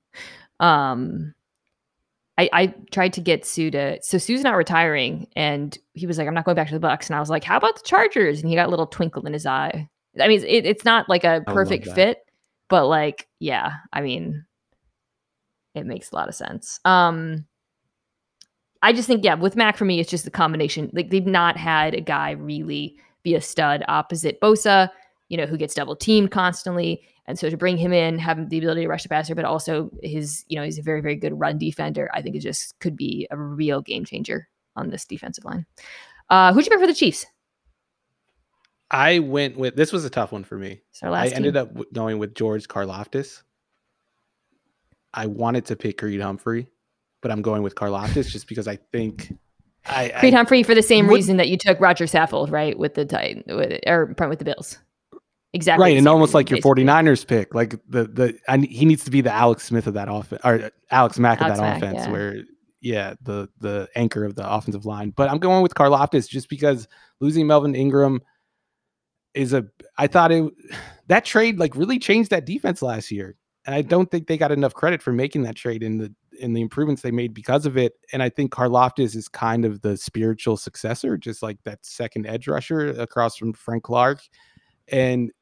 [0.60, 1.34] um
[2.38, 6.28] I, I tried to get Suh to so Suh's not retiring and he was like,
[6.28, 7.08] I'm not going back to the Bucks.
[7.08, 8.40] And I was like, How about the Chargers?
[8.40, 9.88] And he got a little twinkle in his eye.
[10.20, 12.18] I mean, it, it's not like a perfect fit,
[12.68, 14.44] but like, yeah, I mean,
[15.74, 16.80] it makes a lot of sense.
[16.84, 17.46] Um
[18.82, 20.90] I just think, yeah, with Mack for me, it's just the combination.
[20.92, 24.90] Like they've not had a guy really be a stud opposite Bosa,
[25.28, 27.02] you know, who gets double teamed constantly.
[27.28, 29.90] And so to bring him in, have the ability to rush the passer, but also
[30.02, 32.08] his, you know, he's a very, very good run defender.
[32.14, 35.66] I think it just could be a real game changer on this defensive line.
[36.30, 37.26] Uh, who'd you pick for the Chiefs?
[38.90, 40.82] I went with this was a tough one for me.
[40.92, 41.36] So I team.
[41.36, 43.42] ended up going with George Karlaftis.
[45.12, 46.68] I wanted to pick Creed Humphrey,
[47.22, 49.32] but I'm going with Karloftis just because I think
[49.86, 52.78] I, Creed I, Humphrey for the same would, reason that you took Rodger Saffold, right,
[52.78, 54.78] with the Titan, with or with the Bills.
[55.56, 55.82] Exactly.
[55.82, 59.22] Right, and almost like your 49ers pick, like the the I, he needs to be
[59.22, 62.12] the Alex Smith of that offense or Alex Mack Alex of that Mack, offense yeah.
[62.12, 62.36] where
[62.82, 65.14] yeah, the the anchor of the offensive line.
[65.16, 66.86] But I'm going with Karlaftis just because
[67.20, 68.20] losing Melvin Ingram
[69.32, 69.64] is a
[69.96, 70.52] I thought it
[71.06, 73.36] that trade like really changed that defense last year.
[73.64, 76.52] And I don't think they got enough credit for making that trade in the in
[76.52, 77.94] the improvements they made because of it.
[78.12, 82.46] And I think Karlaftis is kind of the spiritual successor, just like that second edge
[82.46, 84.20] rusher across from Frank Clark.
[84.88, 85.32] And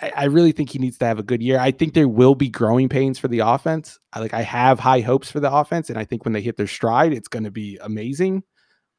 [0.00, 1.58] I, I really think he needs to have a good year.
[1.58, 3.98] I think there will be growing pains for the offense.
[4.12, 6.56] I, like I have high hopes for the offense, and I think when they hit
[6.56, 8.42] their stride, it's going to be amazing.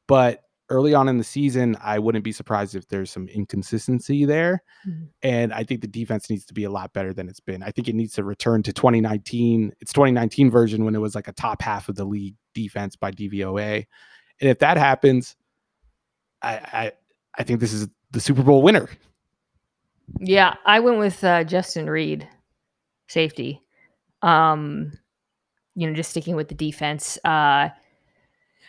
[0.06, 4.62] But early on in the season, I wouldn't be surprised if there's some inconsistency there.
[4.88, 5.04] Mm-hmm.
[5.22, 7.62] And I think the defense needs to be a lot better than it's been.
[7.62, 11.28] I think it needs to return to 2019, its 2019 version when it was like
[11.28, 13.84] a top half of the league defense by DVOA.
[14.40, 15.36] And if that happens,
[16.40, 16.92] I I,
[17.36, 18.88] I think this is the Super Bowl winner.
[20.18, 22.28] Yeah, I went with uh, Justin Reid,
[23.08, 23.62] safety.
[24.22, 24.92] Um,
[25.74, 27.18] you know, just sticking with the defense.
[27.24, 27.68] Uh,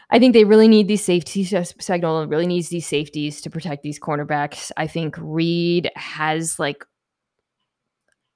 [0.09, 1.51] I think they really need these safeties.
[1.51, 4.72] Spagnuolo really needs these safeties to protect these cornerbacks.
[4.77, 6.85] I think Reid has like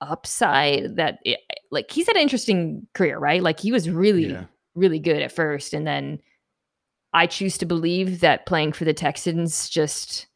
[0.02, 1.40] upside that it,
[1.72, 3.44] like he's had an interesting career, right?
[3.44, 4.46] Like he was really, yeah.
[4.74, 6.20] really good at first, and then
[7.14, 10.28] I choose to believe that playing for the Texans just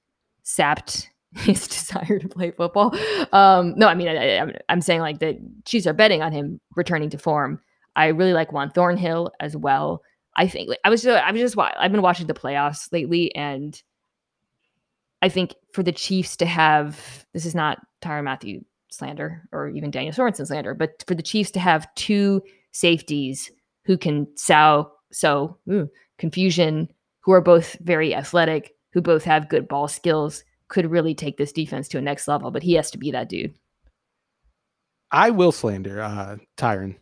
[0.43, 2.95] sapped his desire to play football.
[3.31, 7.09] Um, no, I mean, I, am saying like the Chiefs are betting on him returning
[7.11, 7.59] to form.
[7.95, 10.01] I really like Juan Thornhill as well.
[10.35, 13.33] I think like, I was just, I was just I've been watching the playoffs lately,
[13.35, 13.81] and
[15.21, 19.91] I think for the Chiefs to have this is not Tyrann Mathieu slander or even
[19.91, 22.41] Daniel Sorensen slander, but for the Chiefs to have two
[22.71, 23.51] safeties
[23.85, 25.57] who can sow so
[26.17, 26.89] confusion,
[27.19, 31.51] who are both very athletic, who both have good ball skills could really take this
[31.51, 33.53] defense to a next level, but he has to be that dude.
[35.11, 36.95] I will slander uh Tyrann.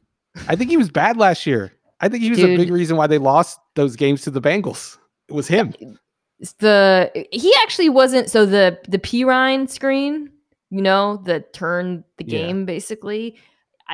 [0.48, 1.73] I think he was bad last year.
[1.99, 4.41] I think he was dude, a big reason why they lost those games to the
[4.41, 4.98] Bengals.
[5.27, 5.73] It was him.
[6.60, 10.31] The he actually wasn't so the the Perine screen,
[10.69, 12.65] you know, that turned the game yeah.
[12.65, 13.38] basically.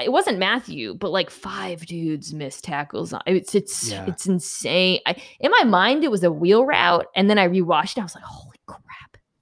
[0.03, 3.13] It wasn't Mathieu, but like five dudes missed tackles.
[3.27, 4.05] It's it's yeah.
[4.07, 4.99] it's insane.
[5.05, 7.99] I, in my mind, it was a wheel route, and then I rewatched it.
[7.99, 8.52] I was like, holy!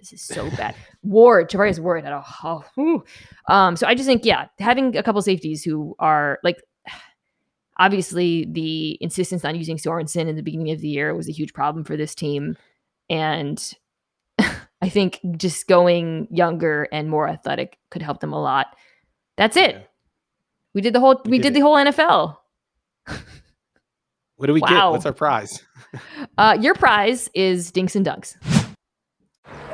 [0.02, 0.76] This is so bad.
[1.04, 3.04] Ward, Charvarius Ward had a oh,
[3.48, 3.76] um.
[3.76, 6.58] So I just think, yeah, having a couple safeties who are like,
[7.78, 11.54] obviously the insistence on using Sorensen in the beginning of the year was a huge
[11.54, 12.58] problem for this team,
[13.12, 13.74] and
[14.82, 18.76] I think just going younger and more athletic could help them a lot.
[19.38, 19.76] That's it.
[19.76, 19.82] Yeah.
[20.74, 21.22] We did the whole.
[21.26, 22.38] We, we did, did the whole NFL.
[24.38, 24.68] what do we wow.
[24.68, 24.92] get?
[24.94, 25.64] What's our prize?
[26.40, 28.36] uh, your prize is Dinks and Dunks.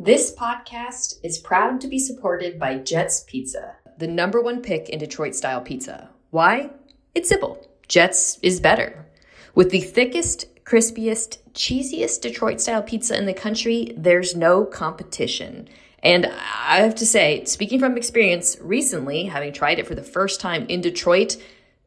[0.00, 5.00] This podcast is proud to be supported by Jets Pizza, the number one pick in
[5.00, 6.08] Detroit style pizza.
[6.30, 6.70] Why?
[7.16, 7.66] It's simple.
[7.88, 9.06] Jets is better.
[9.56, 15.68] With the thickest, crispiest, cheesiest Detroit style pizza in the country, there's no competition.
[16.00, 20.40] And I have to say, speaking from experience recently, having tried it for the first
[20.40, 21.36] time in Detroit,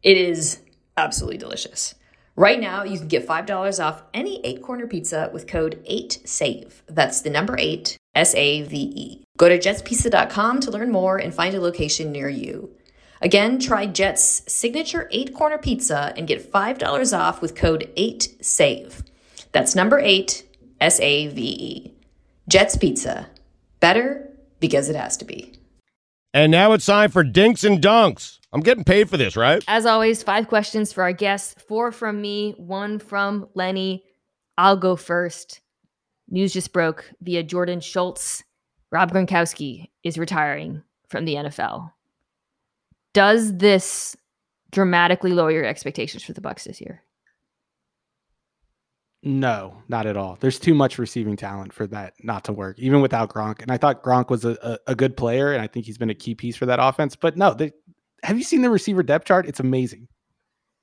[0.03, 0.59] it is
[0.97, 1.95] absolutely delicious.
[2.35, 6.73] Right now, you can get $5 off any eight corner pizza with code 8SAVE.
[6.87, 9.23] That's the number 8, S A V E.
[9.37, 12.75] Go to jetspizza.com to learn more and find a location near you.
[13.21, 19.03] Again, try Jet's signature eight corner pizza and get $5 off with code 8SAVE.
[19.51, 20.43] That's number 8,
[20.79, 21.93] S A V E.
[22.47, 23.29] Jet's Pizza.
[23.79, 24.29] Better
[24.59, 25.53] because it has to be.
[26.33, 28.39] And now it's time for Dinks and Dunks.
[28.53, 29.63] I'm getting paid for this, right?
[29.67, 34.03] As always, five questions for our guests four from me, one from Lenny.
[34.57, 35.61] I'll go first.
[36.31, 38.43] News just broke via Jordan Schultz.
[38.89, 41.91] Rob Gronkowski is retiring from the NFL.
[43.13, 44.15] Does this
[44.71, 47.03] dramatically lower your expectations for the Bucks this year?
[49.23, 50.37] No, not at all.
[50.39, 53.61] There's too much receiving talent for that not to work, even without Gronk.
[53.61, 56.09] And I thought Gronk was a, a, a good player, and I think he's been
[56.09, 57.15] a key piece for that offense.
[57.15, 57.71] But no, they,
[58.23, 59.45] have you seen the receiver depth chart?
[59.45, 60.07] It's amazing.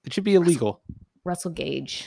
[0.04, 0.82] It should be illegal.
[1.24, 2.06] Russell Gage,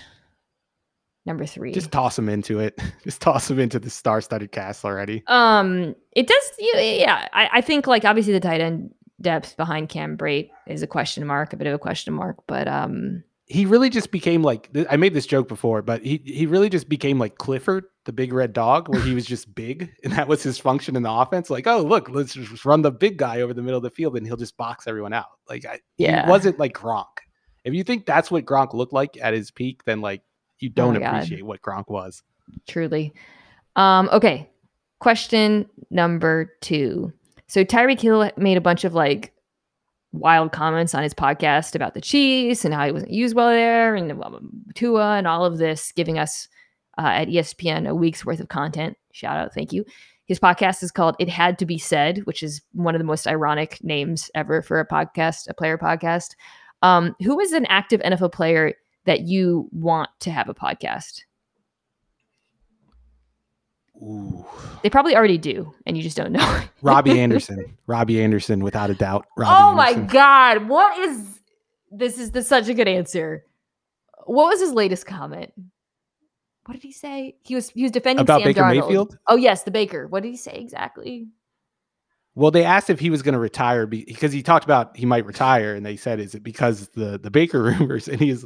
[1.26, 1.72] number three.
[1.72, 2.80] Just toss him into it.
[3.04, 5.24] Just toss him into the star-studded cast already.
[5.28, 6.52] Um, it does.
[6.60, 10.88] Yeah, I, I think like obviously the tight end depth behind Cam Brate is a
[10.88, 14.70] question mark, a bit of a question mark, but um he really just became like
[14.90, 18.32] I made this joke before, but he he really just became like Clifford, the big
[18.32, 21.50] red dog, where he was just big, and that was his function in the offense.
[21.50, 24.16] Like, oh look, let's just run the big guy over the middle of the field,
[24.16, 25.28] and he'll just box everyone out.
[25.50, 27.06] Like, I, yeah, he wasn't like Gronk.
[27.66, 30.22] If you think that's what Gronk looked like at his peak, then like
[30.62, 31.48] you oh don't oh appreciate God.
[31.48, 32.24] what Gronk was.
[32.68, 33.14] Truly.
[33.76, 34.50] Um, okay.
[35.00, 37.12] Question number two.
[37.48, 39.34] So Tyreek Hill made a bunch of like
[40.14, 43.96] wild comments on his podcast about the Chiefs and how he wasn't used well there
[43.96, 44.14] and
[44.76, 46.48] Tua and all of this, giving us
[46.98, 48.98] uh, at ESPN a week's worth of content.
[49.12, 49.86] Shout out, thank you.
[50.26, 53.28] His podcast is called It Had to Be Said, which is one of the most
[53.28, 56.36] ironic names ever for a podcast, a player podcast.
[56.84, 58.74] Um, who is an active NFL player
[59.06, 61.22] that you want to have a podcast?
[64.02, 64.46] Ooh.
[64.82, 66.62] They probably already do, and you just don't know.
[66.82, 67.78] Robbie Anderson.
[67.86, 69.28] Robbie Anderson, without a doubt.
[69.38, 70.08] Robbie oh Anderson.
[70.08, 70.68] my God.
[70.68, 71.40] What is
[71.92, 72.18] this?
[72.18, 73.46] Is this such a good answer?
[74.26, 75.54] What was his latest comment?
[76.66, 77.36] What did he say?
[77.42, 78.88] He was he was defending about Sam Baker Darnold.
[78.88, 79.18] Mayfield.
[79.28, 80.08] Oh yes, the Baker.
[80.08, 81.28] What did he say exactly?
[82.34, 85.26] Well, they asked if he was going to retire because he talked about he might
[85.26, 88.46] retire, and they said, "Is it because the the Baker rumors?" And he's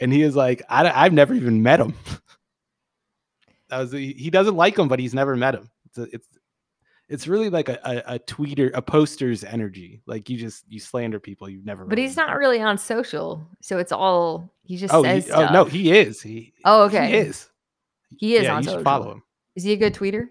[0.00, 1.94] and he is like, I, "I've never even met him."
[3.70, 5.70] That was he doesn't like him, but he's never met him.
[5.86, 6.28] It's a, it's
[7.08, 10.00] it's really like a, a, a, tweeter, a poster's energy.
[10.06, 11.84] Like you just you slander people you've never.
[11.84, 15.26] But he's not really on social, so it's all he just oh, says.
[15.26, 16.22] He, oh no, he is.
[16.22, 17.48] He oh okay, he is.
[18.16, 18.82] He is yeah, on you social.
[18.82, 19.22] follow him.
[19.56, 20.28] Is he a good tweeter?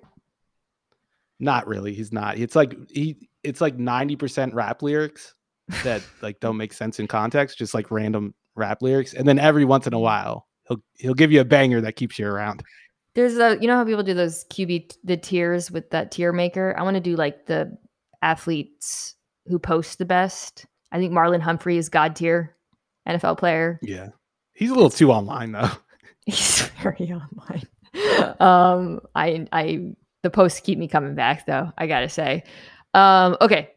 [1.40, 1.94] Not really.
[1.94, 2.38] He's not.
[2.38, 3.30] It's like he.
[3.44, 5.34] It's like ninety percent rap lyrics
[5.84, 9.66] that like don't make sense in context, just like random rap lyrics, and then every
[9.66, 12.64] once in a while he'll he'll give you a banger that keeps you around.
[13.16, 16.76] There's a you know how people do those QB the tiers with that tier maker.
[16.78, 17.76] I want to do like the
[18.22, 19.16] athletes
[19.48, 20.66] who post the best.
[20.92, 22.56] I think Marlon Humphrey is god tier
[23.08, 23.80] NFL player.
[23.82, 24.10] Yeah,
[24.54, 25.70] he's a little too online though.
[26.26, 27.66] He's very online.
[28.40, 31.72] Um, I I the posts keep me coming back though.
[31.76, 32.44] I gotta say.
[32.94, 33.72] Um, okay.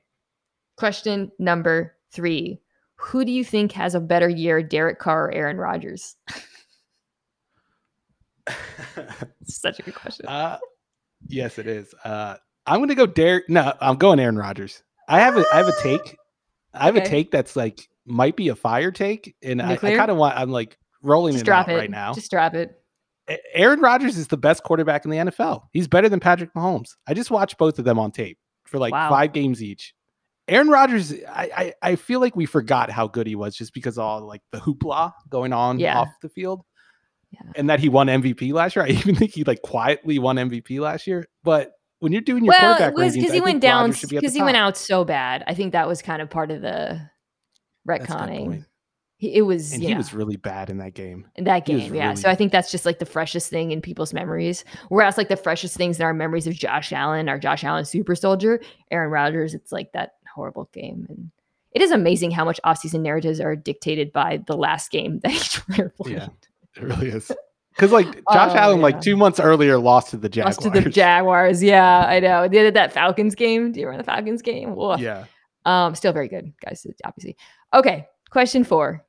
[0.77, 2.61] Question number three:
[3.05, 6.16] Who do you think has a better year, Derek Carr or Aaron Rodgers?
[9.45, 10.27] Such a good question.
[10.27, 10.59] Uh,
[11.27, 11.95] yes, it is.
[12.05, 13.49] Uh, I'm going to go Derek.
[13.49, 14.83] No, I'm going Aaron Rodgers.
[15.09, 16.16] I have a I have a take.
[16.74, 17.05] I have okay.
[17.05, 20.37] a take that's like might be a fire take, and I, I kind of want.
[20.37, 22.15] I'm like rolling Just it drop it right now.
[22.15, 22.79] Just drop it.
[23.55, 25.62] Aaron Rodgers is the best quarterback in the NFL.
[25.73, 26.97] He's better than Patrick Mahomes.
[27.07, 29.11] I just watched both of them on tape for like wow.
[29.11, 29.95] five games each.
[30.53, 33.97] Aaron Rodgers, I, I, I feel like we forgot how good he was just because
[33.97, 35.99] of all like the hoopla going on yeah.
[35.99, 36.62] off the field.
[37.31, 37.41] Yeah.
[37.57, 38.85] And that he won MVP last year.
[38.85, 41.27] I even think he like quietly won MVP last year.
[41.43, 44.59] But when you're doing your well, quarterback was because he went down because he went
[44.59, 45.43] out so bad.
[45.47, 47.01] I think that was kind of part of the
[47.89, 48.66] retconning.
[49.16, 51.29] He, it was, and he know, was really bad in that game.
[51.37, 52.09] In that game, yeah.
[52.09, 52.16] Really...
[52.16, 54.65] So I think that's just like the freshest thing in people's memories.
[54.89, 58.16] Whereas like the freshest things in our memories of Josh Allen, our Josh Allen super
[58.16, 58.61] soldier,
[58.91, 61.07] Aaron Rodgers, it's like that horrible game.
[61.09, 61.31] And
[61.73, 65.61] it is amazing how much offseason narratives are dictated by the last game that each
[65.67, 66.17] player played.
[66.17, 66.29] Yeah.
[66.77, 67.31] It really is.
[67.75, 68.83] Because like Josh oh, Allen, yeah.
[68.83, 70.59] like two months earlier, lost to the Jaguars.
[70.59, 71.63] Lost to the Jaguars.
[71.63, 72.43] Yeah, I know.
[72.43, 73.73] They did that Falcons game.
[73.73, 74.77] Do you remember the Falcons game?
[74.77, 75.01] Woof.
[75.01, 75.25] Yeah.
[75.65, 76.87] Um, still very good, guys.
[77.05, 77.37] Obviously.
[77.73, 78.07] Okay.
[78.31, 79.05] Question four.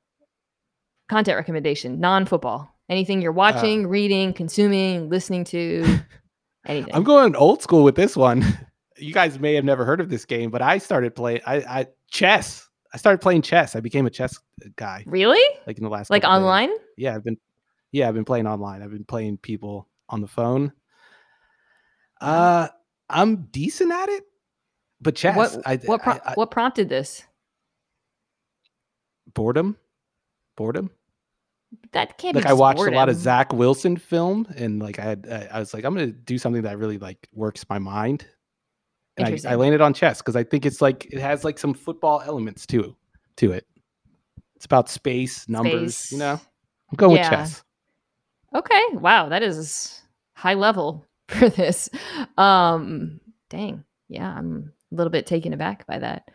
[1.10, 2.00] Content recommendation.
[2.00, 2.74] Non-football.
[2.90, 6.00] Anything you're uh, watching, uh, reading, consuming, listening to.
[6.66, 6.96] Anything.
[6.96, 8.46] I'm going old school with this one.
[9.04, 11.42] You guys may have never heard of this game, but I started playing.
[11.46, 12.68] I, I chess.
[12.94, 13.76] I started playing chess.
[13.76, 14.40] I became a chess
[14.76, 15.04] guy.
[15.08, 15.42] Really?
[15.68, 16.70] Like in the last like online?
[16.70, 16.80] Days.
[16.98, 17.38] Yeah, I've been
[17.92, 18.82] yeah, I've been playing online.
[18.82, 20.72] I've been playing people on the phone.
[22.22, 22.70] Uh
[23.10, 24.24] I'm decent at it.
[25.02, 25.36] But chess.
[25.36, 27.24] What I, what, pro- I, what prompted this?
[29.34, 29.76] Boredom.
[30.56, 30.92] Boredom.
[31.92, 32.94] That can't like I watched boredom.
[32.94, 36.08] a lot of Zach Wilson film, and like I had, I was like, I'm gonna
[36.08, 38.28] do something that really like works my mind.
[39.18, 41.74] And I, I landed on chess because I think it's like it has like some
[41.74, 42.96] football elements too
[43.38, 43.68] to it.
[44.56, 46.12] It's about space, numbers, space.
[46.12, 46.40] you know.
[46.90, 47.30] I'm going yeah.
[47.30, 47.64] with chess.
[48.56, 48.82] Okay.
[48.94, 50.02] Wow, that is
[50.34, 51.90] high level for this.
[52.38, 53.20] Um
[53.50, 53.84] dang.
[54.10, 56.32] Yeah, I'm a little bit taken aback by that.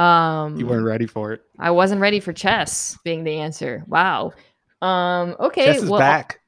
[0.00, 1.42] Um You weren't ready for it.
[1.58, 3.84] I wasn't ready for chess being the answer.
[3.88, 4.32] Wow.
[4.80, 5.66] Um okay.
[5.66, 6.40] Chess is well, back.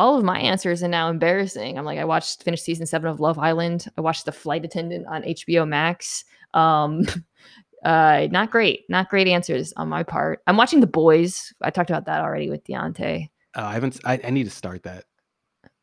[0.00, 1.76] All of my answers are now embarrassing.
[1.76, 3.84] I'm like, I watched finished season seven of Love Island.
[3.98, 6.24] I watched The Flight Attendant on HBO Max.
[6.54, 7.02] Um
[7.84, 8.84] uh not great.
[8.88, 10.40] Not great answers on my part.
[10.46, 11.52] I'm watching The Boys.
[11.60, 13.30] I talked about that already with Diante.
[13.54, 15.04] Oh, I haven't I, I need to start that.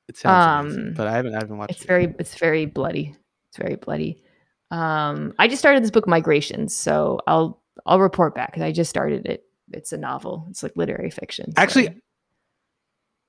[0.08, 1.88] It sounds um, amazing, but I haven't I haven't watched it's it.
[1.88, 3.16] very it's very bloody.
[3.50, 4.24] It's very bloody.
[4.72, 8.90] Um, I just started this book, Migrations, so I'll I'll report back because I just
[8.90, 9.44] started it.
[9.74, 10.48] It's a novel.
[10.50, 11.52] It's like literary fiction.
[11.52, 11.62] So.
[11.62, 12.02] Actually,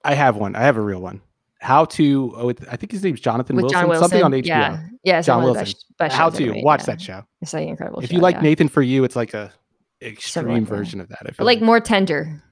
[0.05, 0.57] I have one.
[0.57, 1.21] I have a real one.
[1.61, 2.33] How to?
[2.37, 3.73] Oh, I think his name's Jonathan Wilson.
[3.81, 4.09] John Wilson.
[4.09, 4.47] Something on HBO.
[4.47, 5.65] Yeah, yeah John Wilson.
[5.65, 6.87] Best, best How to made, watch yeah.
[6.87, 7.25] that show?
[7.41, 8.01] It's like incredible.
[8.01, 8.43] If show, you like yeah.
[8.43, 9.53] Nathan for you, it's like a
[10.01, 11.19] extreme like version of that.
[11.23, 12.43] I feel but like, more tender.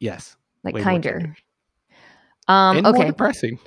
[0.00, 0.36] Yes.
[0.62, 1.36] Like kinder.
[2.48, 2.78] Um.
[2.78, 2.98] And okay.
[2.98, 3.58] More depressing.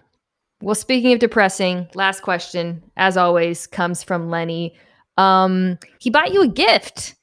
[0.62, 4.76] Well, speaking of depressing, last question, as always, comes from Lenny.
[5.18, 7.14] Um, he bought you a gift.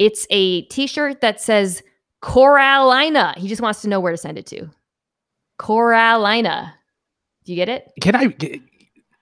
[0.00, 1.82] It's a T-shirt that says
[2.22, 3.36] Coralina.
[3.36, 4.68] He just wants to know where to send it to.
[5.60, 6.72] Coralina.
[7.44, 7.92] Do you get it?
[8.00, 8.26] Can I?
[8.28, 8.60] Get,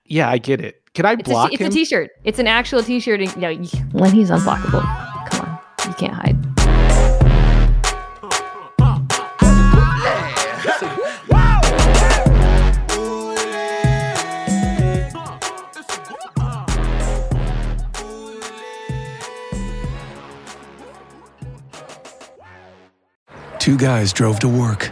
[0.05, 0.81] yeah, I get it.
[0.93, 1.67] Can I It's, block a, it's him?
[1.67, 2.11] a T-shirt.
[2.23, 3.19] It's an actual T-shirt.
[3.21, 4.81] And, you know, you- Lenny's unblockable.
[5.29, 6.37] Come on, you can't hide.
[23.59, 24.91] Two guys drove to work.